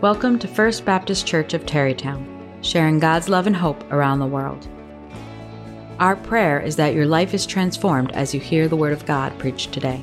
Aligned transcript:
Welcome 0.00 0.38
to 0.38 0.46
First 0.46 0.84
Baptist 0.84 1.26
Church 1.26 1.54
of 1.54 1.66
Tarrytown, 1.66 2.24
sharing 2.62 3.00
God's 3.00 3.28
love 3.28 3.48
and 3.48 3.56
hope 3.56 3.82
around 3.90 4.20
the 4.20 4.26
world. 4.26 4.68
Our 5.98 6.14
prayer 6.14 6.60
is 6.60 6.76
that 6.76 6.94
your 6.94 7.04
life 7.04 7.34
is 7.34 7.44
transformed 7.44 8.12
as 8.12 8.32
you 8.32 8.38
hear 8.38 8.68
the 8.68 8.76
Word 8.76 8.92
of 8.92 9.04
God 9.06 9.36
preached 9.40 9.72
today. 9.72 10.00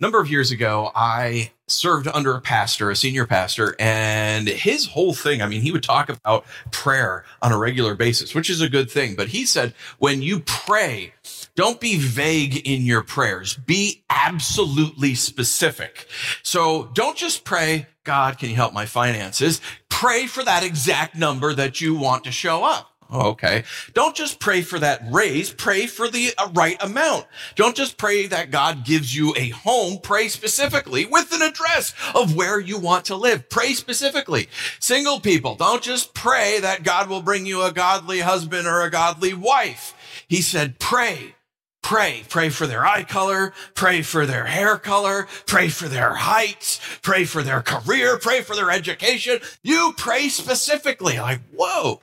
Number 0.00 0.20
of 0.20 0.30
years 0.30 0.50
ago, 0.50 0.90
I 0.94 1.52
served 1.66 2.08
under 2.08 2.34
a 2.34 2.40
pastor, 2.40 2.90
a 2.90 2.96
senior 2.96 3.26
pastor, 3.26 3.76
and 3.78 4.48
his 4.48 4.86
whole 4.86 5.14
thing, 5.14 5.40
I 5.40 5.46
mean, 5.46 5.62
he 5.62 5.70
would 5.70 5.82
talk 5.82 6.08
about 6.08 6.44
prayer 6.72 7.24
on 7.42 7.52
a 7.52 7.58
regular 7.58 7.94
basis, 7.94 8.34
which 8.34 8.50
is 8.50 8.60
a 8.60 8.68
good 8.68 8.90
thing. 8.90 9.14
But 9.14 9.28
he 9.28 9.46
said, 9.46 9.74
when 9.98 10.22
you 10.22 10.40
pray, 10.40 11.12
don't 11.54 11.80
be 11.80 11.96
vague 11.96 12.66
in 12.66 12.82
your 12.82 13.02
prayers. 13.02 13.54
Be 13.54 14.02
absolutely 14.10 15.14
specific. 15.14 16.08
So 16.42 16.90
don't 16.94 17.16
just 17.16 17.44
pray, 17.44 17.86
God, 18.04 18.38
can 18.38 18.48
you 18.48 18.56
help 18.56 18.72
my 18.72 18.86
finances? 18.86 19.60
Pray 19.88 20.26
for 20.26 20.42
that 20.42 20.64
exact 20.64 21.14
number 21.14 21.52
that 21.54 21.80
you 21.80 21.94
want 21.94 22.24
to 22.24 22.32
show 22.32 22.64
up. 22.64 22.88
Oh, 23.12 23.30
okay. 23.30 23.64
Don't 23.92 24.14
just 24.14 24.38
pray 24.38 24.62
for 24.62 24.78
that 24.78 25.02
raise. 25.10 25.50
Pray 25.52 25.86
for 25.86 26.08
the 26.08 26.32
uh, 26.38 26.48
right 26.52 26.80
amount. 26.80 27.26
Don't 27.56 27.74
just 27.74 27.96
pray 27.96 28.28
that 28.28 28.52
God 28.52 28.84
gives 28.84 29.16
you 29.16 29.34
a 29.36 29.48
home. 29.48 29.98
Pray 30.00 30.28
specifically 30.28 31.06
with 31.06 31.32
an 31.32 31.42
address 31.42 31.92
of 32.14 32.36
where 32.36 32.60
you 32.60 32.78
want 32.78 33.04
to 33.06 33.16
live. 33.16 33.48
Pray 33.48 33.74
specifically. 33.74 34.48
Single 34.78 35.18
people, 35.18 35.56
don't 35.56 35.82
just 35.82 36.14
pray 36.14 36.60
that 36.60 36.84
God 36.84 37.08
will 37.08 37.22
bring 37.22 37.46
you 37.46 37.62
a 37.62 37.72
godly 37.72 38.20
husband 38.20 38.68
or 38.68 38.82
a 38.82 38.90
godly 38.90 39.34
wife. 39.34 39.94
He 40.28 40.40
said, 40.40 40.78
pray. 40.78 41.34
Pray, 41.82 42.24
pray 42.28 42.50
for 42.50 42.66
their 42.66 42.84
eye 42.84 43.04
color, 43.04 43.54
pray 43.74 44.02
for 44.02 44.26
their 44.26 44.44
hair 44.44 44.76
color, 44.76 45.26
pray 45.46 45.68
for 45.68 45.88
their 45.88 46.12
height, 46.12 46.78
pray 47.02 47.24
for 47.24 47.42
their 47.42 47.62
career, 47.62 48.18
pray 48.18 48.42
for 48.42 48.54
their 48.54 48.70
education. 48.70 49.40
You 49.62 49.94
pray 49.96 50.28
specifically. 50.28 51.18
Like, 51.18 51.40
whoa, 51.56 52.02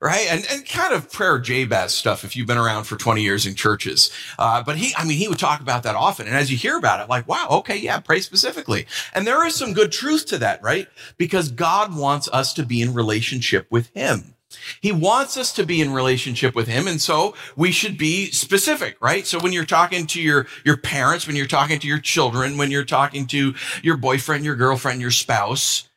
right? 0.00 0.26
And, 0.30 0.44
and 0.50 0.66
kind 0.66 0.94
of 0.94 1.10
prayer 1.12 1.38
Jabez 1.38 1.94
stuff 1.94 2.24
if 2.24 2.36
you've 2.36 2.46
been 2.46 2.58
around 2.58 2.84
for 2.84 2.96
20 2.96 3.22
years 3.22 3.46
in 3.46 3.54
churches. 3.54 4.10
Uh, 4.38 4.62
but 4.62 4.76
he, 4.76 4.92
I 4.96 5.04
mean, 5.04 5.18
he 5.18 5.28
would 5.28 5.38
talk 5.38 5.60
about 5.60 5.82
that 5.84 5.96
often. 5.96 6.26
And 6.26 6.36
as 6.36 6.50
you 6.50 6.56
hear 6.56 6.76
about 6.76 7.00
it, 7.00 7.08
like, 7.08 7.28
wow, 7.28 7.46
okay, 7.50 7.76
yeah, 7.76 8.00
pray 8.00 8.20
specifically. 8.20 8.86
And 9.14 9.26
there 9.26 9.46
is 9.46 9.54
some 9.54 9.72
good 9.72 9.92
truth 9.92 10.26
to 10.26 10.38
that, 10.38 10.62
right? 10.62 10.88
Because 11.16 11.50
God 11.50 11.96
wants 11.96 12.28
us 12.32 12.52
to 12.54 12.64
be 12.64 12.82
in 12.82 12.94
relationship 12.94 13.66
with 13.70 13.90
him. 13.94 14.34
He 14.80 14.92
wants 14.92 15.36
us 15.36 15.52
to 15.54 15.64
be 15.64 15.80
in 15.80 15.92
relationship 15.92 16.54
with 16.54 16.68
him. 16.68 16.86
And 16.86 17.00
so 17.00 17.34
we 17.56 17.70
should 17.70 17.98
be 17.98 18.30
specific, 18.30 18.96
right? 19.00 19.26
So 19.26 19.38
when 19.38 19.52
you're 19.52 19.66
talking 19.66 20.06
to 20.08 20.22
your, 20.22 20.46
your 20.64 20.76
parents, 20.76 21.26
when 21.26 21.36
you're 21.36 21.46
talking 21.46 21.78
to 21.80 21.86
your 21.86 21.98
children, 21.98 22.56
when 22.56 22.70
you're 22.70 22.84
talking 22.84 23.26
to 23.28 23.54
your 23.82 23.96
boyfriend, 23.96 24.44
your 24.44 24.56
girlfriend, 24.56 25.00
your 25.00 25.10
spouse, 25.10 25.87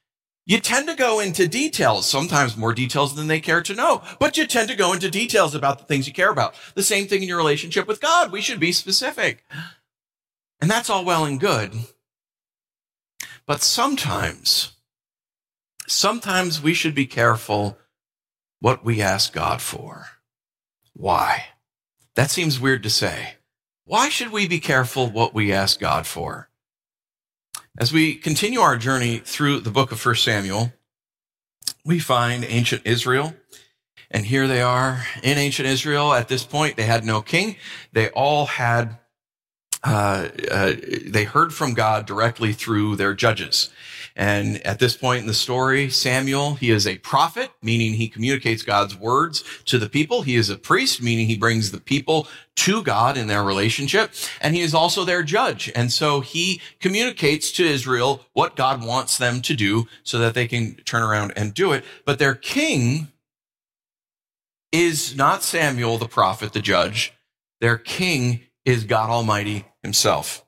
you 0.52 0.59
tend 0.59 0.89
to 0.89 0.95
go 0.95 1.21
into 1.21 1.47
details, 1.47 2.05
sometimes 2.05 2.57
more 2.57 2.73
details 2.73 3.16
than 3.16 3.27
they 3.27 3.39
care 3.39 3.61
to 3.61 3.73
know, 3.73 4.02
but 4.19 4.35
you 4.35 4.45
tend 4.45 4.67
to 4.67 4.75
go 4.75 4.91
into 4.91 5.09
details 5.09 5.55
about 5.55 5.80
the 5.80 5.85
things 5.85 6.08
you 6.08 6.13
care 6.13 6.30
about. 6.30 6.55
The 6.75 6.83
same 6.83 7.08
thing 7.08 7.21
in 7.21 7.30
your 7.30 7.38
relationship 7.38 7.88
with 7.88 8.02
God. 8.02 8.33
We 8.33 8.41
should 8.41 8.59
be 8.59 8.73
specific. 8.73 9.45
And 10.59 10.69
that's 10.69 10.89
all 10.89 11.05
well 11.05 11.23
and 11.23 11.39
good. 11.39 11.73
But 13.45 13.61
sometimes, 13.61 14.73
sometimes 15.88 16.61
we 16.61 16.73
should 16.73 16.95
be 16.95 17.08
careful 17.08 17.77
what 18.59 18.83
we 18.83 19.02
ask 19.02 19.31
God 19.31 19.61
for. 19.61 20.08
Why? 20.91 21.45
That 22.15 22.30
seems 22.30 22.59
weird 22.59 22.83
to 22.83 22.89
say. 22.89 23.36
Why 23.86 24.09
should 24.09 24.33
we 24.33 24.49
be 24.49 24.59
careful 24.59 25.09
what 25.09 25.33
we 25.33 25.53
ask 25.53 25.80
God 25.80 26.05
for? 26.05 26.50
As 27.77 27.94
we 27.94 28.16
continue 28.16 28.59
our 28.59 28.75
journey 28.75 29.19
through 29.19 29.61
the 29.61 29.72
book 29.72 29.94
of 29.94 30.05
1 30.05 30.16
Samuel, 30.16 30.73
we 31.86 31.99
find 31.99 32.43
ancient 32.43 32.82
Israel. 32.86 33.33
And 34.09 34.26
here 34.26 34.45
they 34.45 34.61
are 34.61 35.05
in 35.23 35.37
ancient 35.37 35.70
Israel. 35.70 36.14
At 36.14 36.27
this 36.27 36.43
point, 36.43 36.76
they 36.76 36.83
had 36.83 37.05
no 37.05 37.21
king. 37.21 37.55
They 37.93 38.09
all 38.09 38.45
had 38.45 38.98
uh, 39.83 40.27
uh, 40.52 40.73
they 41.05 41.23
heard 41.23 41.54
from 41.54 41.73
God 41.73 42.05
directly 42.05 42.54
through 42.54 42.98
their 42.98 43.14
judges. 43.14 43.70
And 44.16 44.58
at 44.66 44.80
this 44.80 44.98
point 44.98 45.22
in 45.22 45.27
the 45.27 45.33
story, 45.33 45.89
Samuel, 45.89 46.55
he 46.55 46.72
is 46.72 46.86
a 46.86 46.98
prophet, 46.98 47.49
meaning 47.61 47.94
he 47.94 48.10
communicates 48.10 48.64
God's 48.64 48.95
words 48.95 49.44
to 49.66 49.77
the 49.77 49.89
people. 49.89 50.22
He 50.22 50.36
is 50.36 50.49
a 50.49 50.58
priest, 50.58 51.02
meaning 51.02 51.27
he 51.27 51.38
brings 51.38 51.72
the 51.72 51.80
people 51.80 52.27
to 52.58 52.83
God 52.83 53.17
in 53.17 53.27
their 53.27 53.44
relationship. 53.44 54.11
And 54.42 54.54
he 54.54 54.61
is 54.61 54.73
also 54.73 55.05
their 55.05 55.23
judge. 55.23 55.71
And 55.76 55.92
so 55.92 56.20
he 56.20 56.61
communicates 56.80 57.52
to 57.54 57.64
Israel 57.64 58.26
what 58.33 58.55
God 58.55 58.83
wants 58.83 59.17
them 59.17 59.42
to 59.44 59.55
do 59.55 59.88
so 60.04 60.20
that 60.20 60.33
they 60.33 60.48
can 60.48 60.76
turn 60.86 61.04
around 61.04 61.33
and 61.36 61.54
do 61.54 61.71
it. 61.71 61.86
But 62.05 62.20
their 62.20 62.36
king 62.36 63.08
is 64.71 65.16
not 65.16 65.44
Samuel, 65.44 65.98
the 65.98 66.08
prophet, 66.08 66.54
the 66.54 66.61
judge. 66.61 67.14
Their 67.60 67.77
king 67.77 68.42
is 68.66 68.83
God 68.83 69.10
Almighty 69.10 69.66
himself. 69.83 70.45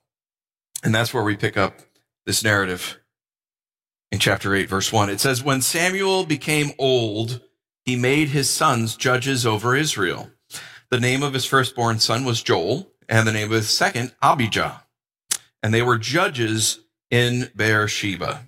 And 0.84 0.94
that's 0.94 1.13
where 1.13 1.23
we 1.23 1.35
pick 1.38 1.57
up 1.57 1.79
this 2.25 2.44
narrative 2.44 3.00
in 4.13 4.19
chapter 4.19 4.53
8, 4.53 4.69
verse 4.69 4.94
1. 4.94 5.09
It 5.09 5.19
says, 5.19 5.44
When 5.44 5.63
Samuel 5.63 6.24
became 6.24 6.74
old, 6.78 7.41
he 7.84 7.96
made 7.96 8.28
his 8.28 8.47
sons 8.47 8.96
judges 8.96 9.44
over 9.44 9.75
Israel. 9.75 10.29
The 10.91 11.00
name 11.00 11.24
of 11.24 11.34
his 11.34 11.46
firstborn 11.46 11.97
son 11.97 12.23
was 12.23 12.44
Joel, 12.44 12.91
and 13.09 13.28
the 13.28 13.31
name 13.31 13.47
of 13.47 13.56
his 13.57 13.69
second, 13.69 14.13
Abijah. 14.22 14.84
And 15.63 15.73
they 15.73 15.81
were 15.81 15.97
judges 15.97 16.79
in 17.09 17.50
Beersheba. 17.56 18.46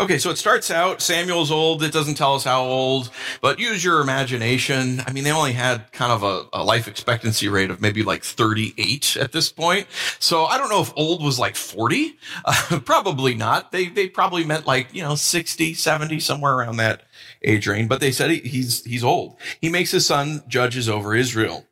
Okay, 0.00 0.18
so 0.18 0.30
it 0.30 0.38
starts 0.38 0.70
out 0.70 1.02
Samuel's 1.02 1.50
old. 1.50 1.82
It 1.82 1.92
doesn't 1.92 2.14
tell 2.14 2.36
us 2.36 2.44
how 2.44 2.62
old, 2.62 3.10
but 3.40 3.58
use 3.58 3.82
your 3.82 4.00
imagination. 4.00 5.02
I 5.04 5.12
mean, 5.12 5.24
they 5.24 5.32
only 5.32 5.54
had 5.54 5.90
kind 5.90 6.12
of 6.12 6.22
a, 6.22 6.44
a, 6.52 6.62
life 6.62 6.86
expectancy 6.86 7.48
rate 7.48 7.68
of 7.68 7.80
maybe 7.80 8.04
like 8.04 8.22
38 8.22 9.16
at 9.16 9.32
this 9.32 9.50
point. 9.50 9.88
So 10.20 10.44
I 10.44 10.56
don't 10.56 10.68
know 10.68 10.82
if 10.82 10.92
old 10.94 11.24
was 11.24 11.40
like 11.40 11.56
40. 11.56 12.16
Uh, 12.44 12.78
probably 12.84 13.34
not. 13.34 13.72
They, 13.72 13.86
they 13.86 14.08
probably 14.08 14.44
meant 14.44 14.68
like, 14.68 14.94
you 14.94 15.02
know, 15.02 15.16
60, 15.16 15.74
70, 15.74 16.20
somewhere 16.20 16.54
around 16.54 16.76
that 16.76 17.02
age 17.42 17.66
range, 17.66 17.88
but 17.88 17.98
they 17.98 18.12
said 18.12 18.30
he, 18.30 18.38
he's, 18.38 18.84
he's 18.84 19.02
old. 19.02 19.36
He 19.60 19.68
makes 19.68 19.90
his 19.90 20.06
son 20.06 20.44
judges 20.46 20.88
over 20.88 21.12
Israel 21.16 21.66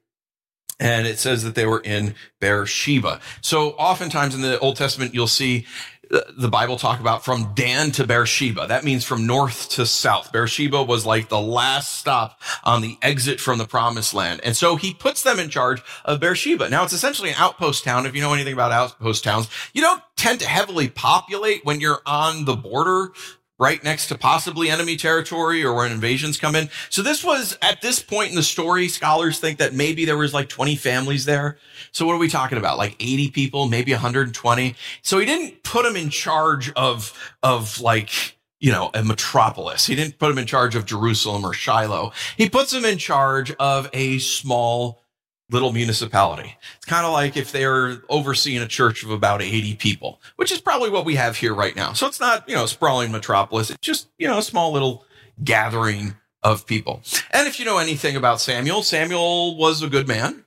and 0.78 1.06
it 1.06 1.19
says 1.19 1.42
that 1.42 1.54
they 1.54 1.66
were 1.66 1.81
in 1.81 2.15
Beersheba. 2.41 3.20
So 3.41 3.70
oftentimes 3.70 4.34
in 4.34 4.42
the 4.42 4.59
Old 4.59 4.76
Testament, 4.76 5.15
you'll 5.15 5.26
see 5.26 5.66
the 6.10 6.48
Bible 6.48 6.76
talk 6.76 7.00
about 7.00 7.24
from 7.24 7.52
Dan 7.54 7.90
to 7.92 8.06
Beersheba. 8.06 8.66
That 8.68 8.84
means 8.84 9.04
from 9.04 9.26
north 9.26 9.70
to 9.70 9.86
south. 9.86 10.32
Beersheba 10.32 10.82
was 10.82 11.04
like 11.04 11.28
the 11.28 11.40
last 11.40 11.96
stop 11.96 12.40
on 12.64 12.82
the 12.82 12.96
exit 13.02 13.40
from 13.40 13.58
the 13.58 13.66
promised 13.66 14.14
land. 14.14 14.40
And 14.44 14.56
so 14.56 14.76
he 14.76 14.94
puts 14.94 15.22
them 15.22 15.38
in 15.38 15.50
charge 15.50 15.82
of 16.04 16.20
Beersheba. 16.20 16.68
Now 16.68 16.84
it's 16.84 16.92
essentially 16.92 17.30
an 17.30 17.36
outpost 17.38 17.84
town. 17.84 18.06
If 18.06 18.14
you 18.14 18.22
know 18.22 18.34
anything 18.34 18.52
about 18.52 18.72
outpost 18.72 19.24
towns, 19.24 19.48
you 19.72 19.82
don't 19.82 20.02
tend 20.16 20.40
to 20.40 20.48
heavily 20.48 20.88
populate 20.88 21.64
when 21.64 21.80
you're 21.80 22.02
on 22.06 22.44
the 22.44 22.56
border 22.56 23.12
right 23.58 23.82
next 23.82 24.08
to 24.08 24.18
possibly 24.18 24.68
enemy 24.68 24.96
territory 24.96 25.64
or 25.64 25.74
when 25.74 25.90
invasions 25.90 26.38
come 26.38 26.54
in. 26.54 26.68
So 26.90 27.02
this 27.02 27.24
was 27.24 27.56
at 27.62 27.80
this 27.80 28.00
point 28.02 28.30
in 28.30 28.36
the 28.36 28.42
story, 28.42 28.88
scholars 28.88 29.38
think 29.38 29.58
that 29.58 29.72
maybe 29.72 30.04
there 30.04 30.18
was 30.18 30.34
like 30.34 30.48
20 30.48 30.76
families 30.76 31.24
there. 31.24 31.56
So 31.92 32.04
what 32.04 32.14
are 32.14 32.18
we 32.18 32.28
talking 32.28 32.58
about? 32.58 32.76
Like 32.76 32.96
80 33.00 33.30
people, 33.30 33.66
maybe 33.68 33.92
120. 33.92 34.74
So 35.02 35.18
he 35.18 35.24
didn't 35.24 35.62
put 35.62 35.84
them 35.84 35.96
in 35.96 36.10
charge 36.10 36.70
of, 36.74 37.12
of 37.42 37.80
like, 37.80 38.36
you 38.60 38.72
know, 38.72 38.90
a 38.92 39.02
metropolis. 39.02 39.86
He 39.86 39.94
didn't 39.94 40.18
put 40.18 40.28
them 40.28 40.38
in 40.38 40.46
charge 40.46 40.74
of 40.74 40.84
Jerusalem 40.84 41.44
or 41.44 41.54
Shiloh. 41.54 42.12
He 42.36 42.50
puts 42.50 42.72
them 42.72 42.84
in 42.84 42.98
charge 42.98 43.52
of 43.52 43.88
a 43.92 44.18
small 44.18 45.02
little 45.50 45.72
municipality. 45.72 46.56
It's 46.76 46.86
kind 46.86 47.06
of 47.06 47.12
like 47.12 47.36
if 47.36 47.53
they're 47.53 48.03
overseeing 48.09 48.62
a 48.62 48.66
church 48.66 49.04
of 49.04 49.10
about 49.10 49.42
80 49.42 49.76
people, 49.76 50.21
which 50.36 50.50
is 50.50 50.60
probably 50.60 50.91
what 50.91 51.04
we 51.04 51.15
have 51.15 51.36
here 51.36 51.54
right 51.54 51.76
now. 51.76 51.92
So 51.92 52.06
it's 52.06 52.21
not, 52.21 52.48
you 52.48 52.54
know, 52.54 52.66
sprawling 52.66 53.12
metropolis. 53.12 53.71
It's 53.71 53.80
just, 53.80 54.09
you 54.18 54.26
know, 54.26 54.38
a 54.38 54.42
small 54.42 54.72
little 54.72 55.04
gathering 55.42 56.16
of 56.42 56.66
people. 56.66 57.03
And 57.30 57.47
if 57.47 57.59
you 57.59 57.65
know 57.65 57.78
anything 57.78 58.16
about 58.16 58.41
Samuel, 58.41 58.82
Samuel 58.82 59.56
was 59.56 59.82
a 59.82 59.88
good 59.88 60.09
man. 60.09 60.44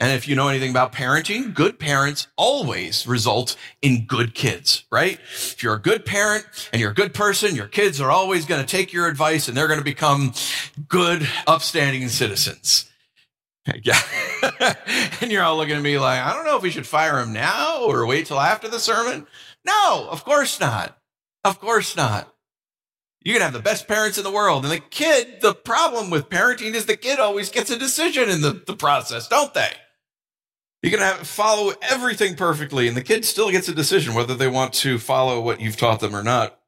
And 0.00 0.12
if 0.12 0.26
you 0.26 0.34
know 0.34 0.48
anything 0.48 0.70
about 0.70 0.92
parenting, 0.92 1.54
good 1.54 1.78
parents 1.78 2.26
always 2.36 3.06
result 3.06 3.56
in 3.80 4.06
good 4.06 4.34
kids, 4.34 4.84
right? 4.90 5.20
If 5.34 5.62
you're 5.62 5.76
a 5.76 5.80
good 5.80 6.04
parent 6.04 6.44
and 6.72 6.80
you're 6.80 6.90
a 6.90 6.94
good 6.94 7.14
person, 7.14 7.54
your 7.54 7.68
kids 7.68 8.00
are 8.00 8.10
always 8.10 8.44
going 8.44 8.60
to 8.60 8.66
take 8.66 8.92
your 8.92 9.06
advice 9.06 9.46
and 9.46 9.56
they're 9.56 9.68
going 9.68 9.78
to 9.78 9.84
become 9.84 10.34
good, 10.88 11.28
upstanding 11.46 12.08
citizens. 12.08 12.90
Yeah. 13.82 13.98
and 15.22 15.32
you're 15.32 15.42
all 15.42 15.56
looking 15.56 15.76
at 15.76 15.82
me 15.82 15.98
like, 15.98 16.20
I 16.20 16.34
don't 16.34 16.44
know 16.44 16.56
if 16.56 16.62
we 16.62 16.70
should 16.70 16.86
fire 16.86 17.18
him 17.20 17.32
now 17.32 17.84
or 17.84 18.06
wait 18.06 18.26
till 18.26 18.38
after 18.38 18.68
the 18.68 18.78
sermon. 18.78 19.26
No, 19.64 20.06
of 20.10 20.22
course 20.22 20.60
not. 20.60 20.98
Of 21.44 21.60
course 21.60 21.96
not. 21.96 22.34
You 23.22 23.32
can 23.32 23.40
have 23.40 23.54
the 23.54 23.60
best 23.60 23.88
parents 23.88 24.18
in 24.18 24.24
the 24.24 24.30
world. 24.30 24.64
And 24.64 24.72
the 24.72 24.80
kid, 24.80 25.40
the 25.40 25.54
problem 25.54 26.10
with 26.10 26.28
parenting 26.28 26.74
is 26.74 26.84
the 26.84 26.96
kid 26.96 27.18
always 27.18 27.48
gets 27.48 27.70
a 27.70 27.78
decision 27.78 28.28
in 28.28 28.42
the, 28.42 28.62
the 28.66 28.76
process, 28.76 29.28
don't 29.28 29.54
they? 29.54 29.70
You 30.82 30.90
can 30.90 31.00
have 31.00 31.26
follow 31.26 31.72
everything 31.80 32.36
perfectly, 32.36 32.86
and 32.86 32.96
the 32.96 33.02
kid 33.02 33.24
still 33.24 33.50
gets 33.50 33.68
a 33.68 33.74
decision 33.74 34.12
whether 34.12 34.34
they 34.34 34.48
want 34.48 34.74
to 34.74 34.98
follow 34.98 35.40
what 35.40 35.58
you've 35.58 35.78
taught 35.78 36.00
them 36.00 36.14
or 36.14 36.22
not. 36.22 36.60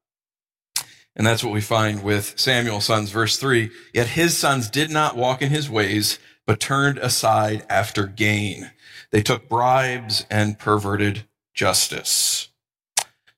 And 1.15 1.27
that's 1.27 1.45
what 1.45 1.53
we 1.53 1.61
find 1.61 2.03
with 2.03 2.39
Samuel's 2.39 2.87
sons, 2.87 3.11
verse 3.11 3.37
three. 3.37 3.71
Yet 3.93 4.07
his 4.07 4.35
sons 4.37 4.71
did 4.71 4.91
not 4.91 5.17
walk 5.17 5.43
in 5.43 5.51
his 5.51 5.69
ways, 5.69 6.19
but 6.47 6.61
turned 6.61 6.99
aside 6.99 7.67
after 7.69 8.07
gain. 8.07 8.71
They 9.11 9.23
took 9.23 9.49
bribes 9.49 10.25
and 10.31 10.59
perverted 10.59 11.25
justice. 11.55 12.49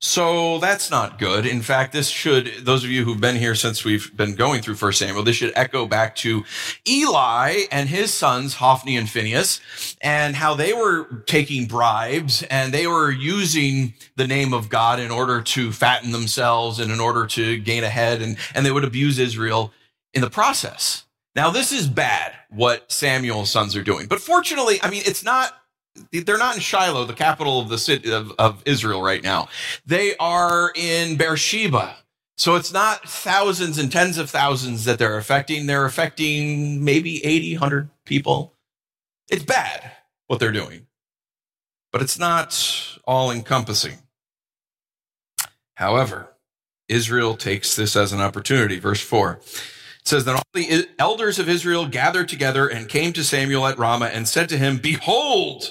So 0.01 0.59
that's 0.59 0.93
not 0.93 1.19
good. 1.19 1.45
In 1.45 1.61
fact, 1.61 1.93
this 1.93 2.09
should, 2.09 2.53
those 2.61 2.85
of 2.85 2.91
you 2.91 3.05
who've 3.05 3.21
been 3.21 3.35
here 3.35 3.57
since 3.57 3.85
we've 3.85 4.17
been 4.17 4.37
going 4.37 4.63
through 4.63 4.77
First 4.77 5.01
Samuel, 5.01 5.25
this 5.25 5.35
should 5.35 5.53
echo 5.57 5.87
back 5.87 6.15
to 6.17 6.45
Eli 6.87 7.63
and 7.73 7.89
his 7.89 8.15
sons, 8.15 8.55
Hophni 8.55 8.97
and 8.97 9.11
Phinehas, 9.11 9.61
and 10.01 10.37
how 10.37 10.55
they 10.55 10.73
were 10.73 11.25
taking 11.27 11.67
bribes 11.67 12.45
and 12.45 12.73
they 12.73 12.87
were 12.87 13.11
using 13.11 13.95
the 14.15 14.29
name 14.29 14.53
of 14.53 14.69
God 14.69 15.01
in 15.01 15.11
order 15.11 15.43
to 15.43 15.73
fatten 15.73 16.13
themselves 16.13 16.79
and 16.79 16.93
in 16.93 17.01
order 17.01 17.27
to 17.27 17.59
gain 17.59 17.83
ahead 17.83 18.23
and, 18.23 18.37
and 18.55 18.65
they 18.65 18.71
would 18.71 18.85
abuse 18.85 19.19
Israel 19.19 19.73
in 20.15 20.21
the 20.21 20.31
process. 20.31 21.07
Now, 21.39 21.51
this 21.51 21.71
is 21.71 21.87
bad 21.87 22.35
what 22.51 22.91
Samuel's 22.91 23.49
sons 23.49 23.77
are 23.77 23.83
doing, 23.85 24.09
but 24.09 24.21
fortunately, 24.21 24.81
I 24.83 24.91
mean, 24.91 25.05
it's 25.07 25.23
not 25.23 25.53
they're 26.11 26.37
not 26.37 26.57
in 26.57 26.61
Shiloh, 26.61 27.05
the 27.05 27.15
capital 27.15 27.61
of 27.61 27.69
the 27.69 27.79
city 27.79 28.11
of, 28.11 28.33
of 28.41 28.61
Israel 28.67 29.01
right 29.03 29.23
now. 29.23 29.47
They 29.87 30.17
are 30.17 30.73
in 30.75 31.17
Beersheba. 31.17 31.95
So 32.37 32.57
it's 32.57 32.73
not 32.73 33.09
thousands 33.09 33.79
and 33.79 33.93
tens 33.93 34.19
of 34.19 34.29
thousands 34.29 34.85
that 34.87 34.99
they're 34.99 35.17
affecting. 35.17 35.67
They're 35.67 35.85
affecting 35.85 36.83
maybe 36.83 37.25
80, 37.25 37.55
100 37.55 37.91
people. 38.05 38.55
It's 39.29 39.45
bad 39.45 39.93
what 40.27 40.41
they're 40.41 40.51
doing, 40.51 40.89
but 41.93 42.03
it's 42.03 42.19
not 42.19 42.99
all 43.05 43.31
encompassing. 43.31 43.99
However, 45.75 46.35
Israel 46.89 47.37
takes 47.37 47.77
this 47.77 47.95
as 47.95 48.13
an 48.13 48.21
opportunity. 48.21 48.81
Verse 48.81 49.01
4 49.01 49.39
says 50.09 50.25
that 50.25 50.35
all 50.35 50.43
the 50.55 50.89
elders 50.99 51.39
of 51.39 51.49
Israel 51.49 51.87
gathered 51.87 52.29
together 52.29 52.67
and 52.67 52.89
came 52.89 53.13
to 53.13 53.23
Samuel 53.23 53.67
at 53.67 53.79
Ramah 53.79 54.07
and 54.07 54.27
said 54.27 54.49
to 54.49 54.59
him, 54.59 54.79
Behold, 54.79 55.71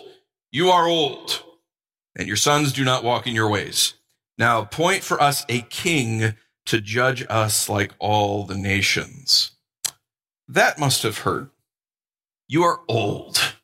you 0.52 0.70
are 0.70 0.88
old, 0.88 1.44
and 2.16 2.28
your 2.28 2.38
sons 2.38 2.72
do 2.72 2.86
not 2.86 3.04
walk 3.04 3.28
in 3.28 3.34
your 3.34 3.50
ways. 3.50 3.96
Now 4.38 4.62
appoint 4.62 5.04
for 5.04 5.22
us 5.22 5.44
a 5.50 5.62
king 5.62 6.36
to 6.68 6.82
judge 6.82 7.26
us 7.30 7.68
like 7.68 7.94
all 8.00 8.46
the 8.46 8.58
nations. 8.58 9.52
That 10.48 10.80
must 10.80 11.04
have 11.04 11.20
hurt. 11.20 11.50
You 12.48 12.64
are 12.64 12.82
old 12.88 13.57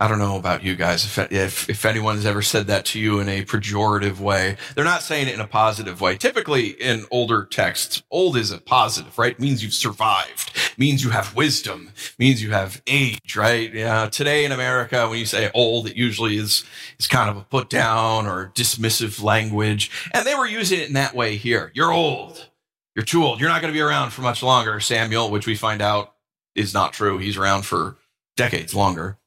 I 0.00 0.06
don't 0.06 0.20
know 0.20 0.36
about 0.36 0.62
you 0.62 0.76
guys. 0.76 1.04
If, 1.04 1.32
if, 1.32 1.68
if 1.68 1.84
anyone 1.84 2.14
has 2.14 2.24
ever 2.24 2.40
said 2.40 2.68
that 2.68 2.84
to 2.86 3.00
you 3.00 3.18
in 3.18 3.28
a 3.28 3.44
pejorative 3.44 4.20
way, 4.20 4.56
they're 4.74 4.84
not 4.84 5.02
saying 5.02 5.26
it 5.26 5.34
in 5.34 5.40
a 5.40 5.46
positive 5.46 6.00
way. 6.00 6.16
Typically 6.16 6.68
in 6.68 7.04
older 7.10 7.44
texts, 7.44 8.04
old 8.08 8.36
is 8.36 8.52
a 8.52 8.58
positive, 8.58 9.18
right? 9.18 9.32
It 9.32 9.40
means 9.40 9.60
you've 9.60 9.74
survived, 9.74 10.52
it 10.54 10.78
means 10.78 11.02
you 11.02 11.10
have 11.10 11.34
wisdom, 11.34 11.90
it 11.96 12.14
means 12.16 12.40
you 12.40 12.52
have 12.52 12.80
age, 12.86 13.34
right? 13.36 13.74
Yeah. 13.74 14.08
Today 14.08 14.44
in 14.44 14.52
America, 14.52 15.08
when 15.08 15.18
you 15.18 15.26
say 15.26 15.50
old, 15.52 15.88
it 15.88 15.96
usually 15.96 16.36
is, 16.36 16.64
is 17.00 17.08
kind 17.08 17.28
of 17.28 17.36
a 17.36 17.42
put 17.42 17.68
down 17.68 18.28
or 18.28 18.52
dismissive 18.54 19.20
language. 19.20 19.90
And 20.12 20.24
they 20.24 20.36
were 20.36 20.46
using 20.46 20.78
it 20.78 20.86
in 20.86 20.94
that 20.94 21.14
way 21.14 21.36
here. 21.36 21.72
You're 21.74 21.92
old. 21.92 22.48
You're 22.94 23.04
too 23.04 23.24
old. 23.24 23.40
You're 23.40 23.48
not 23.48 23.62
going 23.62 23.72
to 23.72 23.76
be 23.76 23.82
around 23.82 24.10
for 24.10 24.22
much 24.22 24.44
longer, 24.44 24.78
Samuel, 24.78 25.30
which 25.30 25.46
we 25.46 25.56
find 25.56 25.82
out 25.82 26.14
is 26.54 26.72
not 26.72 26.92
true. 26.92 27.18
He's 27.18 27.36
around 27.36 27.66
for 27.66 27.96
decades 28.36 28.74
longer. 28.74 29.18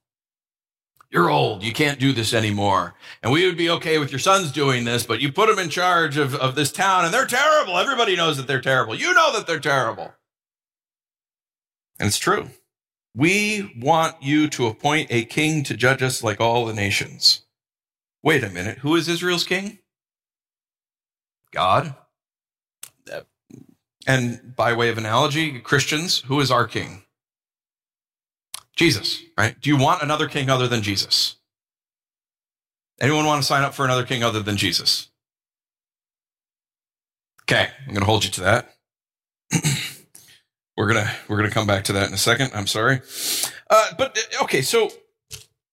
You're 1.12 1.30
old. 1.30 1.62
You 1.62 1.74
can't 1.74 2.00
do 2.00 2.14
this 2.14 2.34
anymore. 2.34 2.96
And 3.22 3.34
we 3.34 3.46
would 3.46 3.58
be 3.58 3.70
okay 3.70 3.98
with 4.00 4.12
your 4.12 4.20
sons 4.20 4.52
doing 4.52 4.86
this, 4.86 5.06
but 5.06 5.20
you 5.20 5.32
put 5.32 5.50
them 5.50 5.60
in 5.60 5.70
charge 5.70 6.16
of, 6.16 6.34
of 6.36 6.56
this 6.56 6.72
town 6.72 7.04
and 7.04 7.14
they're 7.14 7.26
terrible. 7.26 7.78
Everybody 7.78 8.16
knows 8.16 8.38
that 8.38 8.48
they're 8.48 8.62
terrible. 8.62 8.96
You 8.96 9.14
know 9.14 9.34
that 9.34 9.46
they're 9.46 9.60
terrible. 9.60 10.14
And 12.00 12.08
it's 12.08 12.18
true. 12.18 12.50
We 13.14 13.74
want 13.78 14.24
you 14.24 14.48
to 14.50 14.68
appoint 14.68 15.08
a 15.12 15.26
king 15.26 15.64
to 15.66 15.76
judge 15.76 16.02
us 16.02 16.24
like 16.24 16.40
all 16.40 16.66
the 16.66 16.74
nations. 16.74 17.42
Wait 18.24 18.44
a 18.44 18.50
minute. 18.50 18.78
Who 18.78 18.96
is 18.96 19.10
Israel's 19.10 19.44
king? 19.44 19.80
God. 21.52 21.94
And 24.08 24.56
by 24.56 24.74
way 24.74 24.90
of 24.90 24.98
analogy, 24.98 25.60
Christians, 25.60 26.22
who 26.22 26.40
is 26.40 26.50
our 26.50 26.66
king? 26.66 27.04
Jesus, 28.82 29.22
right? 29.38 29.56
Do 29.62 29.70
you 29.70 29.78
want 29.78 30.02
another 30.02 30.28
king 30.28 30.50
other 30.50 30.68
than 30.68 30.82
Jesus? 30.82 31.36
Anyone 33.00 33.28
want 33.28 33.40
to 33.40 33.48
sign 33.48 33.62
up 33.62 33.76
for 33.76 33.86
another 33.86 34.04
king 34.04 34.24
other 34.24 34.42
than 34.42 34.58
Jesus? 34.58 35.12
Okay, 37.44 37.70
I'm 37.82 37.94
going 37.94 38.00
to 38.00 38.08
hold 38.08 38.24
you 38.24 38.32
to 38.32 38.42
that. 38.42 38.74
we're 40.78 40.88
gonna 40.88 41.12
we're 41.28 41.38
gonna 41.38 41.52
come 41.52 41.68
back 41.68 41.84
to 41.84 41.94
that 41.94 42.08
in 42.08 42.14
a 42.16 42.18
second. 42.18 42.54
I'm 42.56 42.66
sorry, 42.66 43.02
uh, 43.70 43.92
but 44.00 44.18
okay. 44.42 44.64
So 44.64 44.90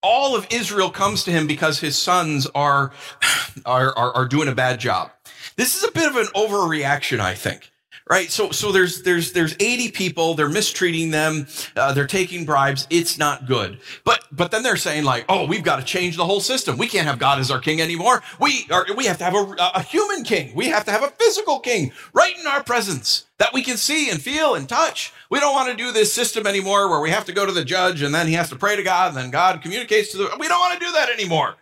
all 0.03 0.35
of 0.35 0.45
Israel 0.51 0.91
comes 0.91 1.23
to 1.23 1.31
him 1.31 1.47
because 1.47 1.79
his 1.79 1.97
sons 1.97 2.45
are, 2.53 2.91
are 3.65 3.97
are 3.97 4.13
are 4.13 4.27
doing 4.27 4.49
a 4.49 4.53
bad 4.53 4.79
job. 4.79 5.09
This 5.55 5.75
is 5.75 5.83
a 5.83 5.91
bit 5.91 6.07
of 6.07 6.15
an 6.15 6.27
overreaction, 6.35 7.19
I 7.19 7.33
think 7.33 7.71
right? 8.09 8.31
So, 8.31 8.49
so 8.49 8.71
there's, 8.71 9.03
there's, 9.03 9.31
there's 9.33 9.55
80 9.59 9.91
people. 9.91 10.33
They're 10.33 10.49
mistreating 10.49 11.11
them. 11.11 11.47
Uh, 11.75 11.93
they're 11.93 12.07
taking 12.07 12.43
bribes. 12.43 12.87
It's 12.89 13.19
not 13.19 13.45
good. 13.45 13.79
But, 14.03 14.25
but 14.31 14.49
then 14.49 14.63
they're 14.63 14.77
saying 14.77 15.03
like, 15.03 15.25
oh, 15.29 15.45
we've 15.45 15.63
got 15.63 15.77
to 15.77 15.85
change 15.85 16.17
the 16.17 16.25
whole 16.25 16.41
system. 16.41 16.77
We 16.77 16.87
can't 16.87 17.05
have 17.05 17.19
God 17.19 17.39
as 17.39 17.51
our 17.51 17.59
king 17.59 17.79
anymore. 17.79 18.23
We 18.39 18.65
are, 18.71 18.87
we 18.97 19.05
have 19.05 19.19
to 19.19 19.23
have 19.23 19.35
a, 19.35 19.55
a 19.75 19.83
human 19.83 20.23
king. 20.23 20.55
We 20.55 20.67
have 20.69 20.85
to 20.85 20.91
have 20.91 21.03
a 21.03 21.11
physical 21.11 21.59
king 21.59 21.91
right 22.11 22.37
in 22.37 22.47
our 22.47 22.63
presence 22.63 23.25
that 23.37 23.53
we 23.53 23.61
can 23.61 23.77
see 23.77 24.09
and 24.09 24.19
feel 24.19 24.55
and 24.55 24.67
touch. 24.67 25.13
We 25.29 25.39
don't 25.39 25.53
want 25.53 25.69
to 25.69 25.77
do 25.77 25.91
this 25.91 26.11
system 26.11 26.47
anymore 26.47 26.89
where 26.89 26.99
we 26.99 27.11
have 27.11 27.25
to 27.25 27.31
go 27.31 27.45
to 27.45 27.51
the 27.51 27.63
judge 27.63 28.01
and 28.01 28.13
then 28.13 28.27
he 28.27 28.33
has 28.33 28.49
to 28.49 28.55
pray 28.55 28.75
to 28.75 28.83
God 28.83 29.09
and 29.09 29.17
then 29.17 29.29
God 29.29 29.61
communicates 29.61 30.11
to 30.11 30.17
the, 30.17 30.35
we 30.39 30.47
don't 30.47 30.59
want 30.59 30.79
to 30.79 30.85
do 30.85 30.91
that 30.93 31.09
anymore. 31.09 31.55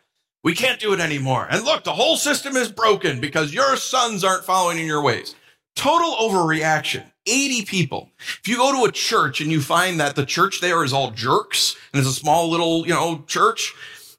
We 0.44 0.56
can't 0.56 0.80
do 0.80 0.94
it 0.94 1.02
anymore. 1.02 1.46
And 1.50 1.66
look, 1.66 1.84
the 1.84 1.94
whole 1.94 2.16
system 2.16 2.56
is 2.56 2.72
broken 2.72 3.20
because 3.20 3.54
your 3.54 3.76
sons 3.76 4.24
aren't 4.24 4.46
following 4.46 4.80
in 4.80 4.86
your 4.86 5.02
ways. 5.02 5.36
Total 5.78 6.12
overreaction. 6.16 7.06
80 7.28 7.66
people. 7.66 8.10
If 8.18 8.48
you 8.48 8.58
go 8.58 8.72
to 8.72 8.90
a 8.90 8.92
church 8.92 9.42
and 9.42 9.52
you 9.52 9.62
find 9.62 10.00
that 10.00 10.16
the 10.16 10.26
church 10.26 10.60
there 10.60 10.84
is 10.84 10.92
all 10.92 11.12
jerks 11.12 11.76
and 11.94 12.00
it's 12.00 12.10
a 12.10 12.14
small 12.14 12.50
little, 12.50 12.88
you 12.88 12.94
know, 12.94 13.24
church, 13.28 13.76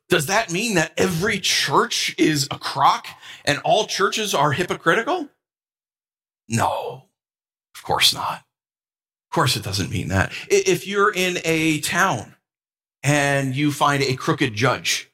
does 0.08 0.26
that 0.26 0.52
mean 0.52 0.76
that 0.76 0.93
every 0.96 1.41
church 1.41 2.15
is 2.17 2.46
a 2.53 2.58
crock 2.58 3.08
and 3.44 3.58
all 3.65 3.86
churches 3.86 4.34
are 4.34 4.53
hypocritical? 4.53 5.29
No, 6.48 7.08
of 7.74 7.82
course 7.82 8.15
not. 8.15 8.44
Of 9.31 9.34
course 9.34 9.56
it 9.56 9.65
doesn't 9.65 9.91
mean 9.91 10.08
that. 10.08 10.32
If 10.48 10.86
you're 10.86 11.12
in 11.12 11.38
a 11.44 11.81
town 11.81 12.36
and 13.03 13.56
you 13.56 13.72
find 13.72 14.03
a 14.05 14.15
crooked 14.15 14.55
judge, 14.55 15.10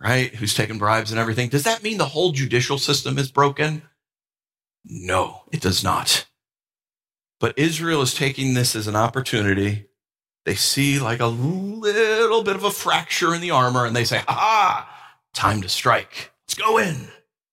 right, 0.00 0.34
who's 0.34 0.54
taking 0.54 0.78
bribes 0.78 1.10
and 1.10 1.20
everything, 1.20 1.50
does 1.50 1.64
that 1.64 1.82
mean 1.82 1.98
the 1.98 2.06
whole 2.06 2.32
judicial 2.32 2.78
system 2.78 3.18
is 3.18 3.30
broken? 3.30 3.82
No, 4.84 5.42
it 5.52 5.60
does 5.60 5.82
not. 5.82 6.26
But 7.40 7.58
Israel 7.58 8.02
is 8.02 8.14
taking 8.14 8.54
this 8.54 8.76
as 8.76 8.86
an 8.86 8.96
opportunity. 8.96 9.86
They 10.44 10.54
see 10.54 10.98
like 10.98 11.20
a 11.20 11.26
little 11.26 12.42
bit 12.42 12.56
of 12.56 12.64
a 12.64 12.70
fracture 12.70 13.34
in 13.34 13.40
the 13.40 13.50
armor 13.50 13.86
and 13.86 13.96
they 13.96 14.04
say, 14.04 14.22
ah, 14.28 14.88
time 15.32 15.62
to 15.62 15.68
strike. 15.68 16.32
Let's 16.46 16.54
go 16.54 16.78
in 16.78 17.08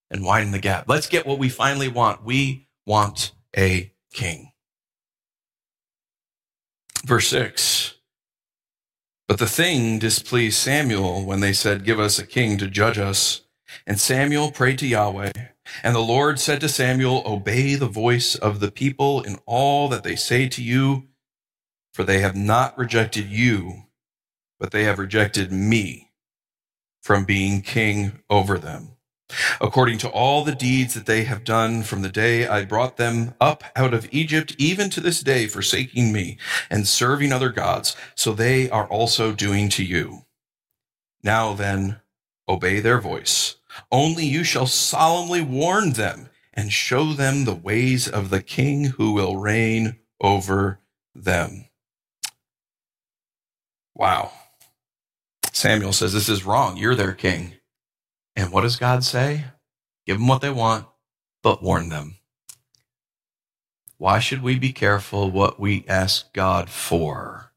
and 0.10 0.26
widen 0.26 0.52
the 0.52 0.60
gap. 0.60 0.86
Let's 0.88 1.08
get 1.08 1.26
what 1.26 1.40
we 1.40 1.50
finally 1.50 1.88
want. 1.88 2.24
We 2.24 2.68
want 2.86 3.32
a 3.58 3.94
king. 4.14 4.52
Verse 7.06 7.28
6 7.30 7.96
But 9.28 9.40
the 9.40 9.48
thing 9.48 10.00
displeased 10.00 10.58
Samuel 10.58 11.26
when 11.26 11.40
they 11.40 11.54
said, 11.54 11.86
Give 11.86 12.00
us 12.00 12.20
a 12.20 12.28
king 12.28 12.58
to 12.58 12.68
judge 12.68 12.98
us. 12.98 13.42
And 13.88 14.00
Samuel 14.00 14.52
prayed 14.52 14.80
to 14.80 14.88
Yahweh. 14.88 15.32
And 15.84 15.96
the 15.96 16.00
Lord 16.00 16.40
said 16.40 16.62
to 16.62 16.70
Samuel, 16.70 17.24
Obey 17.26 17.76
the 17.76 17.88
voice 17.88 18.36
of 18.36 18.60
the 18.60 18.72
people 18.72 19.22
in 19.22 19.40
all 19.46 19.88
that 19.90 20.04
they 20.04 20.16
say 20.16 20.48
to 20.50 20.64
you, 20.64 21.08
for 21.94 22.04
they 22.04 22.20
have 22.20 22.36
not 22.36 22.78
rejected 22.78 23.28
you, 23.28 23.84
but 24.60 24.72
they 24.72 24.84
have 24.84 25.00
rejected 25.00 25.52
me 25.52 26.12
from 27.02 27.26
being 27.26 27.62
king 27.62 28.20
over 28.30 28.58
them. 28.58 28.92
According 29.60 29.98
to 30.00 30.10
all 30.10 30.44
the 30.44 30.56
deeds 30.56 30.94
that 30.94 31.06
they 31.06 31.24
have 31.24 31.44
done 31.44 31.84
from 31.84 32.02
the 32.02 32.10
day 32.10 32.48
I 32.48 32.66
brought 32.66 32.98
them 32.98 33.34
up 33.40 33.64
out 33.76 33.94
of 33.94 34.08
Egypt, 34.12 34.56
even 34.58 34.90
to 34.90 35.00
this 35.00 35.22
day, 35.22 35.48
forsaking 35.48 36.12
me 36.12 36.38
and 36.70 36.88
serving 36.88 37.32
other 37.32 37.50
gods, 37.50 37.96
so 38.16 38.34
they 38.34 38.70
are 38.70 38.88
also 38.88 39.32
doing 39.32 39.70
to 39.70 39.84
you. 39.84 40.26
Now 41.24 41.54
then, 41.54 42.02
obey 42.48 42.80
their 42.82 43.00
voice 43.00 43.56
only 43.92 44.26
you 44.26 44.44
shall 44.44 44.68
solemnly 44.68 45.42
warn 45.42 45.94
them 45.94 46.30
and 46.54 46.72
show 46.72 47.14
them 47.14 47.46
the 47.46 47.56
ways 47.56 48.08
of 48.08 48.30
the 48.30 48.42
king 48.42 48.86
who 48.86 49.14
will 49.14 49.38
reign 49.38 49.98
over 50.20 50.80
them. 51.16 51.66
Wow. 53.96 54.32
Samuel 55.52 55.94
says, 55.94 56.14
This 56.14 56.30
is 56.30 56.46
wrong. 56.46 56.78
You're 56.78 56.96
their 56.96 57.14
king. 57.14 57.54
And 58.36 58.52
what 58.52 58.62
does 58.62 58.78
God 58.78 59.04
say? 59.04 59.46
Give 60.06 60.18
them 60.18 60.28
what 60.28 60.42
they 60.42 60.50
want, 60.50 60.88
but 61.44 61.62
warn 61.62 61.90
them. 61.90 62.18
Why 63.98 64.20
should 64.20 64.42
we 64.42 64.58
be 64.58 64.74
careful 64.74 65.30
what 65.30 65.60
we 65.60 65.86
ask 65.88 66.34
God 66.34 66.70
for? 66.70 67.51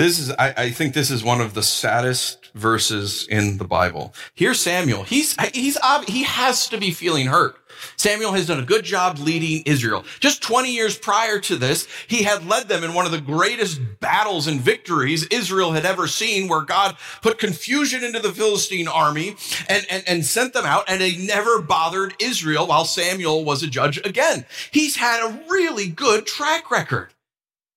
This 0.00 0.18
is, 0.18 0.30
I, 0.30 0.54
I, 0.56 0.70
think 0.70 0.94
this 0.94 1.10
is 1.10 1.22
one 1.22 1.42
of 1.42 1.52
the 1.52 1.62
saddest 1.62 2.52
verses 2.54 3.26
in 3.28 3.58
the 3.58 3.66
Bible. 3.66 4.14
Here's 4.34 4.58
Samuel. 4.58 5.02
He's, 5.02 5.36
he's, 5.52 5.76
he 6.08 6.22
has 6.22 6.70
to 6.70 6.78
be 6.78 6.90
feeling 6.90 7.26
hurt. 7.26 7.56
Samuel 7.98 8.32
has 8.32 8.46
done 8.46 8.58
a 8.58 8.64
good 8.64 8.82
job 8.82 9.18
leading 9.18 9.62
Israel. 9.66 10.06
Just 10.18 10.42
20 10.42 10.72
years 10.72 10.96
prior 10.96 11.38
to 11.40 11.54
this, 11.54 11.86
he 12.08 12.22
had 12.22 12.46
led 12.46 12.66
them 12.66 12.82
in 12.82 12.94
one 12.94 13.04
of 13.04 13.12
the 13.12 13.20
greatest 13.20 13.78
battles 14.00 14.46
and 14.46 14.58
victories 14.58 15.26
Israel 15.26 15.72
had 15.72 15.84
ever 15.84 16.06
seen, 16.06 16.48
where 16.48 16.62
God 16.62 16.96
put 17.20 17.38
confusion 17.38 18.02
into 18.02 18.20
the 18.20 18.32
Philistine 18.32 18.88
army 18.88 19.36
and, 19.68 19.84
and, 19.90 20.02
and 20.06 20.24
sent 20.24 20.54
them 20.54 20.64
out, 20.64 20.84
and 20.88 21.02
they 21.02 21.18
never 21.18 21.60
bothered 21.60 22.14
Israel 22.18 22.66
while 22.66 22.86
Samuel 22.86 23.44
was 23.44 23.62
a 23.62 23.66
judge 23.66 23.98
again. 23.98 24.46
He's 24.70 24.96
had 24.96 25.22
a 25.22 25.42
really 25.50 25.88
good 25.88 26.24
track 26.24 26.70
record. 26.70 27.12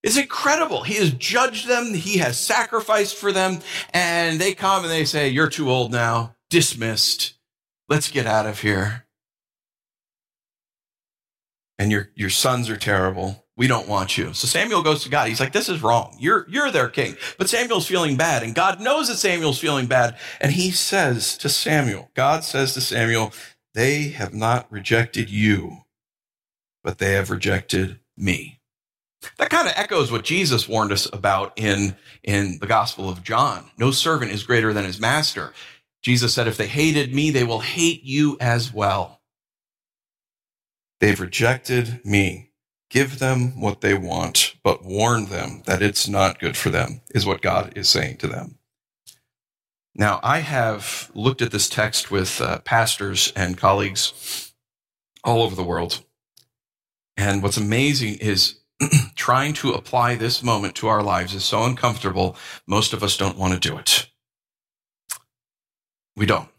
It's 0.03 0.17
incredible. 0.17 0.83
He 0.83 0.95
has 0.95 1.11
judged 1.11 1.67
them. 1.67 1.93
He 1.93 2.17
has 2.17 2.37
sacrificed 2.37 3.15
for 3.15 3.31
them. 3.31 3.59
And 3.93 4.39
they 4.39 4.53
come 4.53 4.83
and 4.83 4.91
they 4.91 5.05
say, 5.05 5.29
You're 5.29 5.49
too 5.49 5.69
old 5.69 5.91
now. 5.91 6.35
Dismissed. 6.49 7.35
Let's 7.89 8.11
get 8.11 8.25
out 8.25 8.45
of 8.45 8.61
here 8.61 9.03
and 11.83 11.91
your, 11.91 12.09
your 12.15 12.29
sons 12.29 12.69
are 12.69 12.77
terrible. 12.77 13.45
We 13.55 13.67
don't 13.67 13.87
want 13.87 14.17
you. 14.17 14.33
So 14.33 14.47
Samuel 14.47 14.81
goes 14.81 15.03
to 15.03 15.09
God. 15.09 15.27
He's 15.27 15.39
like, 15.39 15.51
this 15.51 15.69
is 15.69 15.83
wrong. 15.83 16.15
You're, 16.19 16.45
you're 16.49 16.71
their 16.71 16.89
king. 16.89 17.17
But 17.37 17.49
Samuel's 17.49 17.87
feeling 17.87 18.15
bad 18.15 18.41
and 18.41 18.55
God 18.55 18.79
knows 18.79 19.09
that 19.09 19.17
Samuel's 19.17 19.59
feeling 19.59 19.85
bad. 19.85 20.17
And 20.41 20.53
he 20.53 20.71
says 20.71 21.37
to 21.39 21.49
Samuel, 21.49 22.09
God 22.15 22.43
says 22.43 22.73
to 22.73 22.81
Samuel, 22.81 23.31
they 23.73 24.09
have 24.09 24.33
not 24.33 24.71
rejected 24.71 25.29
you, 25.29 25.79
but 26.83 26.97
they 26.97 27.13
have 27.13 27.29
rejected 27.29 27.99
me. 28.17 28.59
That 29.37 29.49
kind 29.49 29.67
of 29.67 29.73
echoes 29.75 30.11
what 30.11 30.23
Jesus 30.23 30.67
warned 30.67 30.91
us 30.91 31.07
about 31.11 31.53
in, 31.55 31.95
in 32.23 32.59
the 32.59 32.67
Gospel 32.67 33.09
of 33.09 33.23
John. 33.23 33.69
No 33.77 33.91
servant 33.91 34.31
is 34.31 34.43
greater 34.43 34.73
than 34.73 34.85
his 34.85 34.99
master. 34.99 35.53
Jesus 36.01 36.33
said, 36.33 36.47
if 36.47 36.57
they 36.57 36.67
hated 36.67 37.13
me, 37.13 37.31
they 37.31 37.43
will 37.43 37.61
hate 37.61 38.03
you 38.03 38.37
as 38.39 38.73
well. 38.73 39.21
They've 40.99 41.19
rejected 41.19 42.01
me. 42.05 42.51
Give 42.89 43.19
them 43.19 43.59
what 43.59 43.81
they 43.81 43.93
want, 43.93 44.55
but 44.63 44.85
warn 44.85 45.25
them 45.25 45.63
that 45.65 45.81
it's 45.81 46.07
not 46.07 46.39
good 46.39 46.55
for 46.55 46.69
them, 46.69 47.01
is 47.09 47.25
what 47.25 47.41
God 47.41 47.73
is 47.75 47.89
saying 47.89 48.17
to 48.17 48.27
them. 48.27 48.59
Now, 49.95 50.19
I 50.23 50.39
have 50.39 51.11
looked 51.13 51.41
at 51.41 51.51
this 51.51 51.69
text 51.69 52.11
with 52.11 52.41
uh, 52.41 52.59
pastors 52.59 53.31
and 53.35 53.57
colleagues 53.57 54.53
all 55.23 55.41
over 55.41 55.55
the 55.55 55.63
world. 55.63 56.03
And 57.15 57.41
what's 57.43 57.57
amazing 57.57 58.15
is 58.15 58.59
trying 59.15 59.53
to 59.53 59.71
apply 59.71 60.15
this 60.15 60.43
moment 60.43 60.75
to 60.75 60.87
our 60.87 61.03
lives 61.03 61.33
is 61.33 61.43
so 61.43 61.63
uncomfortable, 61.63 62.35
most 62.67 62.93
of 62.93 63.03
us 63.03 63.17
don't 63.17 63.37
want 63.37 63.53
to 63.53 63.59
do 63.59 63.77
it. 63.77 64.07
We 66.15 66.25
don't. 66.25 66.49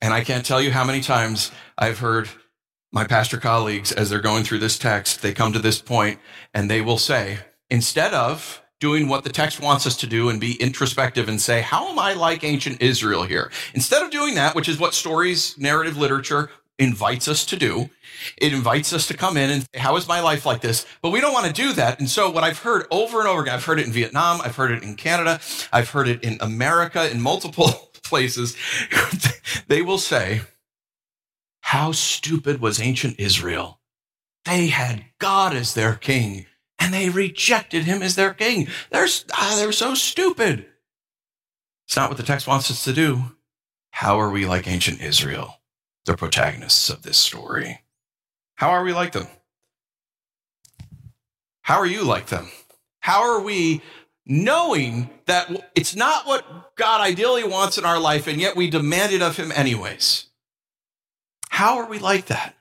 And 0.00 0.14
I 0.14 0.24
can't 0.24 0.44
tell 0.44 0.60
you 0.60 0.72
how 0.72 0.84
many 0.84 1.00
times 1.00 1.50
I've 1.76 1.98
heard 1.98 2.28
my 2.92 3.04
pastor 3.04 3.38
colleagues, 3.38 3.92
as 3.92 4.10
they're 4.10 4.20
going 4.20 4.44
through 4.44 4.58
this 4.58 4.78
text, 4.78 5.22
they 5.22 5.32
come 5.32 5.52
to 5.52 5.58
this 5.58 5.80
point 5.80 6.18
and 6.52 6.70
they 6.70 6.80
will 6.80 6.98
say, 6.98 7.38
instead 7.70 8.12
of 8.12 8.62
doing 8.80 9.08
what 9.08 9.24
the 9.24 9.30
text 9.30 9.60
wants 9.60 9.86
us 9.86 9.96
to 9.98 10.06
do 10.06 10.30
and 10.30 10.40
be 10.40 10.60
introspective 10.60 11.28
and 11.28 11.40
say, 11.40 11.60
how 11.60 11.88
am 11.88 11.98
I 11.98 12.14
like 12.14 12.42
ancient 12.42 12.82
Israel 12.82 13.22
here? 13.22 13.50
Instead 13.74 14.02
of 14.02 14.10
doing 14.10 14.34
that, 14.34 14.54
which 14.54 14.68
is 14.68 14.78
what 14.78 14.94
stories, 14.94 15.56
narrative 15.58 15.96
literature 15.96 16.50
invites 16.80 17.28
us 17.28 17.44
to 17.46 17.56
do, 17.56 17.90
it 18.36 18.52
invites 18.52 18.92
us 18.92 19.06
to 19.08 19.16
come 19.16 19.36
in 19.36 19.50
and 19.50 19.62
say, 19.62 19.80
how 19.80 19.96
is 19.96 20.08
my 20.08 20.20
life 20.20 20.44
like 20.44 20.60
this? 20.60 20.86
But 21.02 21.10
we 21.10 21.20
don't 21.20 21.32
want 21.32 21.46
to 21.46 21.52
do 21.52 21.72
that. 21.74 22.00
And 22.00 22.08
so 22.08 22.30
what 22.30 22.44
I've 22.44 22.58
heard 22.58 22.86
over 22.90 23.20
and 23.20 23.28
over 23.28 23.42
again, 23.42 23.54
I've 23.54 23.64
heard 23.64 23.78
it 23.78 23.86
in 23.86 23.92
Vietnam, 23.92 24.40
I've 24.42 24.56
heard 24.56 24.70
it 24.72 24.82
in 24.82 24.96
Canada, 24.96 25.40
I've 25.72 25.90
heard 25.90 26.08
it 26.08 26.22
in 26.24 26.38
America, 26.40 27.10
in 27.10 27.20
multiple 27.20 27.68
places, 28.02 28.56
they 29.68 29.82
will 29.82 29.98
say, 29.98 30.42
how 31.60 31.92
stupid 31.92 32.60
was 32.60 32.80
ancient 32.80 33.20
Israel? 33.20 33.80
They 34.44 34.68
had 34.68 35.04
God 35.18 35.54
as 35.54 35.74
their 35.74 35.94
king 35.94 36.46
and 36.78 36.94
they 36.94 37.10
rejected 37.10 37.84
him 37.84 38.02
as 38.02 38.16
their 38.16 38.32
king. 38.32 38.68
They're, 38.90 39.06
ah, 39.32 39.56
they're 39.58 39.70
so 39.70 39.94
stupid. 39.94 40.66
It's 41.86 41.96
not 41.96 42.08
what 42.08 42.16
the 42.16 42.24
text 42.24 42.46
wants 42.46 42.70
us 42.70 42.84
to 42.84 42.92
do. 42.92 43.36
How 43.90 44.18
are 44.18 44.30
we 44.30 44.46
like 44.46 44.66
ancient 44.66 45.00
Israel, 45.00 45.59
the 46.04 46.16
protagonists 46.16 46.90
of 46.90 47.02
this 47.02 47.18
story? 47.18 47.82
How 48.54 48.70
are 48.70 48.84
we 48.84 48.92
like 48.92 49.12
them? 49.12 49.28
How 51.62 51.78
are 51.78 51.86
you 51.86 52.02
like 52.02 52.26
them? 52.26 52.48
How 53.00 53.22
are 53.22 53.40
we 53.40 53.82
knowing 54.26 55.10
that 55.26 55.70
it's 55.74 55.96
not 55.96 56.26
what 56.26 56.76
God 56.76 57.00
ideally 57.00 57.44
wants 57.44 57.78
in 57.78 57.84
our 57.84 57.98
life, 57.98 58.26
and 58.26 58.40
yet 58.40 58.56
we 58.56 58.70
demand 58.70 59.12
it 59.12 59.22
of 59.22 59.36
Him 59.36 59.52
anyways? 59.52 60.26
How 61.50 61.78
are 61.78 61.86
we 61.86 61.98
like 61.98 62.26
that? 62.26 62.54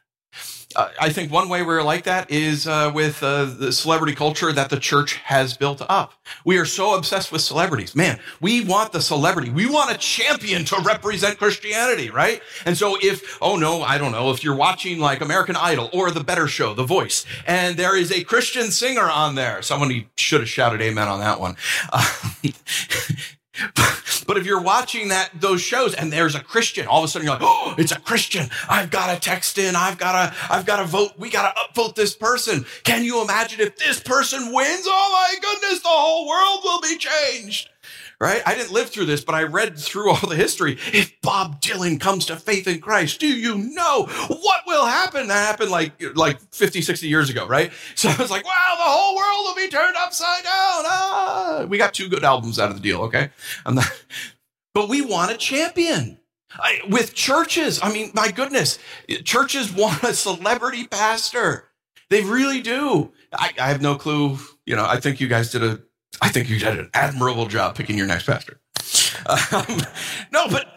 Uh, 0.76 0.90
I 1.02 1.10
think 1.10 1.32
one 1.32 1.50
way 1.50 1.64
we're 1.64 1.82
like 1.82 2.04
that 2.04 2.30
is 2.30 2.68
uh, 2.68 2.92
with 2.94 3.24
uh, 3.24 3.46
the 3.46 3.72
celebrity 3.72 4.14
culture 4.14 4.54
that 4.54 4.70
the 4.70 4.78
church 4.78 5.16
has 5.16 5.58
built 5.58 5.82
up. 5.90 6.14
We 6.46 6.60
are 6.60 6.66
so 6.66 6.96
obsessed 6.96 7.32
with 7.32 7.42
celebrities. 7.42 7.96
Man, 7.96 8.20
we 8.40 8.64
want 8.64 8.92
the 8.92 9.02
celebrity. 9.02 9.50
We 9.50 9.66
want 9.66 9.92
a 9.92 9.98
champion 9.98 10.66
to 10.66 10.80
represent 10.82 11.40
Christianity, 11.40 12.12
right? 12.12 12.44
And 12.66 12.78
so 12.78 12.98
if, 13.02 13.40
oh 13.42 13.56
no, 13.56 13.82
I 13.82 13.98
don't 13.98 14.12
know, 14.12 14.30
if 14.30 14.44
you're 14.44 14.56
watching 14.56 15.00
like 15.00 15.22
American 15.22 15.56
Idol 15.56 15.90
or 15.92 16.12
The 16.12 16.24
Better 16.24 16.48
Show, 16.48 16.76
The 16.76 16.84
Voice, 16.84 17.26
and 17.48 17.76
there 17.76 17.98
is 17.98 18.12
a 18.12 18.24
Christian 18.24 18.70
singer 18.70 19.10
on 19.10 19.34
there, 19.34 19.64
someone 19.64 20.06
should 20.18 20.42
have 20.42 20.50
shouted 20.50 20.82
amen 20.82 21.08
on 21.08 21.20
that 21.20 21.40
one. 21.40 21.56
But 24.30 24.38
if 24.38 24.46
you're 24.46 24.62
watching 24.62 25.08
that 25.08 25.32
those 25.34 25.60
shows 25.60 25.96
and 25.96 26.14
there's 26.14 26.36
a 26.36 26.40
Christian, 26.40 26.86
all 26.86 27.00
of 27.00 27.06
a 27.06 27.08
sudden 27.08 27.26
you're 27.26 27.34
like, 27.34 27.44
oh, 27.44 27.74
it's 27.80 27.92
a 27.92 28.00
Christian. 28.00 28.52
I've 28.70 28.92
got 28.92 29.12
to 29.12 29.20
text 29.20 29.58
in. 29.58 29.76
I've 29.76 29.98
got 29.98 30.12
to, 30.12 30.54
I've 30.54 30.68
got 30.68 30.78
to 30.78 30.86
vote. 30.86 31.14
We 31.18 31.32
got 31.32 31.52
to 31.52 31.60
upvote 31.62 31.96
this 31.96 32.16
person. 32.16 32.64
Can 32.84 33.04
you 33.04 33.24
imagine 33.24 33.60
if 33.60 33.78
this 33.78 34.00
person 34.00 34.54
wins? 34.54 34.86
Oh 34.88 35.30
my 35.32 35.40
goodness, 35.42 35.82
the 35.82 35.88
whole 35.90 36.28
world 36.28 36.60
will 36.64 36.80
be 36.80 36.96
changed 36.98 37.70
right? 38.20 38.42
I 38.46 38.56
didn't 38.56 38.72
live 38.72 38.90
through 38.90 39.06
this, 39.06 39.24
but 39.24 39.36
I 39.36 39.44
read 39.44 39.78
through 39.78 40.12
all 40.12 40.28
the 40.28 40.36
history. 40.36 40.78
If 40.94 41.20
Bob 41.22 41.62
Dylan 41.62 42.00
comes 42.00 42.26
to 42.26 42.36
faith 42.36 42.68
in 42.68 42.82
Christ, 42.82 43.20
do 43.20 43.28
you 43.28 43.58
know 43.58 44.06
what 44.06 44.62
will 44.68 44.86
happen? 44.86 45.28
That 45.28 45.48
happened 45.48 45.72
like, 45.72 45.94
like 46.16 46.40
50, 46.54 46.82
60 46.82 47.08
years 47.08 47.30
ago, 47.30 47.48
right? 47.48 47.72
So 47.96 48.10
I 48.10 48.16
was 48.18 48.32
like, 48.32 48.46
wow, 48.46 48.76
the 48.78 48.84
whole 48.84 49.16
world 49.16 49.46
will 49.46 49.56
be 49.56 49.70
turned 49.70 49.96
upside 49.98 50.44
down. 50.44 50.54
Ah, 50.86 51.66
we 51.68 51.78
got 51.78 51.94
two 51.94 52.10
good 52.10 52.24
albums 52.24 52.60
out 52.60 52.70
of 52.70 52.76
the 52.76 52.82
deal, 52.82 53.02
okay? 53.04 53.30
I'm 53.66 53.76
not, 53.76 53.92
but 54.74 54.90
we 54.90 55.02
want 55.02 55.32
a 55.32 55.38
champion. 55.38 56.18
I, 56.52 56.80
with 56.90 57.14
churches, 57.14 57.80
I 57.82 57.92
mean, 57.92 58.12
my 58.14 58.32
goodness, 58.32 58.80
churches 59.24 59.72
want 59.72 60.04
a 60.04 60.14
celebrity 60.14 60.88
pastor. 60.88 61.66
They 62.10 62.24
really 62.24 62.62
do. 62.62 63.12
I, 63.32 63.54
I 63.60 63.68
have 63.68 63.82
no 63.82 63.96
clue. 63.96 64.40
You 64.66 64.76
know, 64.76 64.86
I 64.86 65.00
think 65.00 65.20
you 65.20 65.28
guys 65.28 65.52
did 65.52 65.64
a 65.64 65.80
I 66.22 66.30
think 66.30 66.50
you 66.50 66.60
did 66.60 66.80
an 66.80 66.90
admirable 66.94 67.48
job 67.48 67.76
picking 67.76 67.98
your 67.98 68.08
next 68.08 68.26
pastor. 68.26 68.60
Um, 69.26 69.82
no, 70.32 70.48
but 70.50 70.68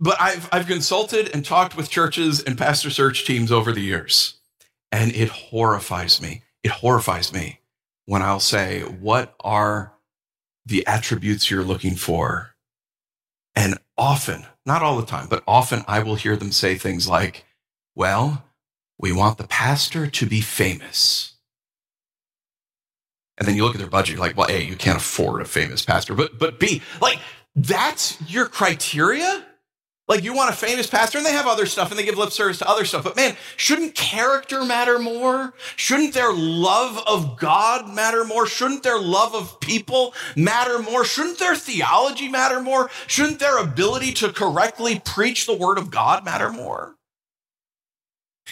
but 0.00 0.16
I've 0.20 0.48
I've 0.52 0.66
consulted 0.66 1.30
and 1.34 1.44
talked 1.44 1.76
with 1.76 1.90
churches 1.90 2.42
and 2.42 2.58
pastor 2.58 2.90
search 2.90 3.26
teams 3.26 3.50
over 3.50 3.72
the 3.72 3.80
years, 3.80 4.38
and 4.92 5.14
it 5.14 5.28
horrifies 5.28 6.20
me. 6.20 6.42
It 6.62 6.70
horrifies 6.70 7.32
me 7.32 7.60
when 8.04 8.22
I'll 8.22 8.40
say, 8.40 8.82
"What 8.82 9.34
are 9.40 9.92
the 10.64 10.86
attributes 10.86 11.50
you're 11.50 11.64
looking 11.64 11.94
for?" 11.94 12.54
And 13.54 13.78
often, 13.96 14.46
not 14.66 14.82
all 14.82 14.98
the 14.98 15.06
time, 15.06 15.28
but 15.28 15.42
often, 15.46 15.84
I 15.88 16.00
will 16.00 16.16
hear 16.16 16.36
them 16.36 16.52
say 16.52 16.76
things 16.76 17.08
like, 17.08 17.46
"Well, 17.94 18.44
we 18.98 19.12
want 19.12 19.38
the 19.38 19.46
pastor 19.46 20.06
to 20.06 20.26
be 20.26 20.40
famous." 20.40 21.35
And 23.38 23.46
then 23.46 23.54
you 23.54 23.64
look 23.64 23.74
at 23.74 23.78
their 23.78 23.90
budget, 23.90 24.16
you're 24.16 24.24
like, 24.24 24.36
well, 24.36 24.50
A, 24.50 24.62
you 24.62 24.76
can't 24.76 24.96
afford 24.96 25.42
a 25.42 25.44
famous 25.44 25.84
pastor. 25.84 26.14
But 26.14 26.38
but 26.38 26.58
B, 26.58 26.82
like, 27.00 27.18
that's 27.54 28.18
your 28.30 28.46
criteria? 28.46 29.44
Like 30.08 30.22
you 30.22 30.34
want 30.34 30.50
a 30.50 30.56
famous 30.56 30.86
pastor 30.86 31.18
and 31.18 31.26
they 31.26 31.32
have 31.32 31.48
other 31.48 31.66
stuff 31.66 31.90
and 31.90 31.98
they 31.98 32.04
give 32.04 32.16
lip 32.16 32.30
service 32.30 32.58
to 32.58 32.68
other 32.68 32.84
stuff. 32.84 33.02
But 33.02 33.16
man, 33.16 33.36
shouldn't 33.56 33.96
character 33.96 34.64
matter 34.64 35.00
more? 35.00 35.52
Shouldn't 35.74 36.14
their 36.14 36.32
love 36.32 37.02
of 37.08 37.36
God 37.36 37.92
matter 37.92 38.24
more? 38.24 38.46
Shouldn't 38.46 38.84
their 38.84 39.00
love 39.00 39.34
of 39.34 39.58
people 39.58 40.14
matter 40.36 40.78
more? 40.78 41.04
Shouldn't 41.04 41.40
their 41.40 41.56
theology 41.56 42.28
matter 42.28 42.60
more? 42.60 42.88
Shouldn't 43.08 43.40
their 43.40 43.58
ability 43.58 44.12
to 44.12 44.32
correctly 44.32 45.00
preach 45.04 45.46
the 45.46 45.56
word 45.56 45.76
of 45.76 45.90
God 45.90 46.24
matter 46.24 46.52
more? 46.52 46.94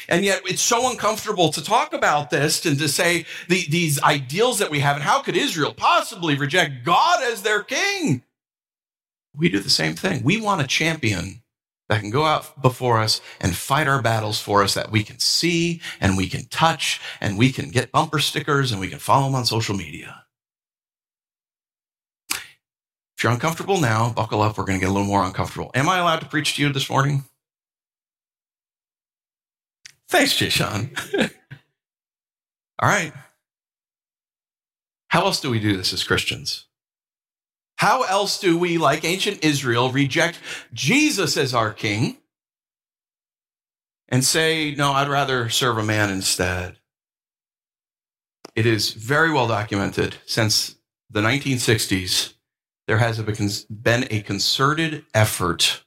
And 0.08 0.24
yet 0.24 0.42
it's 0.44 0.62
so 0.62 0.90
uncomfortable 0.90 1.50
to 1.52 1.62
talk 1.62 1.92
about 1.92 2.30
this 2.30 2.64
and 2.66 2.78
to 2.78 2.88
say 2.88 3.26
the, 3.48 3.64
these 3.68 4.02
ideals 4.02 4.58
that 4.58 4.70
we 4.70 4.80
have. 4.80 4.96
And 4.96 5.04
how 5.04 5.22
could 5.22 5.36
Israel 5.36 5.72
possibly 5.72 6.36
reject 6.36 6.84
God 6.84 7.22
as 7.22 7.42
their 7.42 7.62
king? 7.62 8.22
we 9.36 9.48
do 9.48 9.60
the 9.60 9.70
same 9.70 9.94
thing. 9.94 10.22
We 10.22 10.40
want 10.40 10.62
a 10.62 10.66
champion 10.66 11.42
that 11.88 12.00
can 12.00 12.10
go 12.10 12.24
out 12.24 12.60
before 12.62 13.00
us 13.00 13.20
and 13.40 13.54
fight 13.54 13.88
our 13.88 14.00
battles 14.00 14.40
for 14.40 14.62
us 14.62 14.74
that 14.74 14.90
we 14.90 15.02
can 15.02 15.18
see 15.18 15.80
and 16.00 16.16
we 16.16 16.28
can 16.28 16.46
touch 16.46 17.00
and 17.20 17.36
we 17.36 17.52
can 17.52 17.70
get 17.70 17.92
bumper 17.92 18.20
stickers 18.20 18.72
and 18.72 18.80
we 18.80 18.88
can 18.88 18.98
follow 18.98 19.26
them 19.26 19.34
on 19.34 19.44
social 19.44 19.76
media. 19.76 20.22
If 22.30 23.22
you're 23.22 23.32
uncomfortable 23.32 23.80
now, 23.80 24.10
buckle 24.10 24.42
up. 24.42 24.56
We're 24.56 24.64
going 24.64 24.78
to 24.78 24.84
get 24.84 24.90
a 24.90 24.92
little 24.92 25.06
more 25.06 25.24
uncomfortable. 25.24 25.70
Am 25.74 25.88
I 25.88 25.98
allowed 25.98 26.20
to 26.20 26.26
preach 26.26 26.56
to 26.56 26.62
you 26.62 26.72
this 26.72 26.90
morning? 26.90 27.24
Thanks, 30.08 30.37
Jason. 30.37 30.94
All 32.78 32.88
right. 32.88 33.12
How 35.08 35.25
else 35.25 35.40
do 35.40 35.50
we 35.50 35.61
do 35.61 35.76
this 35.76 35.92
as 35.92 36.04
Christians? 36.04 36.66
How 37.76 38.02
else 38.02 38.38
do 38.38 38.56
we, 38.58 38.78
like 38.78 39.04
ancient 39.04 39.44
Israel, 39.44 39.90
reject 39.90 40.38
Jesus 40.73 41.37
as 41.37 41.54
our 41.54 41.73
king 41.73 42.18
and 44.08 44.25
say, 44.25 44.75
no, 44.76 44.92
I'd 44.92 45.08
rather 45.08 45.49
serve 45.49 45.78
a 45.78 45.82
man 45.82 46.11
instead? 46.11 46.78
It 48.54 48.66
is 48.66 48.92
very 48.92 49.32
well 49.32 49.49
documented 49.49 50.16
since 50.26 50.76
the 51.11 51.20
1960s. 51.20 52.34
There 52.87 52.99
has 52.99 53.18
been 53.68 54.06
a 54.11 54.20
concerted 54.20 55.04
effort 55.12 55.84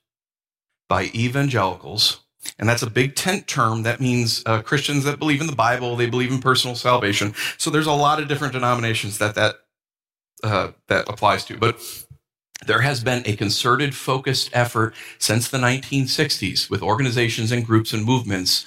by 0.89 1.11
evangelicals, 1.13 2.25
and 2.59 2.67
that's 2.67 2.81
a 2.81 2.89
big 2.89 3.15
tent 3.15 3.47
term. 3.47 3.83
That 3.83 3.99
means 3.99 4.43
uh, 4.45 4.61
Christians 4.61 5.03
that 5.03 5.19
believe 5.19 5.41
in 5.41 5.47
the 5.47 5.55
Bible, 5.55 5.95
they 5.95 6.09
believe 6.09 6.31
in 6.31 6.39
personal 6.39 6.75
salvation. 6.75 7.33
So 7.57 7.69
there's 7.69 7.87
a 7.87 7.91
lot 7.93 8.21
of 8.21 8.27
different 8.27 8.53
denominations 8.53 9.17
that 9.19 9.35
that 9.35 9.55
uh, 10.43 10.71
that 10.87 11.09
applies 11.09 11.45
to. 11.45 11.57
But 11.57 11.79
there 12.65 12.81
has 12.81 13.03
been 13.03 13.23
a 13.25 13.35
concerted, 13.35 13.95
focused 13.95 14.49
effort 14.53 14.95
since 15.19 15.49
the 15.49 15.57
1960s 15.57 16.69
with 16.69 16.81
organizations 16.81 17.51
and 17.51 17.65
groups 17.65 17.93
and 17.93 18.03
movements 18.03 18.65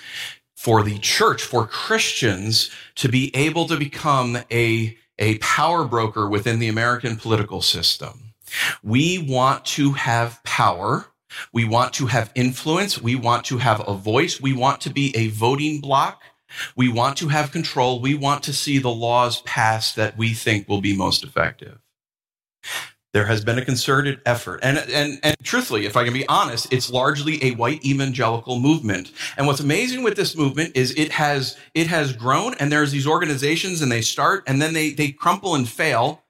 for 0.57 0.83
the 0.83 0.99
church, 0.99 1.43
for 1.43 1.67
Christians 1.67 2.71
to 2.97 3.09
be 3.09 3.35
able 3.35 3.67
to 3.67 3.77
become 3.77 4.39
a, 4.51 4.97
a 5.19 5.39
power 5.39 5.85
broker 5.85 6.29
within 6.29 6.59
the 6.59 6.69
American 6.69 7.17
political 7.17 7.63
system. 7.63 8.35
We 8.83 9.19
want 9.19 9.65
to 9.67 9.93
have 9.93 10.43
power. 10.45 11.07
We 11.53 11.65
want 11.65 11.93
to 11.95 12.07
have 12.07 12.33
influence. 12.35 13.01
We 13.01 13.15
want 13.15 13.45
to 13.47 13.59
have 13.59 13.87
a 13.87 13.95
voice. 13.95 14.41
We 14.41 14.53
want 14.53 14.81
to 14.83 14.91
be 14.91 15.17
a 15.17 15.29
voting 15.29 15.81
block. 15.81 16.23
We 16.77 16.89
want 16.89 17.17
to 17.19 17.29
have 17.29 17.53
control. 17.53 18.01
We 18.01 18.15
want 18.15 18.43
to 18.45 18.53
see 18.53 18.79
the 18.79 18.91
laws 18.91 19.41
passed 19.43 19.97
that 19.97 20.17
we 20.17 20.35
think 20.35 20.69
will 20.69 20.81
be 20.81 20.97
most 20.97 21.23
effective. 21.23 21.79
There 23.13 23.27
has 23.27 23.45
been 23.45 23.59
a 23.59 23.65
concerted 23.65 24.21
effort. 24.25 24.61
And, 24.63 24.79
and, 24.79 25.19
and 25.25 25.37
truthfully, 25.43 25.85
if 25.85 25.97
I 25.97 26.05
can 26.05 26.13
be 26.13 26.29
honest, 26.29 26.73
it's 26.73 26.91
largely 26.91 27.45
a 27.45 27.53
white 27.57 27.85
evangelical 27.85 28.61
movement. 28.61 29.11
And 29.37 29.49
what's 29.49 29.59
amazing 29.59 30.05
with 30.05 30.15
this 30.15 30.37
movement 30.37 30.77
is 30.77 30.93
it 30.93 31.11
has, 31.13 31.57
it 31.75 31.89
has 31.89 32.13
grown 32.13 32.55
and 32.61 32.71
there's 32.71 32.93
these 32.93 33.09
organizations 33.09 33.83
and 33.83 33.91
they 33.91 34.03
start 34.03 34.45
and 34.47 34.63
then 34.63 34.75
they, 34.75 34.91
they 34.93 35.11
crumple 35.11 35.57
and 35.57 35.69
fail 35.69 36.23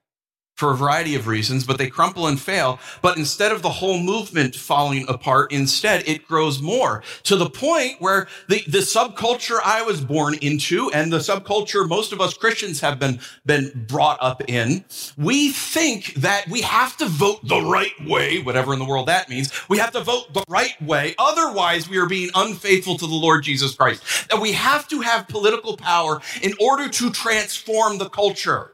for 0.61 0.71
a 0.71 0.75
variety 0.75 1.15
of 1.15 1.25
reasons, 1.25 1.63
but 1.63 1.79
they 1.79 1.89
crumple 1.89 2.27
and 2.27 2.39
fail. 2.39 2.79
But 3.01 3.17
instead 3.17 3.51
of 3.51 3.63
the 3.63 3.69
whole 3.69 3.97
movement 3.97 4.55
falling 4.55 5.07
apart, 5.09 5.51
instead 5.51 6.07
it 6.07 6.27
grows 6.27 6.61
more 6.61 7.01
to 7.23 7.35
the 7.35 7.49
point 7.49 7.99
where 7.99 8.27
the, 8.47 8.61
the 8.67 8.77
subculture 8.77 9.57
I 9.65 9.81
was 9.81 10.01
born 10.01 10.35
into 10.35 10.91
and 10.91 11.11
the 11.11 11.17
subculture 11.17 11.89
most 11.89 12.13
of 12.13 12.21
us 12.21 12.35
Christians 12.35 12.79
have 12.81 12.99
been, 12.99 13.19
been 13.43 13.87
brought 13.87 14.19
up 14.21 14.43
in, 14.47 14.85
we 15.17 15.49
think 15.49 16.13
that 16.13 16.47
we 16.47 16.61
have 16.61 16.95
to 16.97 17.07
vote 17.07 17.39
the 17.47 17.61
right 17.61 17.99
way, 18.05 18.39
whatever 18.39 18.71
in 18.71 18.77
the 18.77 18.85
world 18.85 19.07
that 19.07 19.29
means. 19.29 19.51
We 19.67 19.79
have 19.79 19.93
to 19.93 20.01
vote 20.01 20.31
the 20.31 20.43
right 20.47 20.79
way. 20.79 21.15
Otherwise, 21.17 21.89
we 21.89 21.97
are 21.97 22.07
being 22.07 22.29
unfaithful 22.35 22.99
to 22.99 23.07
the 23.07 23.15
Lord 23.15 23.41
Jesus 23.43 23.73
Christ. 23.73 24.29
That 24.29 24.39
we 24.39 24.51
have 24.51 24.87
to 24.89 25.01
have 25.01 25.27
political 25.27 25.75
power 25.75 26.21
in 26.43 26.53
order 26.61 26.87
to 26.87 27.09
transform 27.09 27.97
the 27.97 28.09
culture. 28.09 28.70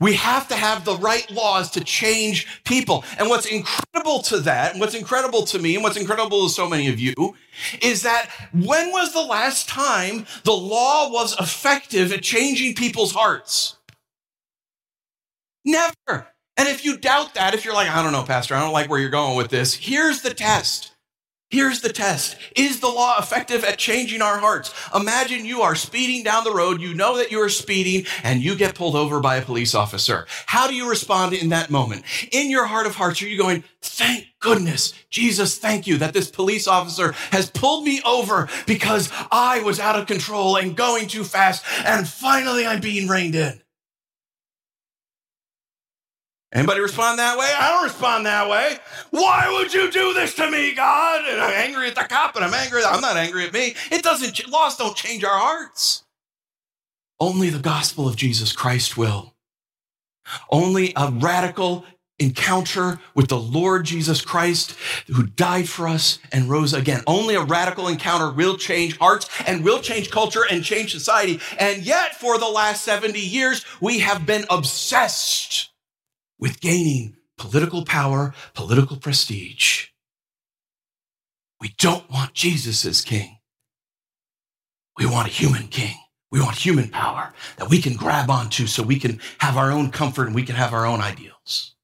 We 0.00 0.14
have 0.14 0.48
to 0.48 0.56
have 0.56 0.84
the 0.84 0.96
right 0.96 1.30
laws 1.30 1.70
to 1.72 1.84
change 1.84 2.46
people. 2.64 3.04
And 3.18 3.28
what's 3.28 3.46
incredible 3.46 4.20
to 4.22 4.40
that, 4.40 4.72
and 4.72 4.80
what's 4.80 4.94
incredible 4.94 5.44
to 5.46 5.58
me, 5.58 5.74
and 5.74 5.84
what's 5.84 5.96
incredible 5.96 6.44
to 6.44 6.52
so 6.52 6.68
many 6.68 6.88
of 6.88 6.98
you, 6.98 7.14
is 7.80 8.02
that 8.02 8.30
when 8.52 8.90
was 8.90 9.12
the 9.12 9.22
last 9.22 9.68
time 9.68 10.26
the 10.44 10.52
law 10.52 11.10
was 11.10 11.38
effective 11.40 12.12
at 12.12 12.22
changing 12.22 12.74
people's 12.74 13.12
hearts? 13.12 13.76
Never. 15.64 16.28
And 16.56 16.68
if 16.68 16.84
you 16.84 16.96
doubt 16.96 17.34
that, 17.34 17.54
if 17.54 17.64
you're 17.64 17.74
like, 17.74 17.88
I 17.88 18.02
don't 18.02 18.12
know, 18.12 18.24
Pastor, 18.24 18.54
I 18.54 18.60
don't 18.60 18.72
like 18.72 18.90
where 18.90 18.98
you're 18.98 19.10
going 19.10 19.36
with 19.36 19.48
this, 19.48 19.74
here's 19.74 20.22
the 20.22 20.34
test. 20.34 20.92
Here's 21.50 21.80
the 21.80 21.92
test. 21.94 22.36
Is 22.56 22.80
the 22.80 22.88
law 22.88 23.16
effective 23.18 23.64
at 23.64 23.78
changing 23.78 24.20
our 24.20 24.36
hearts? 24.36 24.74
Imagine 24.94 25.46
you 25.46 25.62
are 25.62 25.74
speeding 25.74 26.22
down 26.22 26.44
the 26.44 26.52
road. 26.52 26.78
You 26.78 26.92
know 26.92 27.16
that 27.16 27.30
you 27.30 27.40
are 27.40 27.48
speeding 27.48 28.04
and 28.22 28.42
you 28.42 28.54
get 28.54 28.74
pulled 28.74 28.94
over 28.94 29.18
by 29.20 29.36
a 29.36 29.42
police 29.42 29.74
officer. 29.74 30.26
How 30.44 30.68
do 30.68 30.74
you 30.74 30.90
respond 30.90 31.32
in 31.32 31.48
that 31.48 31.70
moment? 31.70 32.04
In 32.32 32.50
your 32.50 32.66
heart 32.66 32.86
of 32.86 32.96
hearts, 32.96 33.22
are 33.22 33.28
you 33.28 33.38
going, 33.38 33.64
thank 33.80 34.26
goodness, 34.40 34.92
Jesus, 35.08 35.56
thank 35.56 35.86
you 35.86 35.96
that 35.96 36.12
this 36.12 36.30
police 36.30 36.68
officer 36.68 37.12
has 37.30 37.50
pulled 37.50 37.82
me 37.82 38.02
over 38.04 38.50
because 38.66 39.10
I 39.32 39.62
was 39.62 39.80
out 39.80 39.98
of 39.98 40.06
control 40.06 40.56
and 40.56 40.76
going 40.76 41.08
too 41.08 41.24
fast 41.24 41.64
and 41.82 42.06
finally 42.06 42.66
I'm 42.66 42.80
being 42.80 43.08
reined 43.08 43.36
in. 43.36 43.62
Anybody 46.52 46.80
respond 46.80 47.18
that 47.18 47.36
way? 47.36 47.52
I 47.58 47.68
don't 47.72 47.84
respond 47.84 48.24
that 48.24 48.48
way. 48.48 48.78
Why 49.10 49.50
would 49.52 49.74
you 49.74 49.90
do 49.90 50.14
this 50.14 50.34
to 50.36 50.50
me, 50.50 50.74
God? 50.74 51.26
And 51.28 51.40
I'm 51.40 51.52
angry 51.52 51.88
at 51.88 51.94
the 51.94 52.06
cop 52.08 52.36
and 52.36 52.44
I'm 52.44 52.54
angry. 52.54 52.82
I'm 52.84 53.02
not 53.02 53.18
angry 53.18 53.44
at 53.44 53.52
me. 53.52 53.74
It 53.90 54.02
doesn't, 54.02 54.48
laws 54.48 54.76
don't 54.76 54.96
change 54.96 55.24
our 55.24 55.38
hearts. 55.38 56.04
Only 57.20 57.50
the 57.50 57.58
gospel 57.58 58.08
of 58.08 58.16
Jesus 58.16 58.52
Christ 58.52 58.96
will. 58.96 59.34
Only 60.50 60.94
a 60.96 61.10
radical 61.10 61.84
encounter 62.18 62.98
with 63.14 63.28
the 63.28 63.38
Lord 63.38 63.84
Jesus 63.84 64.22
Christ 64.22 64.74
who 65.08 65.24
died 65.24 65.68
for 65.68 65.86
us 65.86 66.18
and 66.32 66.48
rose 66.48 66.72
again. 66.72 67.02
Only 67.06 67.34
a 67.34 67.42
radical 67.42 67.88
encounter 67.88 68.30
will 68.30 68.56
change 68.56 68.96
hearts 68.96 69.28
and 69.46 69.64
will 69.64 69.80
change 69.80 70.10
culture 70.10 70.44
and 70.50 70.64
change 70.64 70.92
society. 70.92 71.40
And 71.58 71.82
yet 71.82 72.18
for 72.18 72.38
the 72.38 72.48
last 72.48 72.84
70 72.84 73.20
years, 73.20 73.66
we 73.80 73.98
have 73.98 74.24
been 74.24 74.46
obsessed 74.48 75.70
with 76.38 76.60
gaining 76.60 77.16
political 77.36 77.84
power, 77.84 78.34
political 78.54 78.96
prestige. 78.96 79.86
We 81.60 81.74
don't 81.78 82.10
want 82.10 82.34
Jesus 82.34 82.84
as 82.84 83.00
king. 83.00 83.38
We 84.96 85.06
want 85.06 85.28
a 85.28 85.30
human 85.30 85.68
king. 85.68 85.96
We 86.30 86.40
want 86.40 86.56
human 86.56 86.90
power 86.90 87.32
that 87.56 87.70
we 87.70 87.80
can 87.80 87.94
grab 87.94 88.28
onto 88.28 88.66
so 88.66 88.82
we 88.82 88.98
can 88.98 89.20
have 89.38 89.56
our 89.56 89.70
own 89.70 89.90
comfort 89.90 90.26
and 90.26 90.34
we 90.34 90.42
can 90.42 90.56
have 90.56 90.74
our 90.74 90.84
own 90.84 91.00
ideals. 91.00 91.74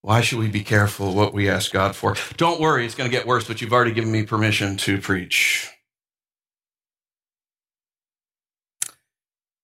Why 0.00 0.20
should 0.20 0.38
we 0.38 0.48
be 0.48 0.62
careful 0.62 1.14
what 1.14 1.32
we 1.32 1.48
ask 1.48 1.72
God 1.72 1.96
for? 1.96 2.14
Don't 2.36 2.60
worry, 2.60 2.84
it's 2.84 2.94
going 2.94 3.10
to 3.10 3.16
get 3.16 3.26
worse, 3.26 3.46
but 3.46 3.60
you've 3.60 3.72
already 3.72 3.92
given 3.92 4.12
me 4.12 4.22
permission 4.24 4.76
to 4.78 5.00
preach. 5.00 5.70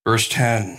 Verse 0.07 0.29
10. 0.29 0.79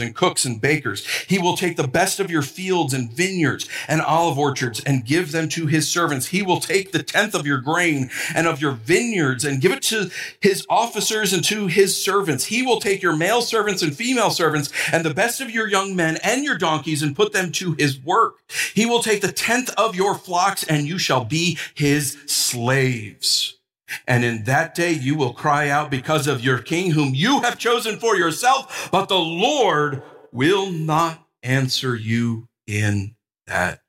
and 0.00 0.14
cooks 0.14 0.44
and 0.44 0.60
bakers. 0.60 1.06
He 1.26 1.38
will 1.38 1.56
take 1.56 1.76
the 1.76 1.88
best 1.88 2.20
of 2.20 2.30
your 2.30 2.42
fields 2.42 2.94
and 2.94 3.12
vineyards 3.12 3.68
and 3.86 4.00
olive 4.00 4.38
orchards 4.38 4.80
and 4.84 5.04
give 5.04 5.32
them 5.32 5.48
to 5.50 5.66
his 5.66 5.88
servants. 5.88 6.28
He 6.28 6.42
will 6.42 6.60
take 6.60 6.92
the 6.92 7.02
tenth 7.02 7.34
of 7.34 7.46
your 7.46 7.58
grain 7.58 8.10
and 8.34 8.46
of 8.46 8.60
your 8.60 8.72
vineyards 8.72 9.44
and 9.44 9.60
give 9.60 9.72
it 9.72 9.82
to 9.82 10.10
his 10.40 10.64
officers 10.68 11.32
and 11.32 11.44
to 11.44 11.66
his 11.66 11.96
servants. 11.96 12.46
He 12.46 12.62
will 12.62 12.80
take 12.80 13.02
your 13.02 13.16
male 13.16 13.42
servants 13.42 13.82
and 13.82 13.96
female 13.96 14.30
servants 14.30 14.72
and 14.92 15.04
the 15.04 15.14
best 15.14 15.40
of 15.40 15.50
your 15.50 15.68
young 15.68 15.96
men 15.96 16.18
and 16.22 16.44
your 16.44 16.58
donkeys 16.58 17.02
and 17.02 17.16
put 17.16 17.32
them 17.32 17.52
to 17.52 17.74
his 17.78 17.98
work. 17.98 18.36
He 18.74 18.86
will 18.86 19.02
take 19.02 19.20
the 19.20 19.32
tenth 19.32 19.70
of 19.76 19.94
your 19.94 20.14
flocks 20.14 20.64
and 20.64 20.86
you 20.86 20.98
shall 20.98 21.24
be 21.24 21.58
his 21.74 22.16
slaves. 22.26 23.57
And 24.06 24.24
in 24.24 24.44
that 24.44 24.74
day 24.74 24.92
you 24.92 25.14
will 25.16 25.32
cry 25.32 25.68
out 25.68 25.90
because 25.90 26.26
of 26.26 26.42
your 26.42 26.58
king 26.58 26.90
whom 26.92 27.14
you 27.14 27.40
have 27.40 27.58
chosen 27.58 27.98
for 27.98 28.16
yourself, 28.16 28.88
but 28.90 29.08
the 29.08 29.18
Lord 29.18 30.02
will 30.32 30.70
not 30.70 31.26
answer 31.42 31.94
you 31.94 32.48
in 32.66 33.14
that 33.46 33.80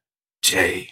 day. 0.42 0.92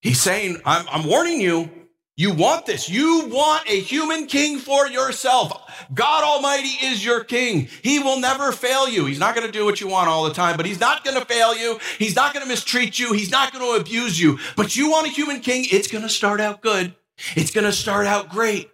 He's 0.00 0.20
saying, 0.20 0.60
I'm, 0.66 0.86
I'm 0.90 1.06
warning 1.06 1.40
you, 1.40 1.70
you 2.16 2.32
want 2.32 2.66
this. 2.66 2.88
You 2.88 3.26
want 3.26 3.68
a 3.68 3.80
human 3.80 4.26
king 4.26 4.58
for 4.58 4.86
yourself. 4.86 5.88
God 5.92 6.22
Almighty 6.22 6.86
is 6.86 7.04
your 7.04 7.24
king. 7.24 7.68
He 7.82 7.98
will 7.98 8.20
never 8.20 8.52
fail 8.52 8.88
you. 8.88 9.06
He's 9.06 9.18
not 9.18 9.34
going 9.34 9.46
to 9.46 9.52
do 9.52 9.64
what 9.64 9.80
you 9.80 9.88
want 9.88 10.08
all 10.08 10.24
the 10.24 10.32
time, 10.32 10.56
but 10.56 10.66
he's 10.66 10.78
not 10.78 11.04
going 11.04 11.18
to 11.18 11.24
fail 11.24 11.56
you. 11.56 11.80
He's 11.98 12.14
not 12.14 12.32
going 12.32 12.44
to 12.44 12.48
mistreat 12.48 12.98
you. 13.00 13.12
He's 13.12 13.32
not 13.32 13.52
going 13.52 13.64
to 13.64 13.80
abuse 13.80 14.20
you. 14.20 14.38
But 14.56 14.76
you 14.76 14.90
want 14.90 15.08
a 15.08 15.10
human 15.10 15.40
king, 15.40 15.66
it's 15.72 15.88
going 15.88 16.02
to 16.02 16.08
start 16.08 16.40
out 16.40 16.60
good. 16.60 16.94
It's 17.36 17.50
going 17.50 17.64
to 17.64 17.72
start 17.72 18.06
out 18.06 18.28
great. 18.28 18.70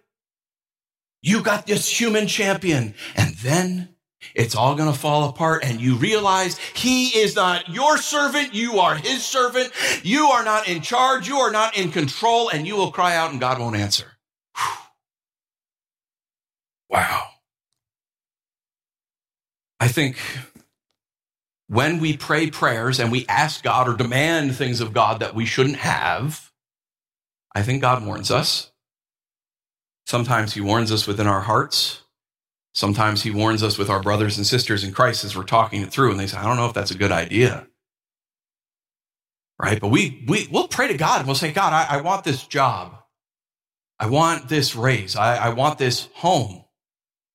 You 1.21 1.43
got 1.43 1.67
this 1.67 1.87
human 1.87 2.27
champion, 2.27 2.95
and 3.15 3.35
then 3.35 3.91
it's 4.35 4.55
all 4.55 4.75
going 4.75 4.91
to 4.91 4.97
fall 4.97 5.29
apart 5.29 5.63
and 5.63 5.81
you 5.81 5.95
realize 5.95 6.57
he 6.57 7.07
is 7.07 7.35
not 7.35 7.69
your 7.69 7.97
servant. 7.97 8.53
You 8.53 8.79
are 8.79 8.95
his 8.95 9.25
servant. 9.25 9.71
You 10.03 10.27
are 10.27 10.43
not 10.43 10.67
in 10.67 10.81
charge. 10.81 11.27
You 11.27 11.37
are 11.37 11.51
not 11.51 11.75
in 11.75 11.91
control 11.91 12.49
and 12.49 12.67
you 12.67 12.75
will 12.75 12.91
cry 12.91 13.15
out 13.15 13.31
and 13.31 13.39
God 13.39 13.59
won't 13.59 13.75
answer. 13.75 14.05
Whew. 14.55 14.77
Wow. 16.89 17.27
I 19.79 19.87
think 19.87 20.19
when 21.67 21.99
we 21.99 22.15
pray 22.15 22.51
prayers 22.51 22.99
and 22.99 23.11
we 23.11 23.25
ask 23.27 23.63
God 23.63 23.87
or 23.89 23.95
demand 23.95 24.55
things 24.55 24.81
of 24.81 24.93
God 24.93 25.21
that 25.21 25.33
we 25.33 25.45
shouldn't 25.45 25.77
have, 25.77 26.50
I 27.53 27.63
think 27.63 27.81
God 27.81 28.05
warns 28.05 28.31
us. 28.31 28.71
Sometimes 30.05 30.53
he 30.53 30.61
warns 30.61 30.91
us 30.91 31.07
within 31.07 31.27
our 31.27 31.41
hearts. 31.41 32.03
Sometimes 32.73 33.23
he 33.23 33.31
warns 33.31 33.63
us 33.63 33.77
with 33.77 33.89
our 33.89 34.01
brothers 34.01 34.37
and 34.37 34.47
sisters 34.47 34.83
in 34.83 34.93
Christ 34.93 35.23
as 35.23 35.35
we're 35.35 35.43
talking 35.43 35.81
it 35.81 35.91
through, 35.91 36.11
and 36.11 36.19
they 36.19 36.27
say, 36.27 36.37
I 36.37 36.43
don't 36.43 36.57
know 36.57 36.67
if 36.67 36.73
that's 36.73 36.91
a 36.91 36.97
good 36.97 37.11
idea. 37.11 37.67
Right? 39.61 39.79
But 39.79 39.89
we, 39.89 40.25
we, 40.27 40.47
we'll 40.51 40.67
pray 40.67 40.87
to 40.87 40.97
God 40.97 41.19
and 41.19 41.27
we'll 41.27 41.35
say, 41.35 41.51
God, 41.51 41.73
I, 41.73 41.97
I 41.97 42.01
want 42.01 42.23
this 42.23 42.47
job. 42.47 42.95
I 43.99 44.07
want 44.07 44.49
this 44.49 44.75
raise. 44.75 45.15
I, 45.15 45.35
I 45.35 45.49
want 45.49 45.77
this 45.77 46.07
home 46.15 46.61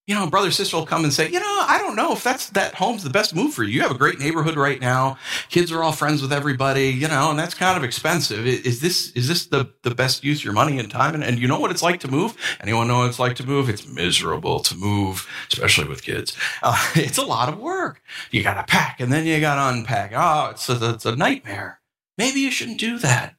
you 0.07 0.15
know, 0.15 0.29
brother, 0.29 0.51
sister 0.51 0.77
will 0.77 0.87
come 0.87 1.05
and 1.05 1.13
say, 1.13 1.29
you 1.31 1.41
know, 1.41 1.56
I 1.67 1.79
don't 1.79 1.97
know 1.97 2.13
if 2.13 2.23
that's 2.23 2.51
that 2.51 2.75
home's 2.75 3.03
the 3.03 3.11
best 3.11 3.35
move 3.35 3.55
for 3.55 3.63
you. 3.63 3.75
You 3.75 3.83
have 3.83 3.91
a 3.91 3.99
great 3.99 4.19
neighborhood 4.19 4.57
right 4.57 4.81
now. 4.81 5.19
Kids 5.49 5.73
are 5.73 5.83
all 5.83 5.93
friends 5.93 6.23
with 6.23 6.33
everybody, 6.33 6.89
you 6.89 7.09
know, 7.09 7.31
and 7.31 7.39
that's 7.39 7.55
kind 7.55 7.77
of 7.77 7.85
expensive. 7.85 8.47
Is 8.47 8.81
this 8.81 9.11
is 9.13 9.29
this 9.29 9.47
the 9.47 9.71
the 9.83 9.95
best 9.95 10.25
use 10.25 10.41
of 10.41 10.45
your 10.45 10.53
money 10.53 10.79
and 10.79 10.91
time? 10.91 11.15
And, 11.15 11.25
and 11.25 11.39
you 11.39 11.49
know 11.49 11.61
what 11.61 11.71
it's 11.71 11.83
like 11.83 12.01
to 12.01 12.11
move? 12.11 12.37
Anyone 12.61 12.89
know 12.89 12.99
what 12.99 13.09
it's 13.09 13.19
like 13.19 13.37
to 13.37 13.47
move? 13.47 13.69
It's 13.69 13.87
miserable 13.87 14.61
to 14.61 14.77
move, 14.77 15.29
especially 15.53 15.89
with 15.89 16.03
kids. 16.03 16.37
Uh, 16.63 16.77
it's 16.95 17.19
a 17.19 17.25
lot 17.25 17.49
of 17.49 17.59
work. 17.59 18.03
You 18.31 18.43
got 18.43 18.55
to 18.55 18.73
pack 18.73 19.01
and 19.01 19.13
then 19.13 19.27
you 19.27 19.41
got 19.41 19.57
to 19.57 19.77
unpack. 19.77 20.13
Oh, 20.15 20.51
it's 20.51 20.69
a, 20.69 20.91
it's 20.91 21.07
a 21.07 21.17
nightmare. 21.17 21.81
Maybe 22.19 22.41
you 22.41 22.51
shouldn't 22.51 22.81
do 22.81 22.99
that. 22.99 23.37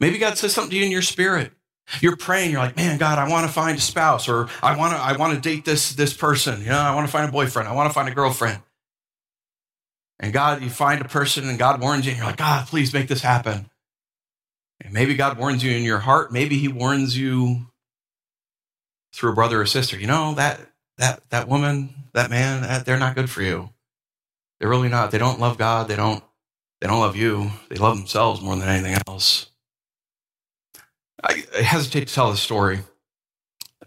Maybe 0.00 0.18
God 0.18 0.36
says 0.36 0.52
something 0.52 0.70
to 0.70 0.76
you 0.76 0.84
in 0.84 0.90
your 0.90 1.02
spirit. 1.02 1.52
You're 2.00 2.16
praying, 2.16 2.50
you're 2.50 2.60
like, 2.60 2.76
man, 2.76 2.98
God, 2.98 3.18
I 3.18 3.28
want 3.28 3.46
to 3.46 3.52
find 3.52 3.76
a 3.76 3.80
spouse, 3.80 4.28
or 4.28 4.48
I 4.62 4.76
want 4.76 4.94
to, 4.94 4.98
I 4.98 5.16
want 5.16 5.34
to 5.34 5.40
date 5.40 5.64
this, 5.64 5.94
this 5.94 6.14
person. 6.14 6.60
You 6.60 6.68
know, 6.68 6.78
I 6.78 6.94
want 6.94 7.06
to 7.06 7.12
find 7.12 7.28
a 7.28 7.32
boyfriend. 7.32 7.68
I 7.68 7.74
want 7.74 7.90
to 7.90 7.94
find 7.94 8.08
a 8.08 8.14
girlfriend. 8.14 8.60
And 10.18 10.32
God, 10.32 10.62
you 10.62 10.70
find 10.70 11.00
a 11.00 11.08
person 11.08 11.48
and 11.48 11.58
God 11.58 11.80
warns 11.80 12.06
you, 12.06 12.12
and 12.12 12.18
you're 12.18 12.26
like, 12.26 12.38
God, 12.38 12.66
please 12.66 12.94
make 12.94 13.08
this 13.08 13.20
happen. 13.20 13.68
And 14.80 14.92
maybe 14.92 15.14
God 15.14 15.38
warns 15.38 15.62
you 15.62 15.72
in 15.72 15.82
your 15.82 15.98
heart. 15.98 16.32
Maybe 16.32 16.58
he 16.58 16.68
warns 16.68 17.16
you 17.16 17.66
through 19.12 19.32
a 19.32 19.34
brother 19.34 19.60
or 19.60 19.66
sister. 19.66 19.98
You 19.98 20.06
know, 20.06 20.34
that, 20.34 20.60
that, 20.98 21.28
that 21.30 21.48
woman, 21.48 21.94
that 22.12 22.30
man, 22.30 22.62
that, 22.62 22.86
they're 22.86 22.98
not 22.98 23.14
good 23.14 23.30
for 23.30 23.42
you. 23.42 23.70
They're 24.58 24.68
really 24.68 24.88
not. 24.88 25.10
They 25.10 25.18
don't 25.18 25.40
love 25.40 25.58
God. 25.58 25.88
They 25.88 25.96
don't, 25.96 26.22
they 26.80 26.86
don't 26.86 27.00
love 27.00 27.16
you. 27.16 27.50
They 27.68 27.76
love 27.76 27.96
themselves 27.96 28.40
more 28.40 28.56
than 28.56 28.68
anything 28.68 28.96
else. 29.06 29.50
I, 31.24 31.44
I 31.56 31.62
hesitate 31.62 32.08
to 32.08 32.14
tell 32.14 32.30
the 32.30 32.36
story, 32.36 32.80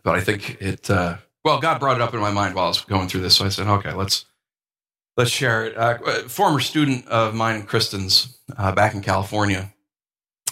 but 0.03 0.15
I 0.15 0.21
think 0.21 0.57
it. 0.59 0.89
Uh, 0.89 1.17
well, 1.45 1.59
God 1.59 1.79
brought 1.79 1.95
it 1.95 2.01
up 2.01 2.13
in 2.13 2.19
my 2.19 2.31
mind 2.31 2.55
while 2.55 2.65
I 2.65 2.69
was 2.69 2.81
going 2.81 3.07
through 3.07 3.21
this, 3.21 3.35
so 3.35 3.45
I 3.45 3.49
said, 3.49 3.67
"Okay, 3.67 3.93
let's 3.93 4.25
let's 5.15 5.29
share 5.29 5.65
it." 5.65 5.77
Uh, 5.77 6.27
former 6.27 6.59
student 6.59 7.07
of 7.07 7.35
mine, 7.35 7.63
Kristen's, 7.63 8.39
uh, 8.57 8.71
back 8.71 8.95
in 8.95 9.01
California, 9.01 9.71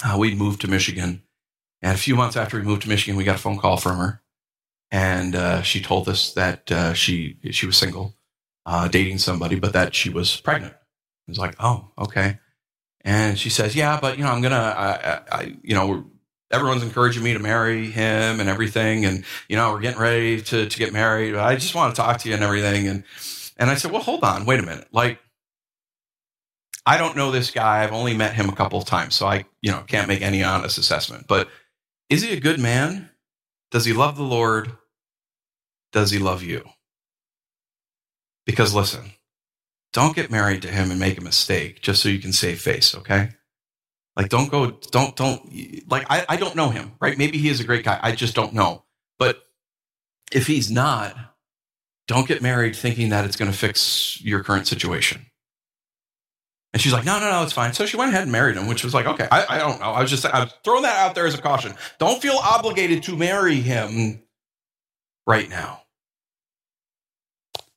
uh, 0.06 0.16
we 0.18 0.36
moved 0.36 0.62
to 0.62 0.68
Michigan, 0.68 1.24
and 1.82 1.96
a 1.96 1.98
few 1.98 2.16
months 2.16 2.38
after 2.38 2.58
we 2.58 2.64
moved 2.64 2.84
to 2.84 2.90
Michigan, 2.90 3.18
we 3.18 3.24
got 3.24 3.36
a 3.38 3.40
phone 3.40 3.58
call 3.58 3.78
from 3.78 3.98
her, 3.98 4.22
and 4.92 5.36
uh, 5.36 5.62
she 5.64 5.82
told 5.82 6.08
us 6.08 6.34
that 6.34 6.72
uh, 6.72 6.94
she 6.94 7.38
she 7.50 7.66
was 7.66 7.78
single, 7.78 8.16
dating 8.92 9.18
somebody, 9.18 9.60
but 9.60 9.74
that 9.74 9.96
she 9.96 10.10
was 10.12 10.40
pregnant. 10.40 10.74
I 10.74 11.32
was 11.32 11.40
like, 11.40 11.56
"Oh, 11.60 11.90
okay." 11.98 12.38
And 13.02 13.40
she 13.40 13.50
says, 13.50 13.76
"Yeah, 13.76 14.00
but 14.00 14.20
you 14.20 14.24
know, 14.24 14.30
I'm 14.32 14.42
gonna, 14.44 14.56
I, 14.56 15.40
I 15.40 15.56
you 15.64 15.74
know." 15.74 16.06
Everyone's 16.52 16.84
encouraging 16.84 17.24
me 17.24 17.34
to 17.34 17.40
marry 17.40 17.90
him 17.90 18.40
and 18.40 18.50
everything. 18.50 19.06
And, 19.06 19.24
you 19.50 19.56
know, 19.56 19.72
we're 19.72 19.82
getting 19.82 20.02
ready 20.02 20.42
to, 20.42 20.68
to 20.68 20.78
get 20.78 20.94
married. 20.94 21.36
I 21.36 21.56
just 21.56 21.76
want 21.76 21.96
to 21.96 22.02
talk 22.02 22.20
to 22.20 22.30
you 22.30 22.36
and 22.36 22.44
everything. 22.44 22.88
And, 22.88 23.04
and 23.58 23.70
I 23.70 23.76
said, 23.76 23.92
well, 23.92 24.02
hold 24.02 24.24
on, 24.24 24.46
wait 24.46 24.60
a 24.60 24.64
minute. 24.64 24.88
Like, 24.92 25.20
I 26.86 26.98
don't 26.98 27.16
know 27.16 27.32
this 27.32 27.52
guy. 27.52 27.84
I've 27.84 27.94
only 27.94 28.16
met 28.16 28.36
him 28.36 28.50
a 28.50 28.56
couple 28.56 28.80
of 28.80 28.86
times. 28.86 29.16
So 29.16 29.26
I, 29.26 29.46
you 29.62 29.72
know, 29.72 29.84
can't 29.88 30.08
make 30.08 30.22
any 30.22 30.44
honest 30.44 30.78
assessment. 30.78 31.26
But 31.28 31.50
is 32.10 32.22
he 32.22 32.34
a 32.34 32.40
good 32.40 32.60
man? 32.60 33.10
Does 33.72 33.86
he 33.86 33.94
love 33.94 34.16
the 34.16 34.24
Lord? 34.24 34.72
Does 35.92 36.12
he 36.12 36.20
love 36.20 36.44
you? 36.44 36.64
Because 38.46 38.76
listen, 38.76 39.14
don't 39.94 40.16
get 40.16 40.30
married 40.30 40.62
to 40.62 40.68
him 40.68 40.92
and 40.92 41.00
make 41.00 41.18
a 41.18 41.24
mistake 41.24 41.82
just 41.82 42.04
so 42.04 42.10
you 42.10 42.20
can 42.20 42.34
save 42.34 42.62
face, 42.62 42.94
okay? 42.94 43.30
Like, 44.16 44.30
don't 44.30 44.50
go, 44.50 44.72
don't, 44.92 45.16
don't, 45.16 45.42
like, 45.90 46.06
I, 46.10 46.26
I 46.30 46.38
don't 46.38 46.56
know 46.56 46.70
him, 46.70 46.94
right? 47.02 47.18
Maybe 47.18 47.38
he 47.38 47.50
is 47.50 47.60
a 47.60 47.66
great 47.66 47.84
guy. 47.84 48.00
I 48.02 48.14
just 48.14 48.34
don't 48.34 48.54
know. 48.54 48.84
But 49.20 49.44
if 50.32 50.48
he's 50.48 50.72
not, 50.72 51.16
don't 52.08 52.28
get 52.28 52.42
married 52.42 52.76
thinking 52.76 53.10
that 53.10 53.26
it's 53.26 53.36
going 53.36 53.52
to 53.52 53.58
fix 53.58 54.22
your 54.22 54.44
current 54.44 54.68
situation. 54.68 55.26
And 56.74 56.82
she's 56.82 56.94
like, 56.94 57.06
no, 57.06 57.20
no, 57.20 57.32
no, 57.32 57.44
it's 57.44 57.54
fine. 57.54 57.74
So 57.74 57.86
she 57.86 57.96
went 57.98 58.12
ahead 58.12 58.24
and 58.24 58.32
married 58.32 58.58
him, 58.58 58.68
which 58.68 58.84
was 58.84 58.94
like, 58.94 59.06
okay, 59.06 59.28
I, 59.32 59.46
I 59.56 59.58
don't 59.58 59.80
know. 59.80 59.88
I 59.88 60.02
was 60.02 60.10
just, 60.10 60.26
I 60.26 60.44
was 60.44 60.54
throwing 60.64 60.84
that 60.84 60.98
out 60.98 61.16
there 61.16 61.26
as 61.26 61.34
a 61.34 61.42
caution. 61.42 61.74
Don't 62.00 62.22
feel 62.22 62.36
obligated 62.36 63.04
to 63.04 63.16
marry 63.16 63.56
him 63.56 64.22
right 65.26 65.50
now. 65.50 65.82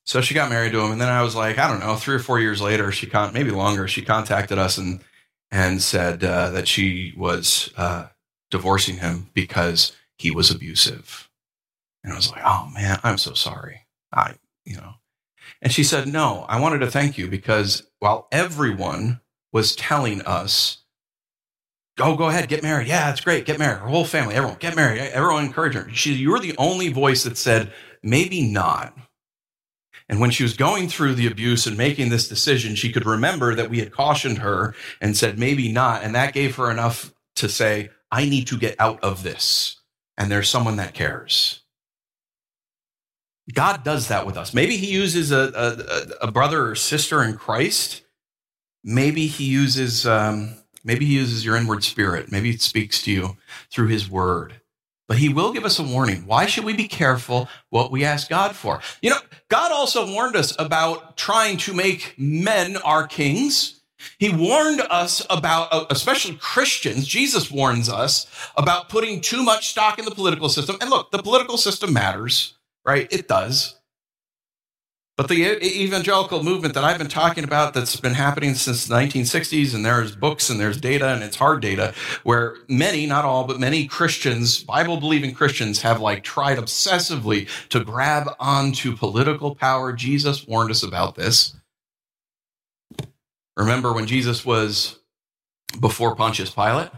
So 0.05 0.20
she 0.20 0.35
got 0.35 0.51
married 0.51 0.72
to 0.72 0.81
him. 0.81 0.90
And 0.90 1.01
then 1.01 1.09
I 1.09 1.22
was 1.22 1.37
like, 1.37 1.59
I 1.59 1.68
don't 1.68 1.81
know, 1.81 1.94
three 1.94 2.16
or 2.16 2.18
four 2.18 2.40
years 2.40 2.61
later, 2.61 2.90
she 2.90 3.07
con, 3.07 3.33
maybe 3.33 3.51
longer, 3.51 3.87
she 3.87 4.03
contacted 4.03 4.59
us 4.59 4.79
and 4.79 5.01
and 5.50 5.82
said 5.82 6.22
uh, 6.22 6.50
that 6.50 6.68
she 6.68 7.14
was 7.16 7.72
uh, 7.76 8.08
divorcing 8.50 8.98
him 8.98 9.30
because 9.34 9.92
he 10.16 10.30
was 10.30 10.50
abusive. 10.50 11.28
And 12.04 12.12
I 12.12 12.16
was 12.16 12.30
like, 12.30 12.42
oh 12.44 12.70
man, 12.74 12.98
I'm 13.02 13.18
so 13.18 13.34
sorry. 13.34 13.87
I, 14.12 14.34
you 14.64 14.76
know. 14.76 14.94
And 15.61 15.72
she 15.72 15.82
said, 15.82 16.06
no, 16.06 16.44
I 16.48 16.61
wanted 16.61 16.78
to 16.80 16.90
thank 16.90 17.18
you 17.18 17.28
because 17.28 17.84
while 17.98 18.28
everyone 18.30 19.20
was 19.52 19.74
telling 19.74 20.22
us, 20.22 20.78
oh, 21.98 22.16
go 22.16 22.28
ahead, 22.28 22.48
get 22.48 22.62
married. 22.62 22.87
Yeah, 22.87 23.11
it's 23.11 23.20
great. 23.20 23.44
Get 23.44 23.58
married. 23.58 23.80
Her 23.80 23.88
whole 23.88 24.04
family, 24.04 24.34
everyone, 24.34 24.58
get 24.61 24.76
married. 24.76 25.00
Everyone 25.00 25.46
encouraged 25.46 25.76
her. 25.76 25.90
She, 25.92 26.14
you 26.14 26.30
were 26.30 26.38
the 26.40 26.56
only 26.58 26.92
voice 26.92 27.24
that 27.24 27.37
said, 27.37 27.72
maybe 28.02 28.42
not. 28.42 28.96
And 30.09 30.21
when 30.21 30.31
she 30.31 30.42
was 30.42 30.57
going 30.57 30.88
through 30.88 31.14
the 31.14 31.27
abuse 31.27 31.66
and 31.66 31.77
making 31.77 32.09
this 32.09 32.29
decision, 32.29 32.75
she 32.75 32.92
could 32.92 33.05
remember 33.05 33.55
that 33.55 33.68
we 33.68 33.79
had 33.81 33.92
cautioned 33.92 34.38
her 34.38 34.75
and 35.01 35.16
said, 35.16 35.38
maybe 35.38 35.71
not. 35.71 36.03
And 36.03 36.14
that 36.14 36.33
gave 36.33 36.57
her 36.57 36.71
enough 36.71 37.12
to 37.37 37.49
say, 37.49 37.90
I 38.11 38.25
need 38.25 38.47
to 38.49 38.59
get 38.59 38.77
out 38.79 39.03
of 39.05 39.23
this. 39.23 39.81
And 40.16 40.31
there's 40.31 40.49
someone 40.49 40.77
that 40.77 40.94
cares. 40.94 41.61
God 43.53 43.85
does 43.85 44.09
that 44.09 44.27
with 44.27 44.37
us. 44.37 44.55
Maybe 44.55 44.77
he 44.77 44.90
uses 44.90 45.31
a, 45.31 46.16
a, 46.21 46.27
a 46.29 46.33
brother 46.33 46.68
or 46.68 46.75
sister 46.75 47.23
in 47.23 47.37
Christ. 47.37 48.03
Maybe 48.83 49.27
he 49.27 49.44
uses, 49.44 50.07
um, 50.07 50.55
maybe 50.85 51.05
he 51.05 51.14
uses 51.14 51.44
your 51.44 51.57
inward 51.57 51.85
spirit. 51.85 52.33
Maybe 52.33 52.53
he 52.53 52.59
speaks 52.59 53.03
to 53.03 53.12
you 53.12 53.37
through 53.71 53.88
his 53.88 54.09
word 54.11 54.61
but 55.09 55.16
he 55.16 55.29
will 55.31 55.53
give 55.53 55.64
us 55.64 55.79
a 55.79 55.83
warning. 55.83 56.27
Why 56.27 56.47
should 56.47 56.64
we 56.64 56.75
be 56.75 56.87
careful 56.87 57.49
what 57.71 57.90
we 57.90 58.05
ask 58.05 58.29
God 58.29 58.55
for? 58.55 58.81
You 59.03 59.11
know, 59.11 59.18
God 59.49 59.73
also 59.73 60.07
warned 60.07 60.37
us 60.37 60.55
about 60.59 61.16
trying 61.16 61.57
to 61.59 61.75
make 61.75 62.14
men 62.18 62.77
our 62.77 63.07
kings. 63.07 63.81
He 64.18 64.29
warned 64.29 64.83
us 64.90 65.27
about, 65.29 65.73
uh, 65.73 65.87
especially 65.90 66.37
Christians, 66.37 67.09
Jesus 67.09 67.51
warns 67.51 67.88
us 67.88 68.27
about 68.57 68.90
putting 68.90 69.21
too 69.21 69.42
much 69.42 69.71
stock 69.71 69.99
in 69.99 70.05
the 70.05 70.12
political 70.12 70.49
system. 70.49 70.77
And 70.81 70.90
look, 70.90 71.11
the 71.11 71.23
political 71.23 71.57
system 71.57 71.92
matters, 71.92 72.55
right? 72.85 73.09
It 73.11 73.27
does. 73.27 73.77
But 75.18 75.26
the 75.26 75.59
evangelical 75.66 76.44
movement 76.44 76.74
that 76.74 76.85
I've 76.85 76.96
been 76.96 77.09
talking 77.09 77.42
about 77.42 77.74
that's 77.74 77.96
been 77.96 78.14
happening 78.14 78.54
since 78.54 78.87
the 78.87 78.94
1960s, 78.94 79.74
and 79.74 79.85
there's 79.85 80.14
books 80.14 80.48
and 80.48 80.61
there's 80.61 80.81
data 80.81 81.09
and 81.09 81.24
it's 81.24 81.35
hard 81.35 81.61
data, 81.61 81.92
where 82.22 82.54
many, 82.68 83.04
not 83.04 83.24
all, 83.24 83.42
but 83.42 83.59
many 83.59 83.88
Christians, 83.88 84.62
Bible 84.62 85.00
believing 85.00 85.35
Christians, 85.35 85.83
have 85.83 86.00
like 86.00 86.22
tried 86.22 86.57
obsessively 86.57 87.48
to 87.70 87.83
grab 87.83 88.28
onto 88.38 88.96
political 88.96 89.57
power. 89.57 89.92
Jesus 89.92 90.46
warned 90.46 90.70
us 90.70 90.85
about 90.85 91.16
this. 91.16 91.57
Remember 93.57 93.92
when 93.92 94.07
Jesus 94.07 94.46
was 94.46 95.00
before 95.81 96.14
Pontius 96.14 96.50
Pilate 96.50 96.90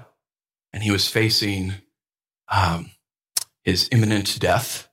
and 0.74 0.82
he 0.82 0.90
was 0.90 1.08
facing 1.08 1.72
um, 2.48 2.90
his 3.64 3.88
imminent 3.90 4.38
death? 4.38 4.89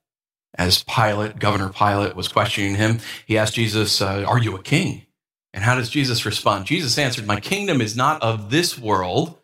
As 0.58 0.84
Pilate, 0.84 1.40
Governor 1.40 1.70
Pilate, 1.70 2.16
was 2.16 2.28
questioning 2.28 2.76
him, 2.76 3.00
he 3.26 3.38
asked 3.38 3.56
Jesus, 3.56 4.02
uh, 4.02 4.24
Are 4.28 4.40
you 4.40 4.56
a 4.56 4.62
king? 4.62 5.06
And 5.54 5.64
how 5.64 5.76
does 5.76 5.90
Jesus 5.90 6.26
respond? 6.26 6.66
Jesus 6.66 6.98
answered, 6.98 7.28
My 7.28 7.40
kingdom 7.40 7.82
is 7.82 7.96
not 7.96 8.22
of 8.22 8.50
this 8.50 8.78
world. 8.78 9.38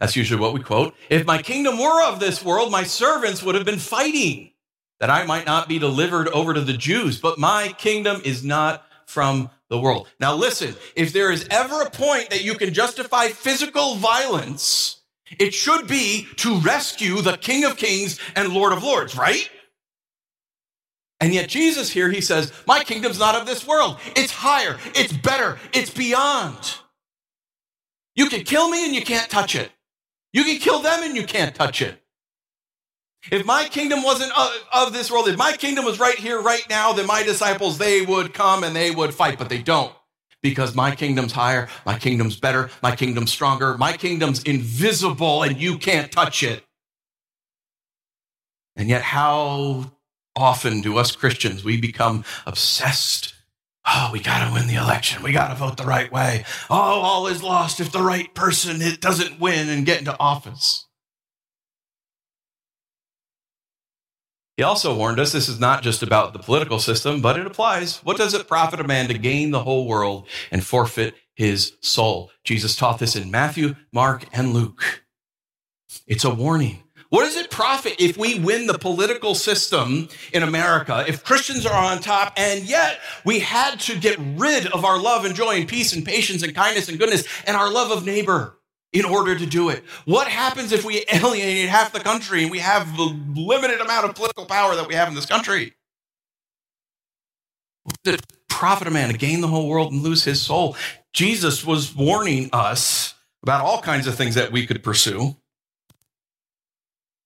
That's 0.00 0.16
usually 0.16 0.40
what 0.40 0.54
we 0.54 0.60
quote. 0.60 0.94
If 1.10 1.26
my 1.26 1.42
kingdom 1.42 1.78
were 1.78 2.04
of 2.04 2.20
this 2.20 2.44
world, 2.44 2.70
my 2.70 2.84
servants 2.84 3.42
would 3.42 3.54
have 3.54 3.64
been 3.64 3.78
fighting 3.78 4.52
that 5.00 5.10
I 5.10 5.24
might 5.24 5.46
not 5.46 5.68
be 5.68 5.78
delivered 5.78 6.28
over 6.28 6.54
to 6.54 6.60
the 6.60 6.72
Jews, 6.72 7.20
but 7.20 7.38
my 7.38 7.74
kingdom 7.78 8.20
is 8.24 8.44
not 8.44 8.84
from 9.06 9.50
the 9.68 9.78
world. 9.78 10.08
Now, 10.20 10.34
listen, 10.34 10.74
if 10.96 11.12
there 11.12 11.30
is 11.30 11.46
ever 11.50 11.82
a 11.82 11.90
point 11.90 12.30
that 12.30 12.44
you 12.44 12.54
can 12.54 12.74
justify 12.74 13.28
physical 13.28 13.96
violence, 13.96 15.00
it 15.38 15.54
should 15.54 15.86
be 15.86 16.26
to 16.36 16.56
rescue 16.60 17.20
the 17.20 17.36
King 17.36 17.64
of 17.64 17.76
Kings 17.76 18.18
and 18.34 18.52
Lord 18.52 18.72
of 18.72 18.82
Lords, 18.82 19.16
right? 19.16 19.48
And 21.20 21.34
yet, 21.34 21.48
Jesus 21.48 21.90
here, 21.90 22.10
he 22.10 22.20
says, 22.20 22.52
My 22.66 22.84
kingdom's 22.84 23.18
not 23.18 23.34
of 23.34 23.46
this 23.46 23.66
world. 23.66 23.98
It's 24.14 24.32
higher, 24.32 24.78
it's 24.94 25.12
better, 25.12 25.58
it's 25.72 25.90
beyond. 25.90 26.78
You 28.14 28.28
can 28.28 28.42
kill 28.42 28.68
me 28.68 28.84
and 28.84 28.94
you 28.94 29.02
can't 29.02 29.30
touch 29.30 29.54
it. 29.54 29.70
You 30.32 30.44
can 30.44 30.58
kill 30.58 30.80
them 30.80 31.02
and 31.02 31.16
you 31.16 31.24
can't 31.24 31.54
touch 31.54 31.82
it. 31.82 32.02
If 33.30 33.44
my 33.44 33.64
kingdom 33.64 34.02
wasn't 34.02 34.32
of 34.72 34.92
this 34.92 35.10
world, 35.10 35.28
if 35.28 35.36
my 35.36 35.52
kingdom 35.52 35.84
was 35.84 35.98
right 35.98 36.16
here, 36.16 36.40
right 36.40 36.64
now, 36.70 36.92
then 36.92 37.06
my 37.06 37.22
disciples, 37.22 37.78
they 37.78 38.02
would 38.02 38.32
come 38.32 38.64
and 38.64 38.74
they 38.74 38.90
would 38.90 39.12
fight, 39.12 39.38
but 39.38 39.48
they 39.48 39.58
don't. 39.58 39.92
Because 40.40 40.74
my 40.74 40.94
kingdom's 40.94 41.32
higher, 41.32 41.68
my 41.84 41.98
kingdom's 41.98 42.36
better, 42.36 42.70
my 42.82 42.94
kingdom's 42.94 43.32
stronger, 43.32 43.76
my 43.76 43.92
kingdom's 43.92 44.42
invisible 44.44 45.42
and 45.42 45.60
you 45.60 45.78
can't 45.78 46.12
touch 46.12 46.42
it. 46.42 46.64
And 48.76 48.88
yet, 48.88 49.02
how 49.02 49.92
often 50.38 50.80
do 50.80 50.96
us 50.98 51.14
Christians, 51.14 51.64
we 51.64 51.80
become 51.80 52.24
obsessed 52.46 53.34
Oh, 53.90 54.10
we 54.12 54.20
got 54.20 54.46
to 54.46 54.52
win 54.52 54.66
the 54.66 54.74
election. 54.74 55.22
We 55.22 55.32
got 55.32 55.48
to 55.48 55.54
vote 55.54 55.78
the 55.78 55.84
right 55.84 56.12
way. 56.12 56.44
Oh, 56.68 56.76
all 56.76 57.26
is 57.26 57.42
lost 57.42 57.80
if 57.80 57.90
the 57.90 58.02
right 58.02 58.32
person 58.34 58.82
it 58.82 59.00
doesn't 59.00 59.40
win 59.40 59.70
and 59.70 59.86
get 59.86 60.00
into 60.00 60.18
office. 60.20 60.86
He 64.58 64.62
also 64.62 64.94
warned 64.94 65.20
us 65.20 65.32
this 65.32 65.48
is 65.48 65.60
not 65.60 65.82
just 65.82 66.02
about 66.02 66.32
the 66.32 66.38
political 66.38 66.80
system, 66.80 67.22
but 67.22 67.38
it 67.38 67.46
applies. 67.46 67.98
What 67.98 68.18
does 68.18 68.34
it 68.34 68.48
profit 68.48 68.80
a 68.80 68.84
man 68.84 69.08
to 69.08 69.16
gain 69.16 69.52
the 69.52 69.62
whole 69.62 69.86
world 69.86 70.26
and 70.50 70.62
forfeit 70.62 71.14
his 71.34 71.72
soul? 71.80 72.30
Jesus 72.44 72.76
taught 72.76 72.98
this 72.98 73.16
in 73.16 73.30
Matthew, 73.30 73.76
Mark, 73.92 74.26
and 74.32 74.52
Luke. 74.52 75.04
It's 76.06 76.24
a 76.24 76.34
warning. 76.34 76.82
What 77.10 77.24
does 77.24 77.36
it 77.36 77.50
profit 77.50 77.96
if 77.98 78.18
we 78.18 78.38
win 78.38 78.66
the 78.66 78.78
political 78.78 79.34
system 79.34 80.08
in 80.32 80.42
America, 80.42 81.04
if 81.08 81.24
Christians 81.24 81.64
are 81.64 81.72
on 81.72 82.00
top, 82.00 82.34
and 82.36 82.64
yet 82.64 83.00
we 83.24 83.38
had 83.38 83.80
to 83.80 83.98
get 83.98 84.18
rid 84.36 84.66
of 84.66 84.84
our 84.84 85.00
love 85.00 85.24
and 85.24 85.34
joy 85.34 85.56
and 85.56 85.66
peace 85.66 85.94
and 85.94 86.04
patience 86.04 86.42
and 86.42 86.54
kindness 86.54 86.88
and 86.88 86.98
goodness 86.98 87.26
and 87.46 87.56
our 87.56 87.70
love 87.70 87.90
of 87.90 88.04
neighbor? 88.04 88.54
in 88.92 89.04
order 89.04 89.36
to 89.36 89.44
do 89.44 89.68
it. 89.68 89.84
What 90.06 90.28
happens 90.28 90.72
if 90.72 90.82
we 90.82 91.04
alienate 91.12 91.68
half 91.68 91.92
the 91.92 92.00
country 92.00 92.42
and 92.42 92.50
we 92.50 92.60
have 92.60 92.96
the 92.96 93.02
limited 93.36 93.80
amount 93.80 94.06
of 94.06 94.14
political 94.14 94.46
power 94.46 94.74
that 94.76 94.88
we 94.88 94.94
have 94.94 95.08
in 95.08 95.14
this 95.14 95.26
country? 95.26 95.74
It 98.04 98.22
profit 98.48 98.88
a 98.88 98.90
man 98.90 99.10
to 99.12 99.18
gain 99.18 99.40
the 99.40 99.48
whole 99.48 99.68
world 99.68 99.92
and 99.92 100.02
lose 100.02 100.24
his 100.24 100.40
soul? 100.40 100.76
Jesus 101.12 101.64
was 101.64 101.94
warning 101.94 102.50
us 102.52 103.14
about 103.42 103.62
all 103.62 103.80
kinds 103.80 104.06
of 104.06 104.14
things 104.14 104.34
that 104.34 104.52
we 104.52 104.66
could 104.66 104.82
pursue 104.82 105.36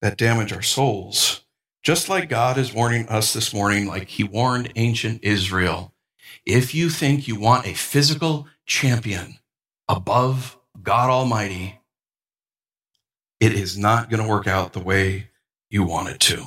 that 0.02 0.18
damage 0.18 0.52
our 0.52 0.62
souls. 0.62 1.42
Just 1.82 2.08
like 2.08 2.28
God 2.28 2.58
is 2.58 2.74
warning 2.74 3.08
us 3.08 3.32
this 3.32 3.54
morning, 3.54 3.86
like 3.86 4.08
he 4.08 4.24
warned 4.24 4.72
ancient 4.76 5.24
Israel. 5.24 5.94
If 6.44 6.74
you 6.74 6.90
think 6.90 7.26
you 7.26 7.40
want 7.40 7.66
a 7.66 7.74
physical 7.74 8.48
champion 8.66 9.38
above 9.88 10.58
God 10.82 11.08
Almighty, 11.08 11.80
it 13.40 13.52
is 13.52 13.78
not 13.78 14.10
going 14.10 14.22
to 14.22 14.28
work 14.28 14.46
out 14.46 14.72
the 14.72 14.80
way 14.80 15.30
you 15.70 15.84
want 15.84 16.08
it 16.08 16.20
to. 16.20 16.44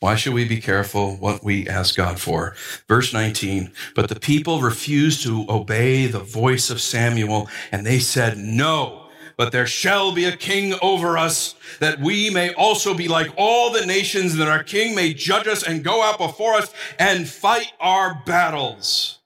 Why 0.00 0.16
should 0.16 0.34
we 0.34 0.44
be 0.48 0.60
careful 0.60 1.16
what 1.16 1.44
we 1.44 1.68
ask 1.68 1.96
God 1.96 2.20
for? 2.20 2.56
Verse 2.88 3.12
19, 3.12 3.72
but 3.94 4.08
the 4.08 4.18
people 4.18 4.60
refused 4.60 5.22
to 5.22 5.46
obey 5.48 6.06
the 6.06 6.18
voice 6.18 6.70
of 6.70 6.80
Samuel, 6.80 7.48
and 7.70 7.86
they 7.86 8.00
said, 8.00 8.36
No, 8.36 9.01
but 9.36 9.52
there 9.52 9.66
shall 9.66 10.12
be 10.12 10.24
a 10.24 10.36
king 10.36 10.74
over 10.82 11.18
us, 11.18 11.54
that 11.80 12.00
we 12.00 12.30
may 12.30 12.52
also 12.54 12.94
be 12.94 13.08
like 13.08 13.32
all 13.36 13.72
the 13.72 13.86
nations, 13.86 14.36
that 14.36 14.48
our 14.48 14.62
king 14.62 14.94
may 14.94 15.14
judge 15.14 15.46
us 15.46 15.62
and 15.62 15.84
go 15.84 16.02
out 16.02 16.18
before 16.18 16.54
us 16.54 16.72
and 16.98 17.28
fight 17.28 17.72
our 17.80 18.22
battles 18.26 19.18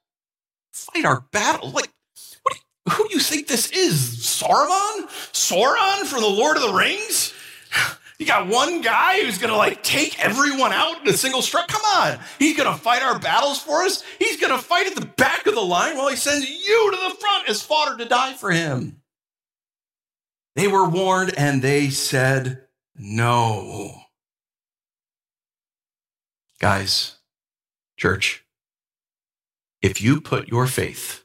fight 0.96 1.04
our 1.04 1.20
battle. 1.32 1.70
Like, 1.70 1.90
do 2.14 2.54
you, 2.54 2.92
who 2.92 3.08
do 3.08 3.14
you 3.14 3.20
think 3.20 3.48
this 3.48 3.70
is? 3.70 3.94
Saruman? 4.18 5.08
Sauron 5.32 6.04
from 6.06 6.20
the 6.20 6.28
Lord 6.28 6.56
of 6.56 6.62
the 6.62 6.72
Rings? 6.72 7.34
You 8.18 8.24
got 8.24 8.46
one 8.46 8.80
guy 8.80 9.22
who's 9.22 9.36
gonna 9.36 9.58
like 9.58 9.82
take 9.82 10.18
everyone 10.24 10.72
out 10.72 11.02
in 11.02 11.08
a 11.12 11.12
single 11.12 11.42
strike. 11.42 11.68
Come 11.68 11.82
on, 11.82 12.18
he's 12.38 12.56
gonna 12.56 12.74
fight 12.74 13.02
our 13.02 13.18
battles 13.18 13.60
for 13.60 13.82
us. 13.82 14.02
He's 14.18 14.40
gonna 14.40 14.56
fight 14.56 14.86
at 14.86 14.94
the 14.94 15.04
back 15.04 15.46
of 15.46 15.54
the 15.54 15.60
line 15.60 15.98
while 15.98 16.08
he 16.08 16.16
sends 16.16 16.48
you 16.48 16.90
to 16.92 16.96
the 16.96 17.14
front 17.20 17.46
as 17.46 17.60
fodder 17.60 17.98
to 17.98 18.08
die 18.08 18.32
for 18.32 18.50
him. 18.50 19.02
They 20.56 20.66
were 20.66 20.88
warned 20.88 21.34
and 21.36 21.60
they 21.60 21.90
said 21.90 22.62
no. 22.96 24.00
Guys, 26.58 27.18
church, 27.98 28.46
if 29.82 30.00
you 30.00 30.22
put 30.22 30.48
your 30.48 30.66
faith, 30.66 31.24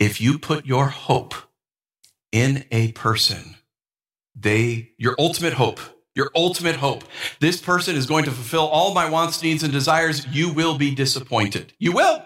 if 0.00 0.20
you 0.20 0.40
put 0.40 0.66
your 0.66 0.88
hope 0.88 1.34
in 2.32 2.64
a 2.72 2.90
person, 2.92 3.54
they, 4.34 4.90
your 4.98 5.14
ultimate 5.16 5.52
hope, 5.52 5.78
your 6.16 6.32
ultimate 6.34 6.76
hope, 6.76 7.04
this 7.38 7.60
person 7.60 7.94
is 7.94 8.06
going 8.06 8.24
to 8.24 8.32
fulfill 8.32 8.66
all 8.66 8.92
my 8.92 9.08
wants, 9.08 9.40
needs, 9.44 9.62
and 9.62 9.72
desires, 9.72 10.26
you 10.32 10.52
will 10.52 10.76
be 10.76 10.92
disappointed. 10.92 11.72
You 11.78 11.92
will. 11.92 12.20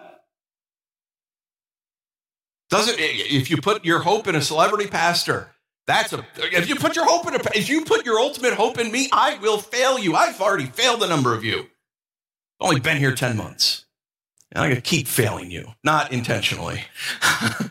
Doesn't, 2.71 2.97
if 2.99 3.51
you 3.51 3.59
put 3.59 3.85
your 3.85 4.01
hope 4.01 4.27
in 4.27 4.35
a 4.35 4.41
celebrity 4.41 4.87
pastor, 4.87 5.55
that's 5.89 6.13
a, 6.13 6.25
if 6.37 6.69
you 6.69 6.77
put 6.77 6.95
your 6.95 7.07
hope 7.07 7.27
in 7.27 7.35
a, 7.35 7.41
if 7.55 7.71
you 7.71 7.87
put 7.87 8.05
your 8.05 8.21
ultimate 8.21 8.53
hope 8.53 8.79
in 8.79 8.93
me, 8.93 9.09
I 9.11 9.39
will 9.39 9.57
fail 9.57 9.99
you. 9.99 10.15
I've 10.15 10.39
already 10.39 10.67
failed 10.67 11.03
a 11.03 11.09
number 11.09 11.35
of 11.35 11.45
you. 11.45 11.67
Only 12.61 12.79
been 12.79 12.99
here 12.99 13.15
10 13.15 13.39
months. 13.39 13.87
And 14.53 14.65
I'm 14.65 14.75
to 14.75 14.83
keep 14.83 15.09
failing 15.09 15.51
you, 15.51 15.67
not 15.83 16.13
intentionally. 16.13 16.85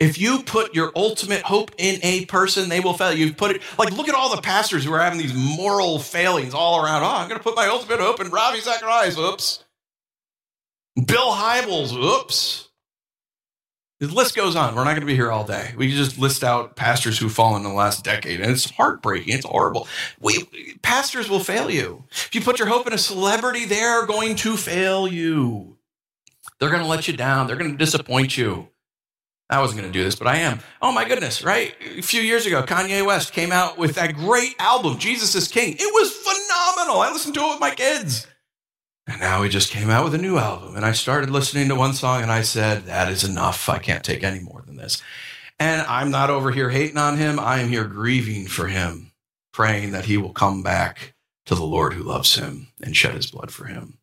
if 0.00 0.18
you 0.18 0.42
put 0.42 0.74
your 0.74 0.92
ultimate 0.94 1.40
hope 1.40 1.70
in 1.78 2.00
a 2.02 2.26
person, 2.26 2.68
they 2.68 2.80
will 2.80 2.94
fail. 2.94 3.14
You 3.14 3.32
put 3.32 3.56
it 3.56 3.62
like 3.78 3.92
look 3.92 4.08
at 4.08 4.14
all 4.14 4.34
the 4.34 4.42
pastors 4.42 4.84
who 4.84 4.92
are 4.92 5.00
having 5.00 5.18
these 5.18 5.34
moral 5.34 5.98
failings 5.98 6.52
all 6.52 6.84
around. 6.84 7.02
Oh, 7.02 7.16
I'm 7.16 7.28
going 7.28 7.38
to 7.38 7.44
put 7.44 7.56
my 7.56 7.66
ultimate 7.66 8.00
hope 8.00 8.20
in 8.20 8.30
Ravi 8.30 8.60
Zacharias. 8.60 9.16
Oops. 9.16 9.64
Bill 11.06 11.30
Hybels. 11.30 11.94
Oops. 11.94 12.69
The 14.00 14.06
list 14.06 14.34
goes 14.34 14.56
on. 14.56 14.74
We're 14.74 14.84
not 14.84 14.92
going 14.92 15.02
to 15.02 15.06
be 15.06 15.14
here 15.14 15.30
all 15.30 15.44
day. 15.44 15.74
We 15.76 15.94
just 15.94 16.18
list 16.18 16.42
out 16.42 16.74
pastors 16.74 17.18
who've 17.18 17.30
fallen 17.30 17.62
in 17.62 17.68
the 17.68 17.74
last 17.74 18.02
decade, 18.02 18.40
and 18.40 18.50
it's 18.50 18.70
heartbreaking. 18.70 19.34
It's 19.34 19.44
horrible. 19.44 19.86
We 20.18 20.44
pastors 20.80 21.28
will 21.28 21.40
fail 21.40 21.70
you. 21.70 22.04
If 22.10 22.34
you 22.34 22.40
put 22.40 22.58
your 22.58 22.68
hope 22.68 22.86
in 22.86 22.94
a 22.94 22.98
celebrity, 22.98 23.66
they're 23.66 24.06
going 24.06 24.36
to 24.36 24.56
fail 24.56 25.06
you. 25.06 25.76
They're 26.58 26.70
going 26.70 26.82
to 26.82 26.88
let 26.88 27.08
you 27.08 27.16
down. 27.16 27.46
They're 27.46 27.56
going 27.56 27.72
to 27.72 27.76
disappoint 27.76 28.38
you. 28.38 28.68
I 29.50 29.60
wasn't 29.60 29.80
going 29.80 29.92
to 29.92 29.98
do 29.98 30.04
this, 30.04 30.14
but 30.14 30.28
I 30.28 30.36
am. 30.36 30.60
Oh 30.80 30.92
my 30.92 31.06
goodness, 31.06 31.42
right? 31.44 31.74
A 31.98 32.02
few 32.02 32.22
years 32.22 32.46
ago, 32.46 32.62
Kanye 32.62 33.04
West 33.04 33.32
came 33.32 33.52
out 33.52 33.76
with 33.76 33.96
that 33.96 34.14
great 34.14 34.54
album, 34.60 34.98
Jesus 34.98 35.34
is 35.34 35.48
King. 35.48 35.74
It 35.78 35.92
was 35.92 36.12
phenomenal. 36.12 37.00
I 37.02 37.10
listened 37.12 37.34
to 37.34 37.40
it 37.42 37.50
with 37.50 37.60
my 37.60 37.74
kids. 37.74 38.26
And 39.10 39.20
now 39.20 39.42
he 39.42 39.48
just 39.48 39.72
came 39.72 39.90
out 39.90 40.04
with 40.04 40.14
a 40.14 40.18
new 40.18 40.38
album. 40.38 40.76
And 40.76 40.84
I 40.84 40.92
started 40.92 41.30
listening 41.30 41.66
to 41.68 41.74
one 41.74 41.94
song 41.94 42.22
and 42.22 42.30
I 42.30 42.42
said, 42.42 42.84
that 42.84 43.10
is 43.10 43.24
enough. 43.24 43.68
I 43.68 43.78
can't 43.78 44.04
take 44.04 44.22
any 44.22 44.38
more 44.38 44.62
than 44.64 44.76
this. 44.76 45.02
And 45.58 45.82
I'm 45.88 46.12
not 46.12 46.30
over 46.30 46.52
here 46.52 46.70
hating 46.70 46.96
on 46.96 47.16
him. 47.16 47.40
I 47.40 47.58
am 47.58 47.68
here 47.68 47.84
grieving 47.84 48.46
for 48.46 48.68
him, 48.68 49.10
praying 49.52 49.90
that 49.90 50.04
he 50.04 50.16
will 50.16 50.32
come 50.32 50.62
back 50.62 51.14
to 51.46 51.56
the 51.56 51.64
Lord 51.64 51.94
who 51.94 52.04
loves 52.04 52.36
him 52.36 52.68
and 52.80 52.96
shed 52.96 53.14
his 53.16 53.32
blood 53.32 53.50
for 53.50 53.64
him. 53.64 53.98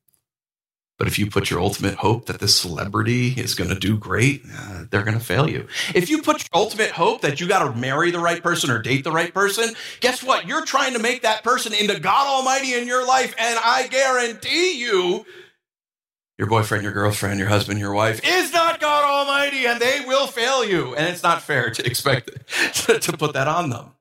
But 0.98 1.08
if 1.08 1.20
you 1.20 1.28
put 1.28 1.52
your 1.52 1.60
ultimate 1.60 1.96
hope 1.96 2.26
that 2.26 2.40
this 2.40 2.56
celebrity 2.56 3.30
is 3.30 3.54
going 3.54 3.70
to 3.70 3.80
do 3.80 3.98
great, 3.98 4.42
uh, 4.52 4.86
they're 4.90 5.04
going 5.04 5.18
to 5.18 5.24
fail 5.24 5.48
you. 5.48 5.68
If 5.94 6.10
you 6.10 6.24
put 6.24 6.42
your 6.42 6.62
ultimate 6.62 6.92
hope 6.92 7.22
that 7.22 7.40
you 7.40 7.48
got 7.48 7.72
to 7.72 7.80
marry 7.80 8.10
the 8.10 8.20
right 8.20 8.42
person 8.42 8.72
or 8.72 8.82
date 8.82 9.04
the 9.04 9.12
right 9.12 9.32
person, 9.32 9.76
guess 10.00 10.24
what? 10.24 10.48
You're 10.48 10.66
trying 10.66 10.94
to 10.94 11.00
make 11.00 11.22
that 11.22 11.44
person 11.44 11.74
into 11.74 12.00
God 12.00 12.26
Almighty 12.26 12.74
in 12.74 12.88
your 12.88 13.06
life. 13.06 13.36
And 13.38 13.60
I 13.64 13.88
guarantee 13.88 14.80
you, 14.82 15.26
your 16.38 16.48
boyfriend, 16.48 16.84
your 16.84 16.94
girlfriend, 16.94 17.40
your 17.40 17.50
husband, 17.50 17.80
your 17.80 17.94
wife 17.94 18.22
is 18.24 18.54
not 18.54 18.80
God 18.80 19.04
Almighty 19.04 19.66
and 19.66 19.80
they 19.80 20.02
will 20.06 20.28
fail 20.28 20.64
you. 20.64 20.96
And 20.96 21.08
it's 21.08 21.24
not 21.24 21.42
fair 21.42 21.72
to 21.72 21.86
expect 21.86 22.30
to, 22.86 23.00
to 23.00 23.18
put 23.18 23.34
that 23.34 23.48
on 23.48 23.70
them. 23.70 23.92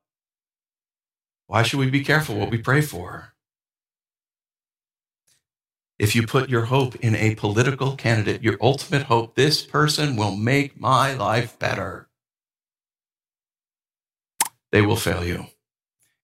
Why 1.46 1.62
should 1.62 1.78
we 1.78 1.90
be 1.90 2.04
careful 2.04 2.36
what 2.36 2.50
we 2.50 2.58
pray 2.58 2.80
for? 2.80 3.32
If 5.98 6.14
you 6.14 6.26
put 6.26 6.50
your 6.50 6.66
hope 6.66 6.94
in 6.96 7.14
a 7.14 7.34
political 7.34 7.96
candidate, 7.96 8.42
your 8.42 8.58
ultimate 8.60 9.04
hope, 9.04 9.34
this 9.34 9.62
person 9.62 10.16
will 10.16 10.36
make 10.36 10.78
my 10.78 11.14
life 11.14 11.58
better, 11.58 12.08
they 14.72 14.82
will 14.82 14.96
fail 14.96 15.24
you. 15.24 15.46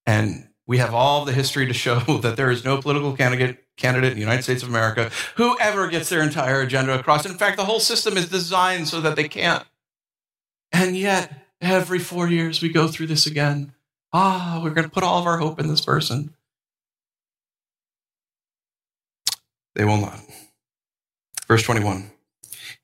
And 0.05 0.49
we 0.67 0.79
have 0.79 0.95
all 0.95 1.25
the 1.25 1.33
history 1.33 1.67
to 1.67 1.73
show 1.73 2.01
that 2.23 2.37
there 2.37 2.51
is 2.51 2.65
no 2.65 2.81
political 2.81 3.17
candidate 3.17 3.59
candidate 3.77 4.13
in 4.13 4.17
the 4.17 4.21
United 4.21 4.43
States 4.43 4.63
of 4.63 4.69
America 4.69 5.11
who 5.37 5.59
ever 5.59 5.89
gets 5.89 6.09
their 6.09 6.23
entire 6.23 6.61
agenda 6.61 6.99
across. 6.99 7.25
In 7.25 7.39
fact, 7.39 7.57
the 7.57 7.65
whole 7.65 7.81
system 7.81 8.17
is 8.17 8.29
designed 8.29 8.87
so 8.89 9.01
that 9.01 9.17
they 9.17 9.29
can't. 9.29 9.65
And 10.73 10.97
yet, 10.97 11.47
every 11.61 11.99
four 11.99 12.29
years, 12.29 12.61
we 12.61 12.69
go 12.69 12.89
through 12.89 13.07
this 13.07 13.27
again. 13.27 13.73
Ah, 14.13 14.61
we're 14.63 14.71
going 14.71 14.89
to 14.89 14.93
put 14.93 15.03
all 15.03 15.21
of 15.21 15.27
our 15.27 15.39
hope 15.39 15.59
in 15.59 15.69
this 15.69 15.81
person. 15.81 16.35
They 19.75 19.85
will 19.85 19.99
not. 19.99 20.21
Verse 21.49 21.63
21. 21.63 22.11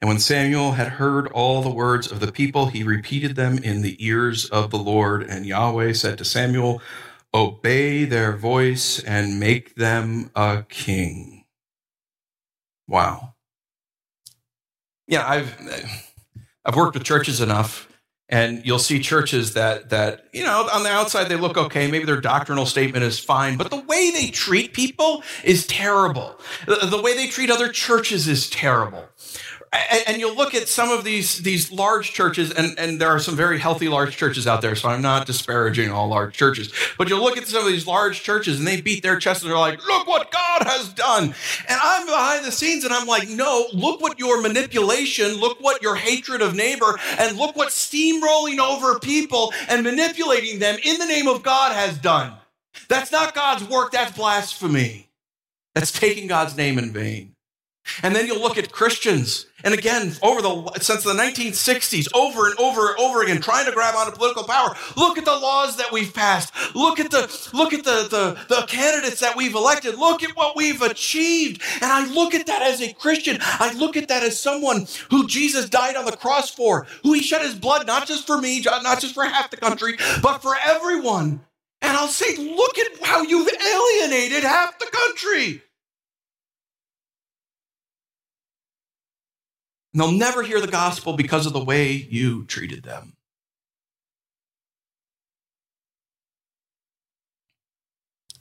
And 0.01 0.09
when 0.09 0.18
Samuel 0.18 0.72
had 0.72 0.88
heard 0.88 1.27
all 1.29 1.62
the 1.62 1.70
words 1.70 2.11
of 2.11 2.20
the 2.20 2.31
people, 2.31 2.66
he 2.66 2.83
repeated 2.83 3.37
them 3.37 3.59
in 3.59 3.83
the 3.83 3.96
ears 4.05 4.46
of 4.46 4.70
the 4.70 4.79
Lord. 4.79 5.22
And 5.22 5.44
Yahweh 5.46 5.92
said 5.94 6.18
to 6.18 6.24
Samuel, 6.24 6.81
Obey 7.35 8.05
their 8.05 8.37
voice 8.37 9.03
and 9.03 9.40
make 9.40 9.74
them 9.74 10.31
a 10.35 10.64
king. 10.68 11.44
Wow. 12.87 13.35
Yeah, 15.07 15.27
I've 15.27 15.57
I've 16.64 16.77
worked 16.77 16.94
with 16.94 17.05
churches 17.05 17.40
enough 17.40 17.88
and 18.28 18.64
you'll 18.64 18.78
see 18.78 19.00
churches 19.00 19.54
that 19.54 19.90
that 19.90 20.26
you 20.32 20.44
know 20.44 20.68
on 20.72 20.82
the 20.82 20.90
outside 20.90 21.24
they 21.24 21.36
look 21.36 21.56
okay. 21.56 21.90
Maybe 21.90 22.04
their 22.04 22.20
doctrinal 22.20 22.66
statement 22.66 23.04
is 23.04 23.18
fine 23.18 23.56
but 23.56 23.70
the 23.70 23.80
way 23.80 24.10
they 24.10 24.28
treat 24.28 24.72
people 24.72 25.22
is 25.44 25.66
terrible. 25.66 26.38
The, 26.66 26.86
the 26.86 27.00
way 27.00 27.14
they 27.14 27.28
treat 27.28 27.50
other 27.50 27.68
churches 27.68 28.28
is 28.28 28.50
terrible 28.50 29.04
and 29.72 30.18
you'll 30.18 30.35
look 30.35 30.54
at 30.54 30.68
some 30.68 30.90
of 30.90 31.04
these 31.04 31.38
these 31.42 31.70
large 31.70 32.12
churches, 32.12 32.50
and, 32.50 32.78
and 32.78 33.00
there 33.00 33.09
are 33.09 33.18
some 33.18 33.37
very 33.37 33.59
healthy 33.59 33.88
large 33.88 34.16
churches 34.16 34.46
out 34.46 34.62
there. 34.62 34.74
So 34.74 34.88
I'm 34.88 35.02
not 35.02 35.26
disparaging 35.26 35.90
all 35.90 36.09
large 36.09 36.35
churches, 36.35 36.72
but 36.96 37.09
you'll 37.09 37.22
look 37.22 37.37
at 37.37 37.46
some 37.46 37.66
of 37.66 37.72
these 37.72 37.87
large 37.87 38.22
churches, 38.22 38.59
and 38.59 38.66
they 38.66 38.81
beat 38.81 39.02
their 39.02 39.18
chests, 39.18 39.42
and 39.42 39.50
they're 39.50 39.59
like, 39.59 39.85
"Look 39.87 40.07
what 40.07 40.31
God 40.31 40.66
has 40.66 40.88
done." 40.88 41.35
And 41.68 41.81
I'm 41.83 42.07
behind 42.07 42.44
the 42.44 42.52
scenes, 42.52 42.85
and 42.85 42.92
I'm 42.92 43.07
like, 43.07 43.28
"No, 43.28 43.66
look 43.72 44.00
what 44.00 44.18
your 44.18 44.40
manipulation, 44.40 45.35
look 45.35 45.61
what 45.61 45.83
your 45.83 45.96
hatred 45.96 46.40
of 46.40 46.54
neighbor, 46.54 46.98
and 47.18 47.37
look 47.37 47.57
what 47.57 47.68
steamrolling 47.68 48.59
over 48.59 48.98
people 48.98 49.52
and 49.68 49.83
manipulating 49.83 50.59
them 50.59 50.78
in 50.83 50.98
the 50.98 51.07
name 51.07 51.28
of 51.28 51.42
God 51.42 51.72
has 51.72 51.98
done." 51.98 52.35
That's 52.88 53.12
not 53.12 53.35
God's 53.35 53.64
work. 53.64 53.92
That's 53.92 54.16
blasphemy. 54.16 55.11
That's 55.74 55.92
taking 55.92 56.26
God's 56.26 56.57
name 56.57 56.78
in 56.78 56.92
vain. 56.92 57.35
And 58.03 58.14
then 58.14 58.27
you'll 58.27 58.40
look 58.40 58.59
at 58.59 58.72
Christians, 58.72 59.46
and 59.64 59.74
again, 59.74 60.14
over 60.22 60.40
the 60.40 60.79
since 60.81 61.03
the 61.03 61.14
1960s, 61.14 62.07
over 62.14 62.46
and 62.46 62.59
over 62.61 62.90
and 62.90 62.98
over 63.01 63.22
again, 63.22 63.40
trying 63.40 63.66
to 63.66 63.72
grab 63.72 63.96
onto 63.96 64.12
political 64.12 64.44
power. 64.44 64.77
Look 64.96 65.18
at 65.18 65.24
the 65.24 65.37
laws 65.37 65.77
that 65.79 65.90
we've 65.90 66.14
passed. 66.14 66.53
Look 66.77 67.01
at 67.01 67.11
the 67.11 67.51
look 67.53 67.72
at 67.72 67.85
the, 67.85 68.07
the, 68.09 68.55
the 68.55 68.66
candidates 68.66 69.20
that 69.20 69.37
we've 69.37 69.55
elected. 69.55 69.96
Look 69.96 70.22
at 70.22 70.37
what 70.37 70.55
we've 70.55 70.81
achieved. 70.81 71.62
And 71.83 71.90
I 71.90 72.07
look 72.07 72.35
at 72.35 72.46
that 72.46 72.62
as 72.62 72.81
a 72.81 72.92
Christian. 72.92 73.38
I 73.40 73.72
look 73.72 73.96
at 73.96 74.09
that 74.09 74.22
as 74.22 74.38
someone 74.38 74.87
who 75.11 75.27
Jesus 75.27 75.68
died 75.68 75.96
on 75.96 76.05
the 76.05 76.16
cross 76.16 76.51
for, 76.51 76.87
who 77.03 77.14
he 77.14 77.22
shed 77.22 77.42
his 77.42 77.55
blood, 77.55 77.87
not 77.87 78.07
just 78.07 78.27
for 78.27 78.40
me, 78.40 78.61
not 78.61 79.01
just 79.01 79.14
for 79.14 79.24
half 79.24 79.51
the 79.51 79.57
country, 79.57 79.96
but 80.22 80.38
for 80.38 80.55
everyone. 80.64 81.40
And 81.81 81.96
I'll 81.96 82.09
say, 82.09 82.37
look 82.37 82.79
at 82.79 83.05
how 83.05 83.22
you've 83.22 83.48
alienated 83.48 84.42
half 84.42 84.79
the 84.79 84.87
country. 84.87 85.62
And 89.98 90.04
they'll 90.04 90.16
never 90.16 90.44
hear 90.44 90.61
the 90.61 90.68
gospel 90.68 91.14
because 91.14 91.44
of 91.44 91.52
the 91.52 91.64
way 91.64 91.90
you 91.90 92.44
treated 92.44 92.84
them. 92.84 93.16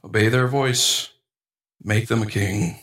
Obey 0.03 0.29
their 0.29 0.47
voice, 0.47 1.09
make 1.81 2.09
them 2.09 2.21
a 2.21 2.27
king. 2.27 2.77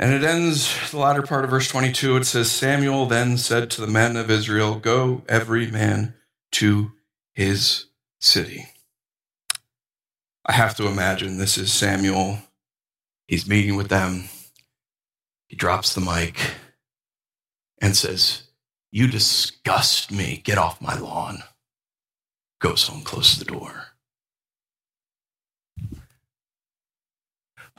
And 0.00 0.12
it 0.12 0.24
ends 0.24 0.90
the 0.90 0.98
latter 0.98 1.22
part 1.22 1.44
of 1.44 1.50
verse 1.50 1.68
22. 1.68 2.16
It 2.16 2.24
says, 2.24 2.50
Samuel 2.50 3.06
then 3.06 3.38
said 3.38 3.70
to 3.70 3.80
the 3.80 3.86
men 3.86 4.16
of 4.16 4.32
Israel, 4.32 4.80
Go 4.80 5.22
every 5.28 5.70
man 5.70 6.14
to 6.54 6.90
his 7.34 7.84
city. 8.18 8.66
I 10.44 10.54
have 10.54 10.76
to 10.78 10.88
imagine 10.88 11.38
this 11.38 11.56
is 11.56 11.72
Samuel. 11.72 12.38
He's 13.28 13.46
meeting 13.46 13.76
with 13.76 13.90
them. 13.90 14.24
He 15.50 15.56
drops 15.56 15.94
the 15.96 16.00
mic 16.00 16.38
and 17.82 17.96
says, 17.96 18.44
You 18.92 19.08
disgust 19.08 20.12
me. 20.12 20.42
Get 20.44 20.58
off 20.58 20.80
my 20.80 20.96
lawn. 20.96 21.42
Goes 22.60 22.86
home, 22.86 23.02
closes 23.02 23.40
the 23.40 23.46
door. 23.46 23.86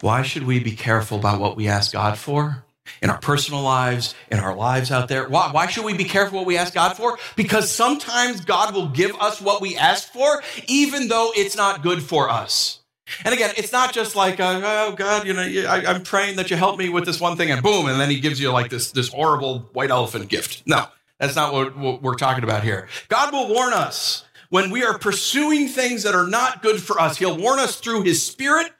Why 0.02 0.22
should 0.22 0.44
we 0.44 0.60
be 0.60 0.74
careful 0.74 1.18
about 1.18 1.40
what 1.40 1.56
we 1.56 1.70
ask 1.70 1.94
God 1.94 2.18
for? 2.18 2.66
In 3.02 3.10
our 3.10 3.20
personal 3.20 3.62
lives, 3.62 4.16
in 4.30 4.40
our 4.40 4.54
lives 4.54 4.92
out 4.92 5.08
there. 5.08 5.30
Why, 5.30 5.50
why 5.54 5.68
should 5.68 5.86
we 5.86 5.94
be 5.94 6.04
careful 6.04 6.40
what 6.40 6.48
we 6.48 6.58
ask 6.58 6.74
God 6.74 6.98
for? 6.98 7.18
Because 7.38 7.72
sometimes 7.72 8.44
God 8.44 8.74
will 8.76 8.90
give 8.90 9.16
us 9.16 9.40
what 9.40 9.62
we 9.62 9.78
ask 9.78 10.12
for, 10.12 10.44
even 10.68 11.08
though 11.08 11.32
it's 11.34 11.56
not 11.56 11.84
good 11.84 12.04
for 12.04 12.30
us. 12.30 12.81
And 13.26 13.34
again, 13.34 13.52
it's 13.58 13.71
not 13.71 13.93
just 13.93 14.15
like, 14.15 14.39
uh, 14.39 14.62
oh 14.63 14.95
God, 14.95 15.26
you 15.26 15.34
know, 15.34 15.41
I, 15.41 15.93
am 15.93 16.04
praying 16.04 16.36
that 16.38 16.50
you 16.50 16.58
help 16.58 16.78
me 16.78 16.89
with 16.89 17.06
this 17.06 17.19
one 17.19 17.38
thing, 17.38 17.52
and 17.52 17.62
boom, 17.62 17.88
and 17.88 18.00
then 18.00 18.10
He 18.10 18.19
gives 18.19 18.39
you 18.39 18.52
like 18.52 18.69
this 18.69 18.91
this 18.91 19.10
horrible 19.10 19.69
white 19.74 19.89
elephant 19.89 20.30
gift. 20.30 20.63
No, 20.65 20.86
that's 21.19 21.36
not 21.36 21.54
what, 21.54 21.78
what 21.78 22.02
we're 22.02 22.15
talking 22.15 22.43
about 22.43 22.63
here. 22.63 22.88
God 23.10 23.32
will 23.34 23.47
warn 23.47 23.74
us 23.74 24.26
when 24.50 24.69
we 24.69 24.84
are 24.84 24.97
pursuing 24.97 25.67
things 25.67 26.04
that 26.04 26.13
are 26.13 26.28
not 26.28 26.62
good 26.62 26.82
for 26.82 27.00
us. 27.00 27.17
He'll 27.17 27.38
warn 27.38 27.60
us 27.60 27.80
through 27.80 28.04
His 28.04 28.26
Spirit 28.26 28.71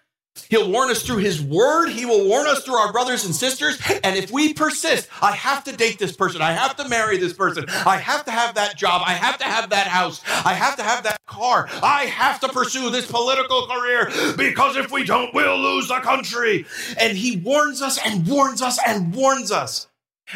He'll 0.50 0.70
warn 0.70 0.90
us 0.90 1.04
through 1.04 1.18
his 1.18 1.42
word. 1.42 1.90
He 1.90 2.06
will 2.06 2.28
warn 2.28 2.48
us 2.48 2.64
through 2.64 2.76
our 2.76 2.92
brothers 2.92 3.26
and 3.26 3.36
sisters. 3.36 3.80
And 4.04 4.16
if 4.16 4.32
we 4.32 4.54
persist, 4.54 5.10
I 5.22 5.34
have 5.34 5.64
to 5.66 5.76
date 5.76 6.00
this 6.00 6.16
person. 6.16 6.42
I 6.42 6.54
have 6.54 6.76
to 6.78 6.88
marry 6.88 7.18
this 7.18 7.34
person. 7.34 7.66
I 7.70 7.98
have 7.98 8.26
to 8.26 8.32
have 8.32 8.56
that 8.56 8.78
job. 8.78 9.02
I 9.06 9.14
have 9.14 9.38
to 9.40 9.44
have 9.44 9.70
that 9.70 9.88
house. 9.88 10.22
I 10.46 10.54
have 10.54 10.78
to 10.78 10.84
have 10.84 11.04
that 11.04 11.20
car. 11.26 11.70
I 11.84 12.06
have 12.06 12.40
to 12.42 12.50
pursue 12.50 12.90
this 12.90 13.10
political 13.10 13.68
career 13.68 14.12
because 14.38 14.78
if 14.78 14.92
we 14.92 15.04
don't, 15.04 15.34
we'll 15.34 15.60
lose 15.60 15.88
the 15.88 16.00
country. 16.00 16.66
And 16.98 17.18
he 17.18 17.38
warns 17.38 17.82
us 17.82 18.00
and 18.06 18.28
warns 18.28 18.62
us 18.62 18.80
and 18.86 19.14
warns 19.14 19.52
us. 19.52 19.88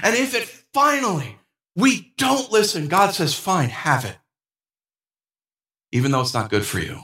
And 0.04 0.16
if 0.16 0.34
it 0.36 0.44
finally 0.74 1.38
we 1.76 2.14
don't 2.18 2.52
listen, 2.52 2.88
God 2.88 3.14
says, 3.14 3.34
fine, 3.34 3.70
have 3.70 4.06
it. 4.06 4.18
Even 5.92 6.12
though 6.12 6.22
it's 6.22 6.34
not 6.34 6.50
good 6.50 6.66
for 6.66 6.80
you. 6.80 7.02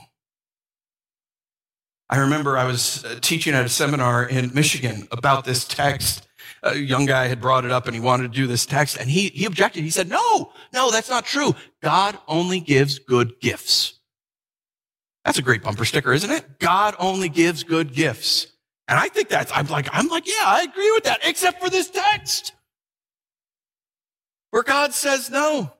I 2.12 2.18
remember 2.18 2.58
I 2.58 2.66
was 2.66 3.02
uh, 3.06 3.18
teaching 3.22 3.54
at 3.54 3.64
a 3.64 3.70
seminar 3.70 4.28
in 4.28 4.52
Michigan 4.52 5.08
about 5.12 5.46
this 5.46 5.64
text. 5.64 6.28
A 6.62 6.76
young 6.76 7.06
guy 7.06 7.26
had 7.26 7.40
brought 7.40 7.64
it 7.64 7.70
up 7.70 7.86
and 7.86 7.94
he 7.94 8.02
wanted 8.02 8.24
to 8.24 8.38
do 8.38 8.46
this 8.46 8.66
text 8.66 8.98
and 9.00 9.08
he, 9.08 9.28
he 9.28 9.46
objected. 9.46 9.82
He 9.82 9.88
said, 9.88 10.10
no, 10.10 10.52
no, 10.74 10.90
that's 10.90 11.08
not 11.08 11.24
true. 11.24 11.54
God 11.82 12.18
only 12.28 12.60
gives 12.60 12.98
good 12.98 13.40
gifts. 13.40 13.98
That's 15.24 15.38
a 15.38 15.42
great 15.42 15.62
bumper 15.62 15.86
sticker, 15.86 16.12
isn't 16.12 16.30
it? 16.30 16.58
God 16.58 16.94
only 16.98 17.30
gives 17.30 17.62
good 17.64 17.94
gifts. 17.94 18.46
And 18.88 18.98
I 18.98 19.08
think 19.08 19.30
that's, 19.30 19.50
I'm 19.54 19.68
like, 19.68 19.88
I'm 19.90 20.08
like, 20.08 20.28
yeah, 20.28 20.44
I 20.44 20.66
agree 20.70 20.90
with 20.90 21.04
that, 21.04 21.20
except 21.24 21.62
for 21.62 21.70
this 21.70 21.88
text 21.88 22.52
where 24.50 24.64
God 24.64 24.92
says 24.92 25.30
no. 25.30 25.72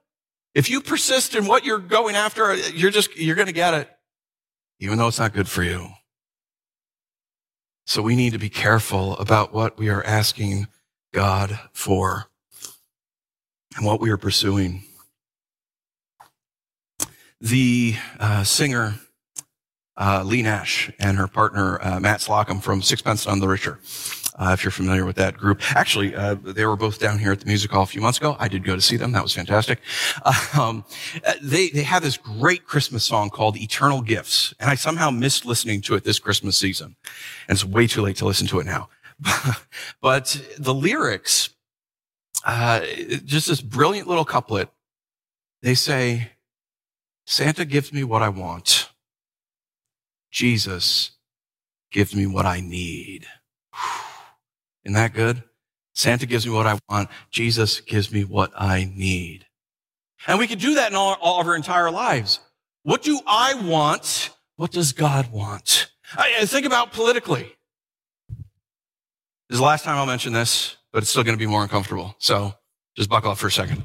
If 0.54 0.70
you 0.70 0.80
persist 0.80 1.34
in 1.34 1.46
what 1.46 1.66
you're 1.66 1.78
going 1.78 2.16
after, 2.16 2.54
you're 2.54 2.90
just, 2.90 3.18
you're 3.18 3.36
going 3.36 3.48
to 3.48 3.52
get 3.52 3.74
it, 3.74 3.90
even 4.78 4.96
though 4.96 5.08
it's 5.08 5.18
not 5.18 5.34
good 5.34 5.46
for 5.46 5.62
you. 5.62 5.90
So 7.84 8.00
we 8.00 8.16
need 8.16 8.32
to 8.32 8.38
be 8.38 8.48
careful 8.48 9.16
about 9.18 9.52
what 9.52 9.76
we 9.76 9.88
are 9.88 10.04
asking 10.04 10.68
God 11.12 11.58
for 11.72 12.28
and 13.76 13.84
what 13.84 14.00
we 14.00 14.10
are 14.10 14.16
pursuing. 14.16 14.84
The 17.40 17.96
uh, 18.20 18.44
singer 18.44 18.94
uh, 19.96 20.22
Leigh 20.24 20.42
Nash 20.42 20.90
and 20.98 21.18
her 21.18 21.28
partner 21.28 21.78
uh, 21.82 22.00
Matt 22.00 22.20
Slocum 22.20 22.60
from 22.60 22.82
Sixpence 22.82 23.26
None 23.26 23.40
the 23.40 23.48
Richer. 23.48 23.78
Uh, 24.42 24.52
Uh, 24.52 24.54
if 24.54 24.64
you're 24.64 24.72
familiar 24.72 25.06
with 25.06 25.16
that 25.16 25.36
group, 25.36 25.62
actually, 25.76 26.14
uh, 26.16 26.34
they 26.34 26.66
were 26.66 26.76
both 26.76 26.98
down 26.98 27.16
here 27.18 27.30
at 27.30 27.38
the 27.40 27.46
music 27.46 27.70
hall 27.70 27.84
a 27.84 27.86
few 27.86 28.00
months 28.00 28.18
ago. 28.18 28.36
I 28.40 28.48
did 28.48 28.64
go 28.64 28.74
to 28.74 28.82
see 28.82 28.96
them. 28.96 29.12
That 29.12 29.22
was 29.22 29.34
fantastic. 29.34 29.78
Um, 30.58 30.84
they 31.40 31.70
they 31.70 31.82
have 31.82 32.02
this 32.02 32.18
great 32.18 32.66
Christmas 32.66 33.04
song 33.04 33.30
called 33.30 33.56
"Eternal 33.56 34.02
Gifts," 34.02 34.54
and 34.60 34.68
I 34.70 34.74
somehow 34.74 35.10
missed 35.10 35.46
listening 35.46 35.80
to 35.82 35.94
it 35.94 36.04
this 36.04 36.18
Christmas 36.18 36.56
season, 36.58 36.96
and 37.48 37.56
it's 37.56 37.64
way 37.64 37.86
too 37.86 38.02
late 38.02 38.16
to 38.16 38.26
listen 38.26 38.46
to 38.48 38.60
it 38.60 38.66
now. 38.66 38.90
but 40.00 40.42
the 40.58 40.74
lyrics, 40.74 41.50
uh, 42.44 42.80
just 43.24 43.48
this 43.48 43.62
brilliant 43.62 44.08
little 44.08 44.26
couplet. 44.26 44.68
They 45.62 45.74
say, 45.74 46.32
"Santa 47.26 47.64
gives 47.64 47.92
me 47.92 48.04
what 48.04 48.22
I 48.22 48.28
want. 48.28 48.90
Jesus 50.30 51.12
gives 51.90 52.14
me 52.14 52.26
what 52.26 52.44
I 52.46 52.60
need." 52.60 53.26
Isn't 54.84 54.94
that 54.94 55.14
good? 55.14 55.42
Santa 55.94 56.26
gives 56.26 56.46
me 56.46 56.52
what 56.52 56.66
I 56.66 56.78
want. 56.88 57.08
Jesus 57.30 57.80
gives 57.80 58.10
me 58.10 58.24
what 58.24 58.52
I 58.56 58.90
need. 58.94 59.46
And 60.26 60.38
we 60.38 60.46
could 60.46 60.58
do 60.58 60.74
that 60.76 60.90
in 60.90 60.96
all, 60.96 61.16
all 61.20 61.40
of 61.40 61.46
our 61.46 61.56
entire 61.56 61.90
lives. 61.90 62.40
What 62.84 63.02
do 63.02 63.20
I 63.26 63.54
want? 63.54 64.30
What 64.56 64.70
does 64.70 64.92
God 64.92 65.32
want? 65.32 65.90
I, 66.16 66.44
think 66.46 66.66
about 66.66 66.92
politically. 66.92 67.54
This 68.28 69.56
is 69.56 69.58
the 69.58 69.64
last 69.64 69.84
time 69.84 69.96
I'll 69.96 70.06
mention 70.06 70.32
this, 70.32 70.76
but 70.92 71.02
it's 71.02 71.10
still 71.10 71.24
going 71.24 71.36
to 71.36 71.38
be 71.38 71.46
more 71.46 71.62
uncomfortable. 71.62 72.14
So 72.18 72.54
just 72.96 73.08
buckle 73.08 73.30
up 73.30 73.38
for 73.38 73.48
a 73.48 73.52
second. 73.52 73.84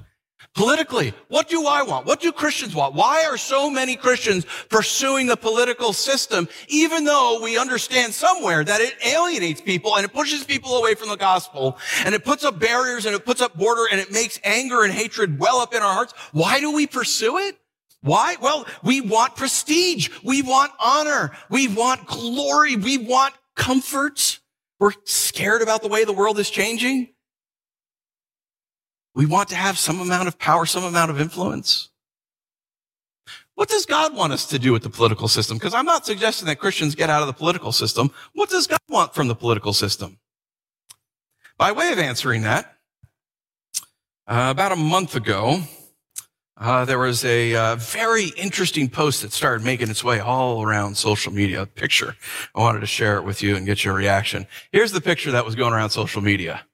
Politically, 0.57 1.13
what 1.27 1.47
do 1.47 1.67
I 1.67 1.83
want? 1.83 2.07
What 2.07 2.19
do 2.19 2.31
Christians 2.31 2.73
want? 2.73 2.95
Why 2.95 3.25
are 3.25 3.37
so 3.37 3.69
many 3.69 3.95
Christians 3.95 4.43
pursuing 4.69 5.27
the 5.27 5.37
political 5.37 5.93
system, 5.93 6.49
even 6.67 7.05
though 7.05 7.39
we 7.43 7.59
understand 7.59 8.11
somewhere 8.11 8.63
that 8.63 8.81
it 8.81 8.95
alienates 9.05 9.61
people 9.61 9.95
and 9.95 10.03
it 10.03 10.11
pushes 10.11 10.43
people 10.43 10.77
away 10.77 10.95
from 10.95 11.09
the 11.09 11.15
gospel 11.15 11.77
and 12.03 12.15
it 12.15 12.25
puts 12.25 12.43
up 12.43 12.57
barriers 12.57 13.05
and 13.05 13.13
it 13.13 13.23
puts 13.23 13.39
up 13.39 13.55
border 13.55 13.85
and 13.91 14.01
it 14.01 14.11
makes 14.11 14.39
anger 14.43 14.83
and 14.83 14.91
hatred 14.91 15.39
well 15.39 15.59
up 15.59 15.75
in 15.75 15.83
our 15.83 15.93
hearts? 15.93 16.13
Why 16.31 16.59
do 16.59 16.73
we 16.73 16.87
pursue 16.87 17.37
it? 17.37 17.55
Why? 18.01 18.37
Well, 18.41 18.65
we 18.83 18.99
want 18.99 19.35
prestige. 19.35 20.09
We 20.23 20.41
want 20.41 20.71
honor. 20.79 21.33
We 21.51 21.67
want 21.67 22.07
glory. 22.07 22.75
We 22.77 22.97
want 22.97 23.35
comfort. 23.55 24.39
We're 24.79 24.93
scared 25.03 25.61
about 25.61 25.83
the 25.83 25.87
way 25.87 26.03
the 26.03 26.13
world 26.13 26.39
is 26.39 26.49
changing. 26.49 27.09
We 29.17 29.25
want 29.25 29.49
to 29.49 29.55
have 29.55 29.79
some 29.79 29.99
amount 29.99 30.27
of 30.27 30.37
power, 30.37 30.67
some 30.67 30.83
amount 30.83 31.09
of 31.09 31.19
influence. 31.19 31.89
What 33.55 33.67
does 33.67 33.87
God 33.87 34.15
want 34.15 34.31
us 34.31 34.45
to 34.45 34.59
do 34.59 34.71
with 34.71 34.83
the 34.83 34.91
political 34.91 35.27
system? 35.27 35.57
Because 35.57 35.73
I'm 35.73 35.87
not 35.87 36.05
suggesting 36.05 36.45
that 36.45 36.59
Christians 36.59 36.93
get 36.93 37.09
out 37.09 37.21
of 37.21 37.27
the 37.27 37.33
political 37.33 37.71
system. 37.71 38.11
What 38.33 38.51
does 38.51 38.67
God 38.67 38.79
want 38.87 39.15
from 39.15 39.27
the 39.27 39.33
political 39.33 39.73
system? 39.73 40.19
By 41.57 41.71
way 41.71 41.91
of 41.91 41.97
answering 41.97 42.43
that, 42.43 42.77
uh, 44.27 44.49
about 44.51 44.71
a 44.71 44.75
month 44.75 45.15
ago, 45.15 45.61
uh, 46.55 46.85
there 46.85 46.99
was 46.99 47.25
a 47.25 47.55
uh, 47.55 47.75
very 47.77 48.27
interesting 48.37 48.87
post 48.87 49.23
that 49.23 49.31
started 49.31 49.65
making 49.65 49.89
its 49.89 50.03
way 50.03 50.19
all 50.19 50.61
around 50.61 50.95
social 50.95 51.33
media. 51.33 51.63
A 51.63 51.65
picture. 51.65 52.15
I 52.53 52.59
wanted 52.59 52.81
to 52.81 52.85
share 52.85 53.17
it 53.17 53.23
with 53.23 53.41
you 53.41 53.55
and 53.55 53.65
get 53.65 53.83
your 53.83 53.95
reaction. 53.95 54.45
Here's 54.71 54.91
the 54.91 55.01
picture 55.01 55.31
that 55.31 55.43
was 55.43 55.55
going 55.55 55.73
around 55.73 55.89
social 55.89 56.21
media. 56.21 56.67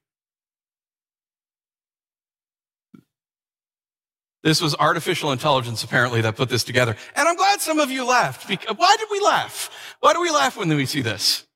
This 4.44 4.60
was 4.60 4.74
artificial 4.74 5.32
intelligence, 5.32 5.82
apparently, 5.82 6.20
that 6.20 6.36
put 6.36 6.50
this 6.50 6.64
together. 6.64 6.94
And 7.16 7.26
I'm 7.26 7.34
glad 7.34 7.62
some 7.62 7.80
of 7.80 7.90
you 7.90 8.06
laughed. 8.06 8.46
Because, 8.46 8.76
Why 8.76 8.94
did 8.98 9.08
we 9.10 9.18
laugh? 9.20 9.70
Why 10.00 10.12
do 10.12 10.20
we 10.20 10.30
laugh 10.30 10.58
when 10.58 10.68
we 10.68 10.84
see 10.84 11.00
this? 11.00 11.46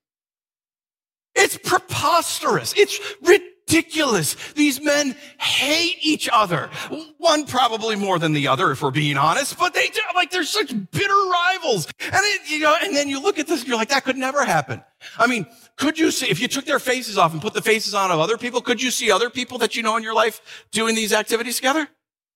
It's 1.35 1.55
preposterous. 1.55 2.73
It's 2.75 2.99
ridiculous. 3.21 4.33
These 4.53 4.81
men 4.81 5.15
hate 5.39 5.97
each 6.01 6.27
other. 6.33 6.71
One 7.19 7.45
probably 7.45 7.95
more 7.95 8.17
than 8.17 8.33
the 8.33 8.47
other, 8.47 8.71
if 8.71 8.81
we're 8.81 8.89
being 8.89 9.17
honest, 9.17 9.59
but 9.59 9.75
they 9.75 9.89
do, 9.89 10.01
like, 10.15 10.31
they're 10.31 10.43
such 10.43 10.73
bitter 10.89 11.13
rivals. 11.13 11.87
And 11.99 12.21
it, 12.25 12.49
you 12.49 12.61
know, 12.61 12.75
and 12.81 12.95
then 12.95 13.07
you 13.07 13.21
look 13.21 13.37
at 13.37 13.45
this 13.45 13.59
and 13.59 13.67
you're 13.67 13.77
like, 13.77 13.89
that 13.89 14.03
could 14.03 14.17
never 14.17 14.43
happen. 14.43 14.83
I 15.19 15.27
mean, 15.27 15.45
could 15.75 15.99
you 15.99 16.09
see, 16.09 16.27
if 16.27 16.41
you 16.41 16.47
took 16.47 16.65
their 16.65 16.79
faces 16.79 17.19
off 17.19 17.33
and 17.33 17.41
put 17.41 17.53
the 17.53 17.61
faces 17.61 17.93
on 17.93 18.09
of 18.09 18.19
other 18.19 18.39
people, 18.39 18.61
could 18.61 18.81
you 18.81 18.89
see 18.89 19.11
other 19.11 19.29
people 19.29 19.59
that 19.59 19.75
you 19.75 19.83
know 19.83 19.95
in 19.95 20.01
your 20.01 20.15
life 20.15 20.65
doing 20.71 20.95
these 20.95 21.13
activities 21.13 21.57
together? 21.57 21.87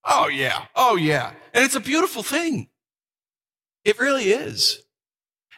Oh 0.06 0.28
yeah. 0.28 0.66
Oh 0.76 0.95
yeah. 0.95 1.32
And 1.54 1.64
it's 1.64 1.76
a 1.76 1.80
beautiful 1.80 2.24
thing. 2.24 2.70
It 3.86 3.99
really 3.99 4.26
is. 4.26 4.82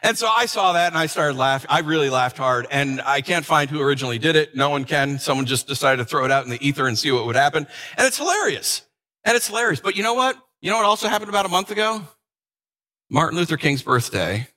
And 0.02 0.16
so 0.16 0.28
I 0.28 0.46
saw 0.46 0.74
that 0.74 0.92
and 0.92 0.98
I 0.98 1.06
started 1.06 1.36
laughing. 1.36 1.68
I 1.70 1.80
really 1.80 2.10
laughed 2.10 2.36
hard 2.36 2.66
and 2.70 3.00
I 3.00 3.22
can't 3.22 3.44
find 3.44 3.70
who 3.70 3.80
originally 3.80 4.18
did 4.18 4.36
it. 4.36 4.54
No 4.54 4.70
one 4.70 4.84
can. 4.84 5.18
Someone 5.18 5.46
just 5.46 5.66
decided 5.66 5.98
to 5.98 6.04
throw 6.04 6.24
it 6.24 6.30
out 6.30 6.44
in 6.44 6.50
the 6.50 6.64
ether 6.66 6.86
and 6.86 6.98
see 6.98 7.10
what 7.10 7.26
would 7.26 7.36
happen. 7.36 7.66
And 7.96 8.06
it's 8.06 8.18
hilarious. 8.18 8.82
And 9.24 9.36
it's 9.36 9.48
hilarious. 9.48 9.80
But 9.80 9.96
you 9.96 10.02
know 10.02 10.14
what? 10.14 10.36
You 10.60 10.70
know 10.70 10.76
what 10.76 10.86
also 10.86 11.08
happened 11.08 11.30
about 11.30 11.46
a 11.46 11.48
month 11.48 11.70
ago? 11.70 12.02
Martin 13.10 13.38
Luther 13.38 13.56
King's 13.56 13.82
birthday. 13.82 14.48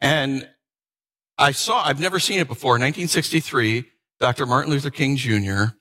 And 0.00 0.48
I 1.36 1.52
saw, 1.52 1.84
I've 1.84 2.00
never 2.00 2.18
seen 2.18 2.38
it 2.38 2.48
before. 2.48 2.72
1963, 2.72 3.84
Dr. 4.20 4.46
Martin 4.46 4.70
Luther 4.70 4.90
King 4.90 5.16
Jr 5.16 5.74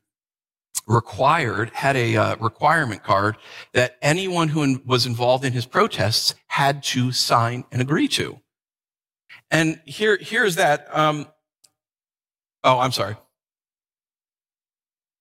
required, 0.88 1.70
had 1.74 1.96
a 1.96 2.16
uh, 2.16 2.36
requirement 2.38 3.04
card 3.04 3.38
that 3.74 3.98
anyone 4.02 4.50
who 4.50 4.64
in, 4.64 4.82
was 4.86 5.06
involved 5.06 5.46
in 5.46 5.54
his 5.54 5.66
protests 5.66 6.36
had 6.48 6.84
to 6.84 7.12
sign 7.12 7.64
and 7.72 7.82
agree 7.82 8.08
to. 8.08 8.40
And 9.52 9.80
here, 9.86 10.18
here's 10.20 10.56
that. 10.56 10.88
Um, 10.96 11.28
oh, 12.64 12.80
I'm 12.80 12.92
sorry. 12.92 13.16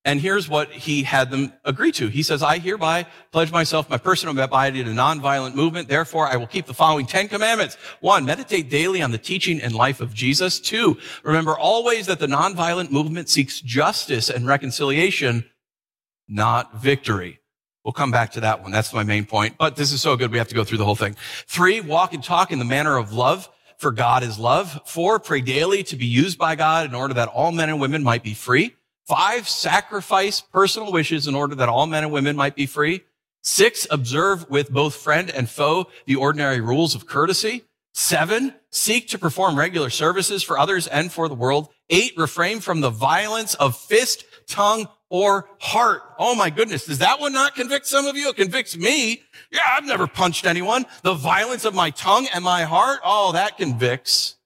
And 0.05 0.21
here's 0.21 0.49
what 0.49 0.73
he 0.73 1.05
had 1.05 1.31
them 1.31 1.53
agree 1.65 1.93
to. 1.93 2.09
He 2.09 2.25
says, 2.25 2.43
I 2.43 2.59
hereby 2.59 3.07
pledge 3.31 3.53
myself 3.53 3.89
my 3.89 3.99
personal 3.99 4.35
body 4.49 4.83
to 4.83 4.91
a 4.91 4.93
nonviolent 4.93 5.55
movement. 5.55 5.89
Therefore, 5.89 6.27
I 6.27 6.37
will 6.37 6.49
keep 6.49 6.67
the 6.67 6.75
following 6.75 7.07
10 7.07 7.29
commandments. 7.29 7.77
One, 8.01 8.25
meditate 8.25 8.69
daily 8.69 9.01
on 9.01 9.13
the 9.13 9.19
teaching 9.19 9.61
and 9.61 9.73
life 9.73 10.01
of 10.01 10.13
Jesus. 10.13 10.59
Two, 10.59 10.99
remember 11.23 11.57
always 11.57 12.07
that 12.07 12.19
the 12.19 12.27
nonviolent 12.27 12.91
movement 12.91 13.29
seeks 13.29 13.61
justice 13.61 14.29
and 14.29 14.47
reconciliation 14.47 15.45
not 16.29 16.81
victory. 16.81 17.39
We'll 17.85 17.93
come 17.93 18.11
back 18.11 18.33
to 18.33 18.41
that 18.41 18.63
one. 18.63 18.73
That's 18.73 18.93
my 18.93 19.03
main 19.03 19.25
point. 19.25 19.57
But 19.59 19.77
this 19.77 19.93
is 19.93 20.01
so 20.01 20.17
good. 20.17 20.33
We 20.33 20.39
have 20.39 20.49
to 20.49 20.55
go 20.55 20.65
through 20.65 20.79
the 20.79 20.85
whole 20.85 20.97
thing. 20.97 21.17
Three, 21.47 21.81
walk 21.81 22.13
and 22.13 22.23
talk 22.23 22.51
in 22.51 22.59
the 22.59 22.65
manner 22.65 22.97
of 22.97 23.13
love, 23.13 23.49
for 23.77 23.91
God 23.91 24.23
is 24.23 24.39
love. 24.39 24.81
Four, 24.87 25.19
pray 25.19 25.41
daily 25.41 25.83
to 25.85 25.97
be 25.97 26.07
used 26.07 26.39
by 26.39 26.55
God 26.55 26.87
in 26.87 26.95
order 26.95 27.15
that 27.15 27.29
all 27.29 27.53
men 27.53 27.69
and 27.69 27.81
women 27.81 28.03
might 28.03 28.23
be 28.23 28.35
free. 28.35 28.75
Five, 29.07 29.49
sacrifice 29.49 30.41
personal 30.41 30.93
wishes 30.93 31.27
in 31.27 31.35
order 31.35 31.55
that 31.57 31.69
all 31.69 31.87
men 31.87 32.05
and 32.05 32.13
women 32.13 32.37
might 32.37 32.55
be 32.55 32.67
free. 32.67 33.03
Six, 33.43 33.87
observe 33.91 34.49
with 34.49 34.71
both 34.71 34.95
friend 34.95 35.29
and 35.31 35.51
foe 35.51 35.89
the 36.07 36.17
ordinary 36.17 36.61
rules 36.61 36.95
of 36.95 37.07
courtesy. 37.07 37.65
Seven, 37.95 38.55
seek 38.71 39.09
to 39.09 39.19
perform 39.19 39.59
regular 39.59 39.91
services 39.91 40.43
for 40.43 40.59
others 40.59 40.87
and 40.87 41.13
for 41.13 41.29
the 41.29 41.35
world. 41.35 41.69
Eight, 41.91 42.13
refrain 42.17 42.61
from 42.61 42.81
the 42.81 42.91
violence 42.91 43.55
of 43.55 43.77
fist, 43.77 44.25
tongue, 44.47 44.89
or 45.11 45.47
heart. 45.59 46.03
Oh 46.19 46.35
my 46.35 46.49
goodness. 46.49 46.87
Does 46.87 46.99
that 46.99 47.21
one 47.21 47.35
not 47.35 47.55
convict 47.55 47.87
some 47.87 48.07
of 48.07 48.17
you? 48.17 48.31
It 48.31 48.37
convicts 48.37 48.79
me. 48.79 49.23
Yeah, 49.51 49.61
I've 49.71 49.85
never 49.85 50.07
punched 50.07 50.47
anyone. 50.47 50.87
The 51.03 51.13
violence 51.13 51.67
of 51.67 51.75
my 51.75 51.91
tongue 51.91 52.29
and 52.33 52.43
my 52.43 52.63
heart. 52.63 53.01
Oh, 53.05 53.33
that 53.33 53.59
convicts. 53.59 54.37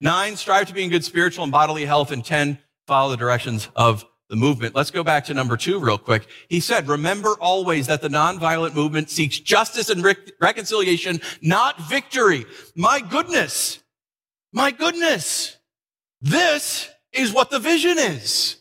Nine, 0.00 0.36
strive 0.36 0.68
to 0.68 0.74
be 0.74 0.84
in 0.84 0.90
good 0.90 1.04
spiritual 1.04 1.42
and 1.42 1.50
bodily 1.50 1.84
health. 1.84 2.12
And 2.12 2.24
10, 2.24 2.58
follow 2.86 3.10
the 3.10 3.16
directions 3.16 3.68
of 3.76 4.04
the 4.28 4.36
movement. 4.36 4.74
Let's 4.74 4.90
go 4.90 5.04
back 5.04 5.24
to 5.26 5.34
number 5.34 5.56
two 5.56 5.78
real 5.78 5.98
quick. 5.98 6.26
He 6.48 6.60
said, 6.60 6.88
remember 6.88 7.34
always 7.40 7.86
that 7.86 8.02
the 8.02 8.08
nonviolent 8.08 8.74
movement 8.74 9.10
seeks 9.10 9.38
justice 9.38 9.88
and 9.88 10.02
re- 10.02 10.16
reconciliation, 10.40 11.20
not 11.40 11.88
victory. 11.88 12.44
My 12.74 13.00
goodness. 13.00 13.82
My 14.52 14.70
goodness. 14.70 15.56
This 16.20 16.88
is 17.12 17.32
what 17.32 17.50
the 17.50 17.58
vision 17.58 17.98
is 17.98 18.56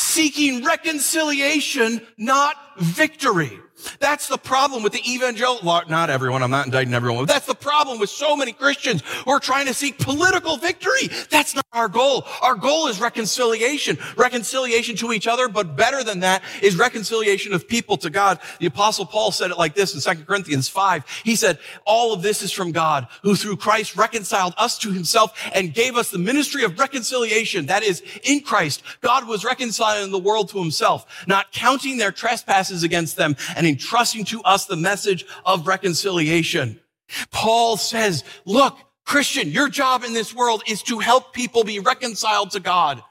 seeking 0.00 0.64
reconciliation, 0.64 2.00
not 2.16 2.56
victory. 2.78 3.58
That's 3.98 4.28
the 4.28 4.38
problem 4.38 4.82
with 4.82 4.92
the 4.92 5.02
evangelical, 5.10 5.64
not 5.88 6.10
everyone, 6.10 6.42
I'm 6.42 6.50
not 6.50 6.66
indicting 6.66 6.94
everyone, 6.94 7.26
that's 7.26 7.46
the 7.46 7.54
problem 7.54 7.98
with 7.98 8.10
so 8.10 8.36
many 8.36 8.52
Christians 8.52 9.02
who 9.24 9.30
are 9.30 9.40
trying 9.40 9.66
to 9.66 9.74
seek 9.74 9.98
political 9.98 10.56
victory. 10.56 11.08
That's 11.30 11.54
not 11.54 11.66
our 11.72 11.88
goal. 11.88 12.26
Our 12.42 12.54
goal 12.54 12.88
is 12.88 13.00
reconciliation, 13.00 13.98
reconciliation 14.16 14.96
to 14.96 15.12
each 15.12 15.26
other, 15.26 15.48
but 15.48 15.76
better 15.76 16.02
than 16.02 16.20
that 16.20 16.42
is 16.62 16.76
reconciliation 16.76 17.52
of 17.52 17.68
people 17.68 17.96
to 17.98 18.10
God. 18.10 18.40
The 18.58 18.66
apostle 18.66 19.06
Paul 19.06 19.32
said 19.32 19.50
it 19.50 19.58
like 19.58 19.74
this 19.74 19.94
in 19.94 20.16
2 20.16 20.24
Corinthians 20.24 20.68
5. 20.68 21.22
He 21.24 21.36
said, 21.36 21.58
all 21.84 22.12
of 22.12 22.22
this 22.22 22.42
is 22.42 22.52
from 22.52 22.72
God, 22.72 23.06
who 23.22 23.36
through 23.36 23.56
Christ 23.56 23.96
reconciled 23.96 24.54
us 24.56 24.78
to 24.78 24.92
himself 24.92 25.32
and 25.54 25.74
gave 25.74 25.96
us 25.96 26.10
the 26.10 26.18
ministry 26.18 26.64
of 26.64 26.78
reconciliation. 26.78 27.66
That 27.66 27.82
is, 27.82 28.02
in 28.24 28.40
Christ, 28.40 28.82
God 29.00 29.26
was 29.26 29.44
reconciling 29.44 30.10
the 30.10 30.18
world 30.18 30.48
to 30.50 30.58
himself, 30.58 31.24
not 31.26 31.52
counting 31.52 31.98
their 31.98 32.12
trespasses 32.12 32.82
against 32.82 33.16
them 33.16 33.36
and 33.56 33.66
entrusting 33.70 34.26
to 34.26 34.42
us 34.42 34.66
the 34.66 34.76
message 34.76 35.24
of 35.46 35.66
reconciliation. 35.66 36.78
Paul 37.30 37.76
says, 37.76 38.24
look, 38.44 38.78
Christian, 39.04 39.48
your 39.48 39.68
job 39.68 40.04
in 40.04 40.12
this 40.12 40.34
world 40.34 40.62
is 40.68 40.82
to 40.84 40.98
help 40.98 41.32
people 41.32 41.64
be 41.64 41.80
reconciled 41.80 42.50
to 42.50 42.60
God. 42.60 43.02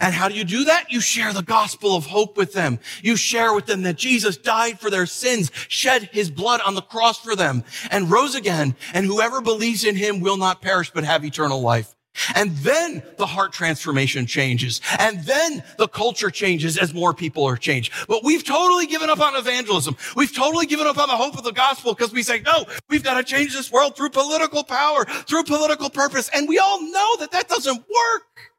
And 0.00 0.14
how 0.14 0.28
do 0.28 0.34
you 0.34 0.44
do 0.44 0.64
that? 0.64 0.92
You 0.92 1.00
share 1.00 1.32
the 1.32 1.42
gospel 1.42 1.96
of 1.96 2.06
hope 2.06 2.36
with 2.36 2.52
them. 2.52 2.78
You 3.02 3.16
share 3.16 3.52
with 3.52 3.66
them 3.66 3.82
that 3.82 3.96
Jesus 3.96 4.36
died 4.36 4.78
for 4.78 4.90
their 4.90 5.06
sins, 5.06 5.50
shed 5.68 6.04
his 6.12 6.30
blood 6.30 6.60
on 6.64 6.74
the 6.74 6.82
cross 6.82 7.18
for 7.18 7.34
them, 7.34 7.64
and 7.90 8.10
rose 8.10 8.34
again. 8.34 8.76
And 8.94 9.06
whoever 9.06 9.40
believes 9.40 9.84
in 9.84 9.96
him 9.96 10.20
will 10.20 10.36
not 10.36 10.62
perish, 10.62 10.90
but 10.92 11.04
have 11.04 11.24
eternal 11.24 11.60
life. 11.60 11.95
And 12.34 12.52
then 12.58 13.02
the 13.16 13.26
heart 13.26 13.52
transformation 13.52 14.26
changes. 14.26 14.80
And 14.98 15.22
then 15.24 15.62
the 15.78 15.88
culture 15.88 16.30
changes 16.30 16.76
as 16.78 16.94
more 16.94 17.14
people 17.14 17.44
are 17.44 17.56
changed. 17.56 17.92
But 18.08 18.24
we've 18.24 18.44
totally 18.44 18.86
given 18.86 19.10
up 19.10 19.20
on 19.20 19.36
evangelism. 19.36 19.96
We've 20.14 20.34
totally 20.34 20.66
given 20.66 20.86
up 20.86 20.98
on 20.98 21.08
the 21.08 21.16
hope 21.16 21.36
of 21.36 21.44
the 21.44 21.52
gospel 21.52 21.94
because 21.94 22.12
we 22.12 22.22
say, 22.22 22.40
no, 22.40 22.66
we've 22.88 23.02
got 23.02 23.14
to 23.14 23.24
change 23.24 23.52
this 23.52 23.70
world 23.70 23.96
through 23.96 24.10
political 24.10 24.64
power, 24.64 25.04
through 25.04 25.44
political 25.44 25.90
purpose. 25.90 26.30
And 26.34 26.48
we 26.48 26.58
all 26.58 26.82
know 26.82 27.16
that 27.20 27.32
that 27.32 27.48
doesn't 27.48 27.78
work. 27.78 28.52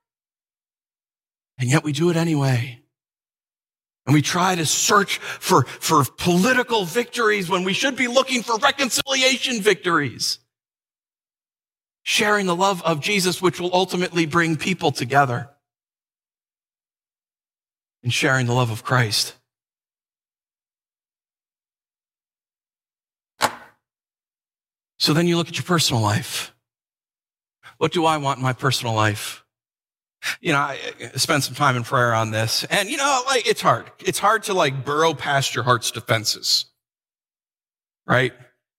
And 1.58 1.70
yet 1.70 1.84
we 1.84 1.91
do 1.91 2.10
it 2.10 2.16
anyway. 2.16 2.82
And 4.05 4.14
we 4.14 4.22
try 4.22 4.55
to 4.55 4.66
search 4.66 5.18
for, 5.18 5.64
for 5.64 6.05
political 6.05 6.86
victories 6.86 7.49
when 7.49 7.64
we 7.64 7.74
should 7.74 7.97
be 7.97 8.08
looking 8.08 8.41
for 8.41 8.58
reconciliation 8.58 9.62
victories. 9.62 10.39
Sharing 12.10 12.45
the 12.45 12.55
love 12.55 12.82
of 12.84 13.01
Jesus, 13.01 13.41
which 13.41 13.60
will 13.60 13.74
ultimately 13.74 14.26
bring 14.26 14.55
people 14.55 14.93
together. 14.93 15.49
And 18.01 18.14
sharing 18.14 18.45
the 18.45 18.53
love 18.53 18.72
of 18.72 18.82
Christ. 18.82 19.36
So 24.97 25.14
then 25.14 25.28
you 25.28 25.36
look 25.36 25.49
at 25.49 25.58
your 25.58 25.66
personal 25.66 26.01
life. 26.01 26.55
What 27.78 27.91
do 27.91 28.05
I 28.05 28.16
want 28.16 28.38
in 28.38 28.43
my 28.43 28.53
personal 28.53 28.93
life? 28.93 29.43
you 30.41 30.53
know, 30.53 30.60
I 30.60 30.80
spent 31.16 31.43
some 31.43 31.55
time 31.55 31.76
in 31.76 31.84
prayer 31.84 32.14
on 32.14 32.32
this 32.32 32.64
and, 32.66 32.89
you 32.89 32.95
know, 32.95 33.22
like 33.28 33.45
it's 33.45 33.62
hard. 33.62 33.91
It's 33.99 34.20
hard 34.20 34.43
to 34.43 34.53
like 34.53 34.86
burrow 34.86 35.14
past 35.14 35.55
your 35.55 35.66
heart's 35.66 35.91
defenses, 35.91 36.68
right? 38.05 38.34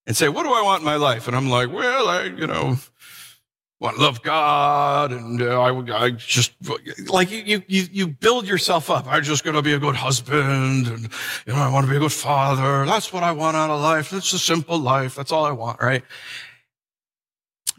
And 0.06 0.16
say, 0.16 0.30
what 0.30 0.44
do 0.44 0.52
I 0.52 0.62
want 0.62 0.80
in 0.80 0.86
my 0.86 0.96
life? 0.96 1.28
And 1.28 1.36
I'm 1.36 1.50
like, 1.50 1.70
well, 1.70 2.08
I, 2.08 2.24
you 2.24 2.46
know, 2.46 2.78
want 3.80 3.96
to 3.96 4.02
love 4.02 4.22
God 4.22 5.12
and 5.12 5.40
uh, 5.40 5.60
I, 5.60 6.04
I 6.04 6.10
just 6.10 6.52
like 7.08 7.30
you, 7.30 7.62
you, 7.68 7.86
you 7.92 8.06
build 8.08 8.46
yourself 8.46 8.90
up. 8.90 9.06
I'm 9.06 9.22
just 9.22 9.44
going 9.44 9.54
to 9.54 9.62
be 9.62 9.72
a 9.72 9.78
good 9.78 9.94
husband 9.94 10.88
and, 10.88 11.02
you 11.46 11.52
know, 11.52 11.58
I 11.58 11.70
want 11.70 11.86
to 11.86 11.90
be 11.90 11.96
a 11.96 12.00
good 12.00 12.12
father. 12.12 12.84
That's 12.86 13.12
what 13.12 13.22
I 13.22 13.32
want 13.32 13.56
out 13.56 13.70
of 13.70 13.80
life. 13.80 14.12
It's 14.12 14.32
a 14.32 14.38
simple 14.38 14.78
life. 14.78 15.14
That's 15.14 15.30
all 15.30 15.44
I 15.44 15.52
want, 15.52 15.80
right? 15.80 16.02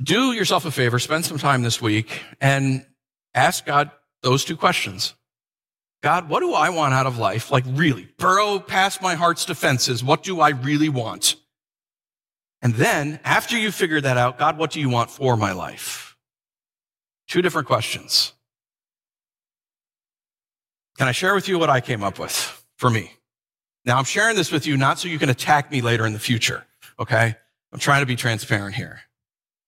Do 0.02 0.32
yourself 0.32 0.64
a 0.66 0.72
favor, 0.72 1.00
spend 1.00 1.26
some 1.26 1.38
time 1.38 1.64
this 1.64 1.82
week 1.82 2.22
and 2.40 2.86
ask 3.34 3.66
God 3.66 3.92
those 4.22 4.46
two 4.46 4.56
questions. 4.56 5.16
God, 6.02 6.30
what 6.30 6.40
do 6.40 6.54
I 6.54 6.70
want 6.70 6.94
out 6.94 7.08
of 7.08 7.18
life? 7.18 7.52
Like 7.52 7.66
really, 7.68 8.08
burrow 8.18 8.60
past 8.60 9.02
my 9.02 9.16
heart's 9.16 9.44
defenses. 9.44 10.02
What 10.02 10.24
do 10.24 10.40
I 10.40 10.50
really 10.50 10.88
want? 10.88 11.36
And 12.62 12.76
then 12.76 13.20
after 13.24 13.58
you 13.58 13.72
figure 13.72 14.02
that 14.02 14.18
out, 14.18 14.38
God, 14.38 14.58
what 14.58 14.72
do 14.72 14.80
you 14.80 14.90
want 14.90 15.10
for 15.10 15.38
my 15.38 15.54
life? 15.54 16.18
Two 17.28 17.42
different 17.42 17.68
questions. 17.68 18.34
Can 20.98 21.08
I 21.08 21.12
share 21.14 21.34
with 21.34 21.48
you 21.48 21.58
what 21.58 21.70
I 21.70 21.80
came 21.80 22.04
up 22.04 22.20
with 22.20 22.66
for 22.76 22.90
me? 22.90 23.14
Now 23.86 23.98
I'm 23.98 24.04
sharing 24.04 24.36
this 24.36 24.52
with 24.52 24.68
you 24.68 24.76
not 24.76 25.00
so 25.00 25.08
you 25.08 25.18
can 25.18 25.30
attack 25.30 25.72
me 25.72 25.82
later 25.82 26.06
in 26.06 26.14
the 26.14 26.20
future. 26.20 26.66
Okay. 27.00 27.36
I'm 27.72 27.80
trying 27.80 28.02
to 28.02 28.06
be 28.06 28.16
transparent 28.16 28.76
here. 28.76 29.02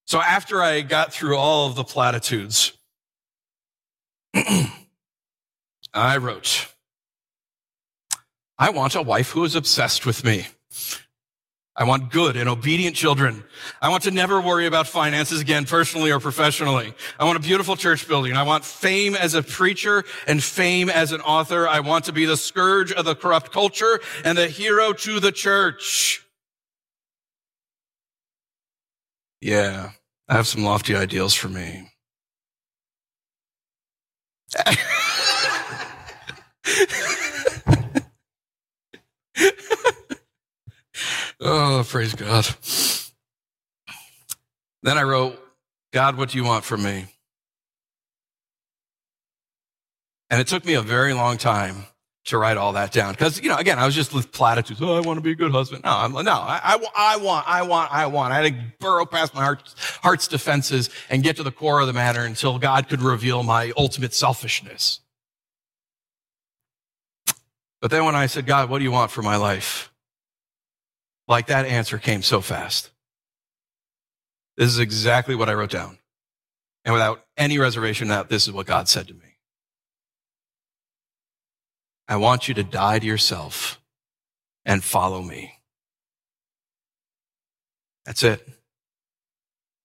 So 0.06 0.20
after 0.20 0.62
I 0.62 0.80
got 0.80 1.12
through 1.12 1.36
all 1.36 1.68
of 1.68 1.76
the 1.76 1.84
platitudes, 1.84 2.72
I 5.94 6.16
wrote, 6.16 6.68
I 8.58 8.70
want 8.70 8.94
a 8.94 9.02
wife 9.02 9.30
who 9.30 9.44
is 9.44 9.54
obsessed 9.54 10.04
with 10.04 10.24
me. 10.24 10.46
I 11.74 11.84
want 11.84 12.10
good 12.10 12.36
and 12.36 12.50
obedient 12.50 12.94
children. 12.94 13.44
I 13.80 13.88
want 13.88 14.02
to 14.02 14.10
never 14.10 14.40
worry 14.40 14.66
about 14.66 14.86
finances 14.86 15.40
again, 15.40 15.64
personally 15.64 16.12
or 16.12 16.20
professionally. 16.20 16.92
I 17.18 17.24
want 17.24 17.38
a 17.38 17.40
beautiful 17.40 17.76
church 17.76 18.06
building. 18.06 18.34
I 18.34 18.42
want 18.42 18.64
fame 18.64 19.14
as 19.14 19.32
a 19.32 19.42
preacher 19.42 20.04
and 20.26 20.42
fame 20.42 20.90
as 20.90 21.12
an 21.12 21.22
author. 21.22 21.66
I 21.66 21.80
want 21.80 22.04
to 22.06 22.12
be 22.12 22.26
the 22.26 22.36
scourge 22.36 22.92
of 22.92 23.06
the 23.06 23.14
corrupt 23.14 23.52
culture 23.52 24.00
and 24.22 24.36
the 24.36 24.48
hero 24.48 24.92
to 24.92 25.18
the 25.18 25.32
church. 25.32 26.22
Yeah, 29.40 29.92
I 30.28 30.34
have 30.34 30.46
some 30.46 30.64
lofty 30.64 30.94
ideals 30.94 31.34
for 31.34 31.48
me. 31.48 31.88
oh, 41.42 41.84
praise 41.86 42.14
God. 42.14 42.48
Then 44.82 44.98
I 44.98 45.02
wrote, 45.02 45.38
God, 45.92 46.16
what 46.16 46.30
do 46.30 46.38
you 46.38 46.44
want 46.44 46.64
from 46.64 46.82
me? 46.82 47.06
And 50.30 50.40
it 50.40 50.46
took 50.46 50.64
me 50.64 50.74
a 50.74 50.82
very 50.82 51.12
long 51.12 51.36
time 51.36 51.84
to 52.24 52.38
write 52.38 52.56
all 52.56 52.72
that 52.72 52.92
down. 52.92 53.12
Because, 53.12 53.42
you 53.42 53.48
know, 53.48 53.56
again, 53.56 53.78
I 53.78 53.84
was 53.84 53.94
just 53.94 54.14
with 54.14 54.32
platitudes. 54.32 54.80
Oh, 54.80 54.96
I 54.96 55.00
want 55.00 55.18
to 55.18 55.20
be 55.20 55.32
a 55.32 55.34
good 55.34 55.50
husband. 55.50 55.84
No, 55.84 55.90
I'm, 55.90 56.12
no, 56.12 56.32
I, 56.32 56.60
I, 56.62 56.86
I, 56.96 57.16
want, 57.18 57.48
I 57.48 57.62
want, 57.62 57.92
I 57.92 58.06
want. 58.06 58.32
I 58.32 58.42
had 58.42 58.54
to 58.54 58.64
burrow 58.78 59.04
past 59.04 59.34
my 59.34 59.42
heart's, 59.42 59.74
heart's 60.02 60.28
defenses 60.28 60.88
and 61.10 61.22
get 61.22 61.36
to 61.36 61.42
the 61.42 61.52
core 61.52 61.80
of 61.80 61.86
the 61.86 61.92
matter 61.92 62.24
until 62.24 62.58
God 62.58 62.88
could 62.88 63.02
reveal 63.02 63.42
my 63.42 63.72
ultimate 63.76 64.14
selfishness. 64.14 65.00
But 67.80 67.90
then 67.90 68.04
when 68.04 68.14
I 68.14 68.26
said, 68.26 68.46
God, 68.46 68.70
what 68.70 68.78
do 68.78 68.84
you 68.84 68.92
want 68.92 69.10
for 69.10 69.22
my 69.22 69.36
life? 69.36 69.91
Like 71.28 71.46
that 71.46 71.66
answer 71.66 71.98
came 71.98 72.22
so 72.22 72.40
fast. 72.40 72.90
This 74.56 74.68
is 74.68 74.78
exactly 74.78 75.34
what 75.34 75.48
I 75.48 75.54
wrote 75.54 75.70
down. 75.70 75.98
And 76.84 76.92
without 76.92 77.24
any 77.36 77.58
reservation, 77.58 78.08
that 78.08 78.28
this 78.28 78.46
is 78.46 78.52
what 78.52 78.66
God 78.66 78.88
said 78.88 79.08
to 79.08 79.14
me. 79.14 79.36
I 82.08 82.16
want 82.16 82.48
you 82.48 82.54
to 82.54 82.64
die 82.64 82.98
to 82.98 83.06
yourself 83.06 83.80
and 84.64 84.82
follow 84.82 85.22
me. 85.22 85.58
That's 88.04 88.22
it. 88.22 88.46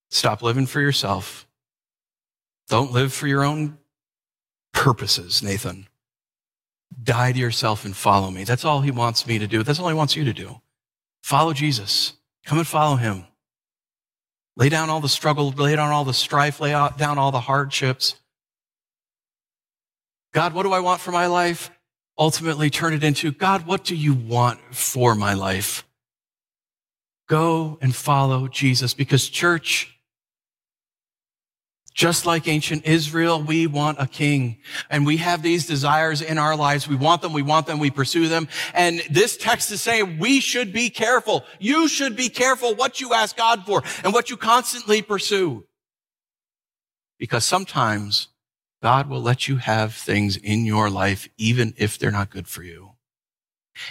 Stop 0.09 0.41
living 0.41 0.65
for 0.65 0.81
yourself. 0.81 1.47
Don't 2.67 2.91
live 2.91 3.13
for 3.13 3.27
your 3.27 3.43
own 3.43 3.77
purposes, 4.73 5.41
Nathan. 5.43 5.87
Die 7.01 7.31
to 7.31 7.39
yourself 7.39 7.85
and 7.85 7.95
follow 7.95 8.31
me. 8.31 8.43
That's 8.43 8.65
all 8.65 8.81
he 8.81 8.91
wants 8.91 9.27
me 9.27 9.39
to 9.39 9.47
do. 9.47 9.63
That's 9.63 9.79
all 9.79 9.87
he 9.87 9.93
wants 9.93 10.15
you 10.15 10.25
to 10.25 10.33
do. 10.33 10.61
Follow 11.27 11.53
Jesus. 11.53 12.13
Come 12.45 12.57
and 12.57 12.67
follow 12.67 12.95
him. 12.95 13.25
Lay 14.55 14.69
down 14.69 14.89
all 14.89 15.01
the 15.01 15.09
struggle, 15.09 15.51
lay 15.51 15.75
down 15.75 15.91
all 15.91 16.05
the 16.05 16.13
strife, 16.13 16.59
lay 16.59 16.71
down 16.71 17.17
all 17.17 17.31
the 17.31 17.41
hardships. 17.41 18.15
God, 20.33 20.53
what 20.53 20.63
do 20.63 20.71
I 20.71 20.79
want 20.79 21.01
for 21.01 21.11
my 21.11 21.27
life? 21.27 21.69
ultimately 22.17 22.69
turn 22.69 22.93
it 22.93 23.03
into 23.03 23.31
God, 23.31 23.65
what 23.65 23.83
do 23.83 23.95
you 23.95 24.13
want 24.13 24.59
for 24.73 25.15
my 25.15 25.33
life? 25.33 25.85
Go 27.27 27.77
and 27.81 27.95
follow 27.95 28.47
Jesus 28.47 28.93
because, 28.93 29.29
church, 29.29 29.96
just 31.97 32.27
like 32.27 32.47
ancient 32.47 32.85
Israel, 32.85 33.41
we 33.41 33.65
want 33.65 33.99
a 33.99 34.05
king 34.05 34.59
and 34.91 35.03
we 35.03 35.17
have 35.17 35.41
these 35.41 35.65
desires 35.65 36.21
in 36.21 36.37
our 36.37 36.55
lives. 36.55 36.87
We 36.87 36.95
want 36.95 37.23
them. 37.23 37.33
We 37.33 37.41
want 37.41 37.65
them. 37.65 37.79
We 37.79 37.89
pursue 37.89 38.27
them. 38.27 38.47
And 38.75 39.01
this 39.09 39.35
text 39.35 39.71
is 39.71 39.81
saying 39.81 40.19
we 40.19 40.39
should 40.39 40.71
be 40.71 40.91
careful. 40.91 41.43
You 41.59 41.87
should 41.87 42.15
be 42.15 42.29
careful 42.29 42.75
what 42.75 43.01
you 43.01 43.15
ask 43.15 43.35
God 43.35 43.65
for 43.65 43.81
and 44.03 44.13
what 44.13 44.29
you 44.29 44.37
constantly 44.37 45.01
pursue. 45.01 45.65
Because 47.17 47.43
sometimes 47.43 48.27
God 48.83 49.09
will 49.09 49.21
let 49.21 49.47
you 49.47 49.57
have 49.57 49.95
things 49.95 50.37
in 50.37 50.65
your 50.65 50.91
life, 50.91 51.27
even 51.35 51.73
if 51.77 51.97
they're 51.97 52.11
not 52.11 52.29
good 52.29 52.47
for 52.47 52.61
you. 52.61 52.91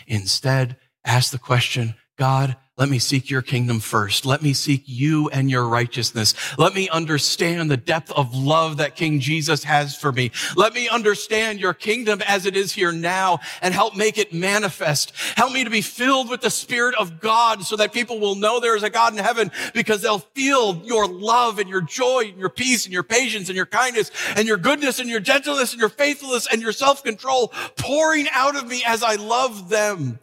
Instead, 0.07 0.77
ask 1.05 1.33
the 1.33 1.41
question, 1.41 1.97
God, 2.17 2.57
let 2.79 2.91
me 2.91 2.99
seek 2.99 3.31
your 3.31 3.41
kingdom 3.41 3.81
first. 3.81 4.27
Let 4.27 4.43
me 4.43 4.53
seek 4.53 4.83
you 4.85 5.31
and 5.31 5.51
your 5.51 5.67
righteousness. 5.67 6.35
Let 6.59 6.75
me 6.75 6.91
understand 6.91 7.71
the 7.71 7.79
depth 7.79 8.13
of 8.13 8.35
love 8.35 8.77
that 8.77 8.97
King 8.97 9.19
Jesus 9.19 9.65
has 9.65 9.97
for 9.97 10.13
me. 10.13 10.31
Let 10.57 10.75
me 10.75 10.87
understand 10.87 11.59
your 11.59 11.73
kingdom 11.73 12.21
as 12.27 12.45
it 12.45 12.55
is 12.55 12.75
here 12.75 12.93
now 12.93 13.39
and 13.63 13.73
help 13.73 13.97
make 13.97 14.19
it 14.19 14.35
manifest. 14.35 15.15
Help 15.37 15.53
me 15.53 15.65
to 15.65 15.71
be 15.71 15.81
filled 15.81 16.29
with 16.29 16.43
the 16.43 16.51
Spirit 16.51 16.95
of 16.97 17.19
God 17.19 17.63
so 17.63 17.77
that 17.77 17.95
people 17.95 18.21
will 18.21 18.35
know 18.35 18.61
there 18.61 18.77
is 18.77 18.83
a 18.83 18.91
God 18.91 19.15
in 19.15 19.25
heaven 19.25 19.51
because 19.73 20.03
they'll 20.03 20.19
feel 20.19 20.77
your 20.85 21.09
love 21.09 21.59
and 21.59 21.71
your 21.71 21.81
joy 21.81 22.25
and 22.29 22.39
your 22.39 22.51
peace 22.51 22.85
and 22.85 22.93
your 22.93 23.03
patience 23.03 23.49
and 23.49 23.57
your 23.57 23.65
kindness 23.65 24.11
and 24.37 24.47
your 24.47 24.59
goodness 24.59 24.99
and 24.99 25.09
your 25.09 25.21
gentleness 25.21 25.73
and 25.73 25.81
your 25.81 25.89
faithfulness 25.89 26.47
and 26.53 26.61
your 26.61 26.73
self-control 26.73 27.55
pouring 27.79 28.27
out 28.33 28.55
of 28.55 28.69
me 28.69 28.83
as 28.87 29.03
I 29.03 29.15
love 29.15 29.71
them. 29.71 30.19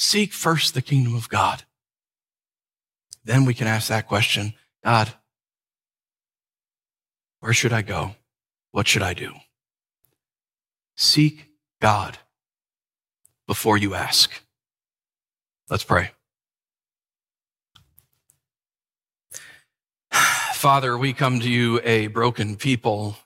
Seek 0.00 0.32
first 0.32 0.72
the 0.72 0.82
kingdom 0.82 1.14
of 1.14 1.28
God 1.28 1.64
then 3.24 3.44
we 3.44 3.54
can 3.54 3.66
ask 3.66 3.88
that 3.88 4.06
question 4.08 4.54
God, 4.82 5.12
where 7.40 7.52
should 7.52 7.72
I 7.72 7.82
go? 7.82 8.14
What 8.72 8.88
should 8.88 9.02
I 9.02 9.14
do? 9.14 9.34
Seek 10.96 11.48
God 11.80 12.18
before 13.46 13.76
you 13.76 13.94
ask. 13.94 14.42
Let's 15.68 15.84
pray. 15.84 16.12
Father, 20.54 20.96
we 20.96 21.12
come 21.12 21.40
to 21.40 21.50
you 21.50 21.80
a 21.84 22.06
broken 22.08 22.56
people. 22.56 23.16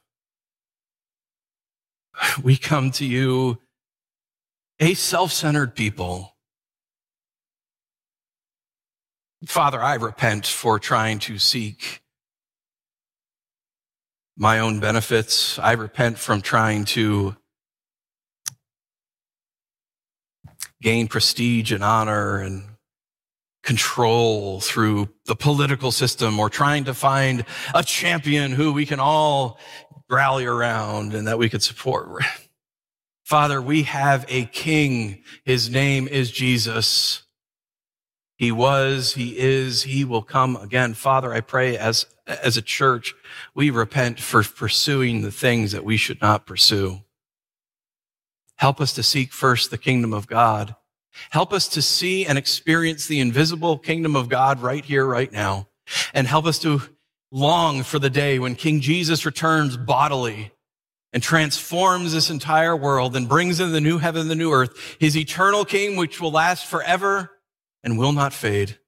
We 2.43 2.57
come 2.57 2.91
to 2.93 3.05
you 3.05 3.59
a 4.81 4.95
self 4.95 5.33
centered 5.33 5.75
people. 5.77 6.34
Father, 9.47 9.83
I 9.83 9.95
repent 9.95 10.47
for 10.47 10.79
trying 10.79 11.19
to 11.21 11.39
seek 11.39 12.03
my 14.37 14.59
own 14.59 14.81
benefits. 14.81 15.59
I 15.59 15.73
repent 15.73 16.19
from 16.19 16.41
trying 16.41 16.85
to 16.87 17.37
gain 20.83 21.09
prestige 21.09 21.73
and 21.73 21.83
honor 21.83 22.39
and 22.39 22.65
control 23.63 24.61
through 24.61 25.09
the 25.27 25.35
political 25.35 25.91
system 25.91 26.39
or 26.39 26.51
trying 26.51 26.85
to 26.85 26.95
find 26.95 27.45
a 27.75 27.83
champion 27.83 28.53
who 28.53 28.73
we 28.73 28.85
can 28.85 29.01
all 29.01 29.59
rally 30.11 30.45
around 30.45 31.15
and 31.15 31.27
that 31.27 31.39
we 31.39 31.49
could 31.49 31.63
support. 31.63 32.23
Father, 33.25 33.61
we 33.63 33.85
have 33.85 34.27
a 34.29 34.45
king. 34.47 35.23
His 35.45 35.71
name 35.71 36.07
is 36.07 36.31
Jesus. 36.31 37.23
He 38.37 38.51
was, 38.51 39.15
he 39.15 39.39
is, 39.39 39.85
he 39.85 40.05
will 40.05 40.23
come 40.23 40.57
again. 40.57 40.95
Father, 40.95 41.33
I 41.33 41.41
pray 41.41 41.77
as, 41.77 42.07
as 42.27 42.57
a 42.57 42.63
church, 42.63 43.15
we 43.55 43.71
repent 43.71 44.19
for 44.21 44.43
pursuing 44.43 45.23
the 45.23 45.31
things 45.31 45.73
that 45.73 45.85
we 45.85 45.97
should 45.97 46.21
not 46.21 46.47
pursue. 46.47 47.03
Help 48.57 48.81
us 48.81 48.93
to 48.95 49.03
seek 49.03 49.33
first 49.33 49.71
the 49.71 49.79
kingdom 49.79 50.13
of 50.13 50.27
God 50.27 50.75
Help 51.31 51.53
us 51.53 51.69
to 51.69 51.83
see 51.83 52.27
and 52.27 52.37
experience 52.39 53.07
the 53.07 53.21
invisible 53.21 53.79
kingdom 53.79 54.17
of 54.17 54.29
God 54.29 54.61
right 54.61 54.85
here, 54.85 55.07
right 55.07 55.31
now. 55.31 55.69
And 56.13 56.27
help 56.27 56.47
us 56.47 56.59
to 56.61 56.83
long 57.31 57.83
for 57.83 57.99
the 57.99 58.11
day 58.11 58.39
when 58.39 58.55
King 58.55 58.81
Jesus 58.81 59.27
returns 59.27 59.77
bodily 59.77 60.53
and 61.13 61.23
transforms 61.23 62.13
this 62.13 62.31
entire 62.31 62.77
world 62.77 63.15
and 63.15 63.29
brings 63.29 63.61
in 63.61 63.73
the 63.73 63.81
new 63.81 63.99
heaven 63.99 64.23
and 64.23 64.31
the 64.31 64.35
new 64.35 64.53
earth, 64.53 64.97
his 64.99 65.17
eternal 65.17 65.65
king, 65.65 65.97
which 65.97 66.21
will 66.21 66.33
last 66.33 66.67
forever 66.67 67.31
and 67.85 67.99
will 67.99 68.13
not 68.13 68.33
fade. 68.33 68.79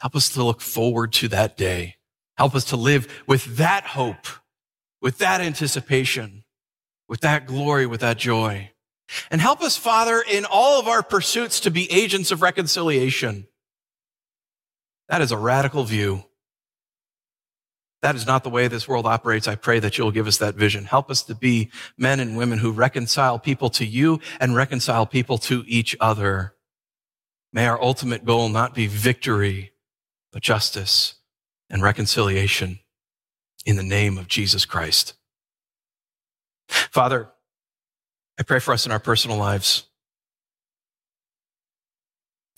Help 0.00 0.14
us 0.14 0.28
to 0.28 0.44
look 0.44 0.60
forward 0.60 1.12
to 1.14 1.28
that 1.28 1.56
day. 1.56 1.96
Help 2.36 2.54
us 2.54 2.64
to 2.66 2.76
live 2.76 3.08
with 3.26 3.56
that 3.56 3.84
hope, 3.84 4.26
with 5.00 5.18
that 5.18 5.40
anticipation, 5.40 6.44
with 7.08 7.22
that 7.22 7.46
glory, 7.46 7.86
with 7.86 8.00
that 8.00 8.18
joy. 8.18 8.70
And 9.30 9.40
help 9.40 9.62
us, 9.62 9.76
Father, 9.76 10.22
in 10.28 10.44
all 10.44 10.78
of 10.78 10.86
our 10.86 11.02
pursuits 11.02 11.60
to 11.60 11.70
be 11.70 11.90
agents 11.90 12.30
of 12.30 12.42
reconciliation. 12.42 13.46
That 15.08 15.22
is 15.22 15.32
a 15.32 15.38
radical 15.38 15.84
view. 15.84 16.24
That 18.02 18.16
is 18.16 18.26
not 18.26 18.44
the 18.44 18.50
way 18.50 18.68
this 18.68 18.86
world 18.86 19.06
operates. 19.06 19.48
I 19.48 19.54
pray 19.54 19.78
that 19.78 19.96
you'll 19.96 20.10
give 20.10 20.26
us 20.26 20.38
that 20.38 20.56
vision. 20.56 20.84
Help 20.84 21.10
us 21.10 21.22
to 21.24 21.34
be 21.34 21.70
men 21.96 22.20
and 22.20 22.36
women 22.36 22.58
who 22.58 22.70
reconcile 22.70 23.38
people 23.38 23.70
to 23.70 23.86
you 23.86 24.20
and 24.38 24.54
reconcile 24.54 25.06
people 25.06 25.38
to 25.38 25.64
each 25.66 25.96
other. 26.00 26.55
May 27.56 27.66
our 27.68 27.82
ultimate 27.82 28.26
goal 28.26 28.50
not 28.50 28.74
be 28.74 28.86
victory, 28.86 29.72
but 30.30 30.42
justice 30.42 31.14
and 31.70 31.82
reconciliation 31.82 32.80
in 33.64 33.76
the 33.76 33.82
name 33.82 34.18
of 34.18 34.28
Jesus 34.28 34.66
Christ. 34.66 35.14
Father, 36.68 37.30
I 38.38 38.42
pray 38.42 38.58
for 38.58 38.74
us 38.74 38.84
in 38.84 38.92
our 38.92 38.98
personal 38.98 39.38
lives. 39.38 39.86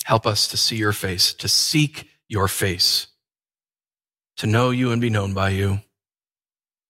Help 0.02 0.26
us 0.26 0.48
to 0.48 0.56
see 0.56 0.74
your 0.74 0.92
face, 0.92 1.32
to 1.32 1.46
seek 1.46 2.08
your 2.28 2.48
face, 2.48 3.06
to 4.36 4.48
know 4.48 4.70
you 4.70 4.90
and 4.90 5.00
be 5.00 5.10
known 5.10 5.32
by 5.32 5.50
you, 5.50 5.78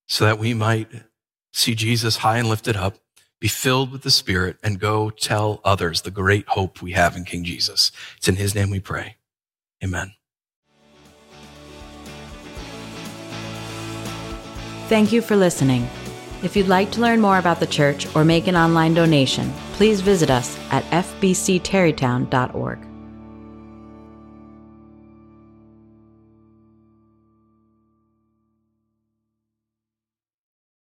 so 0.07 0.25
that 0.25 0.39
we 0.39 0.55
might 0.55 0.89
see 1.53 1.75
Jesus 1.75 2.17
high 2.17 2.39
and 2.39 2.49
lifted 2.49 2.75
up, 2.75 2.97
be 3.41 3.49
filled 3.49 3.93
with 3.93 4.03
the 4.03 4.11
Spirit, 4.11 4.57
and 4.63 4.81
go 4.81 5.11
tell 5.11 5.61
others 5.65 6.03
the 6.03 6.11
great 6.11 6.49
hope 6.49 6.83
we 6.83 6.93
have 6.93 7.17
in 7.17 7.25
King 7.25 7.45
Jesus. 7.45 7.93
It's 8.17 8.29
in 8.29 8.37
his 8.37 8.55
name 8.55 8.71
we 8.71 8.81
pray. 8.81 9.17
Amen. 9.83 10.13
Thank 14.89 15.13
you 15.13 15.21
for 15.21 15.37
listening. 15.37 15.89
If 16.43 16.57
you'd 16.57 16.69
like 16.69 16.91
to 16.93 17.01
learn 17.01 17.21
more 17.21 17.39
about 17.39 17.61
the 17.61 17.67
church 17.67 18.07
or 18.15 18.25
make 18.25 18.47
an 18.47 18.57
online 18.57 18.95
donation, 18.95 19.53
please 19.73 20.01
visit 20.01 20.31
us 20.31 20.57
at 20.71 20.85
fbcterrytown.org. 20.85 22.88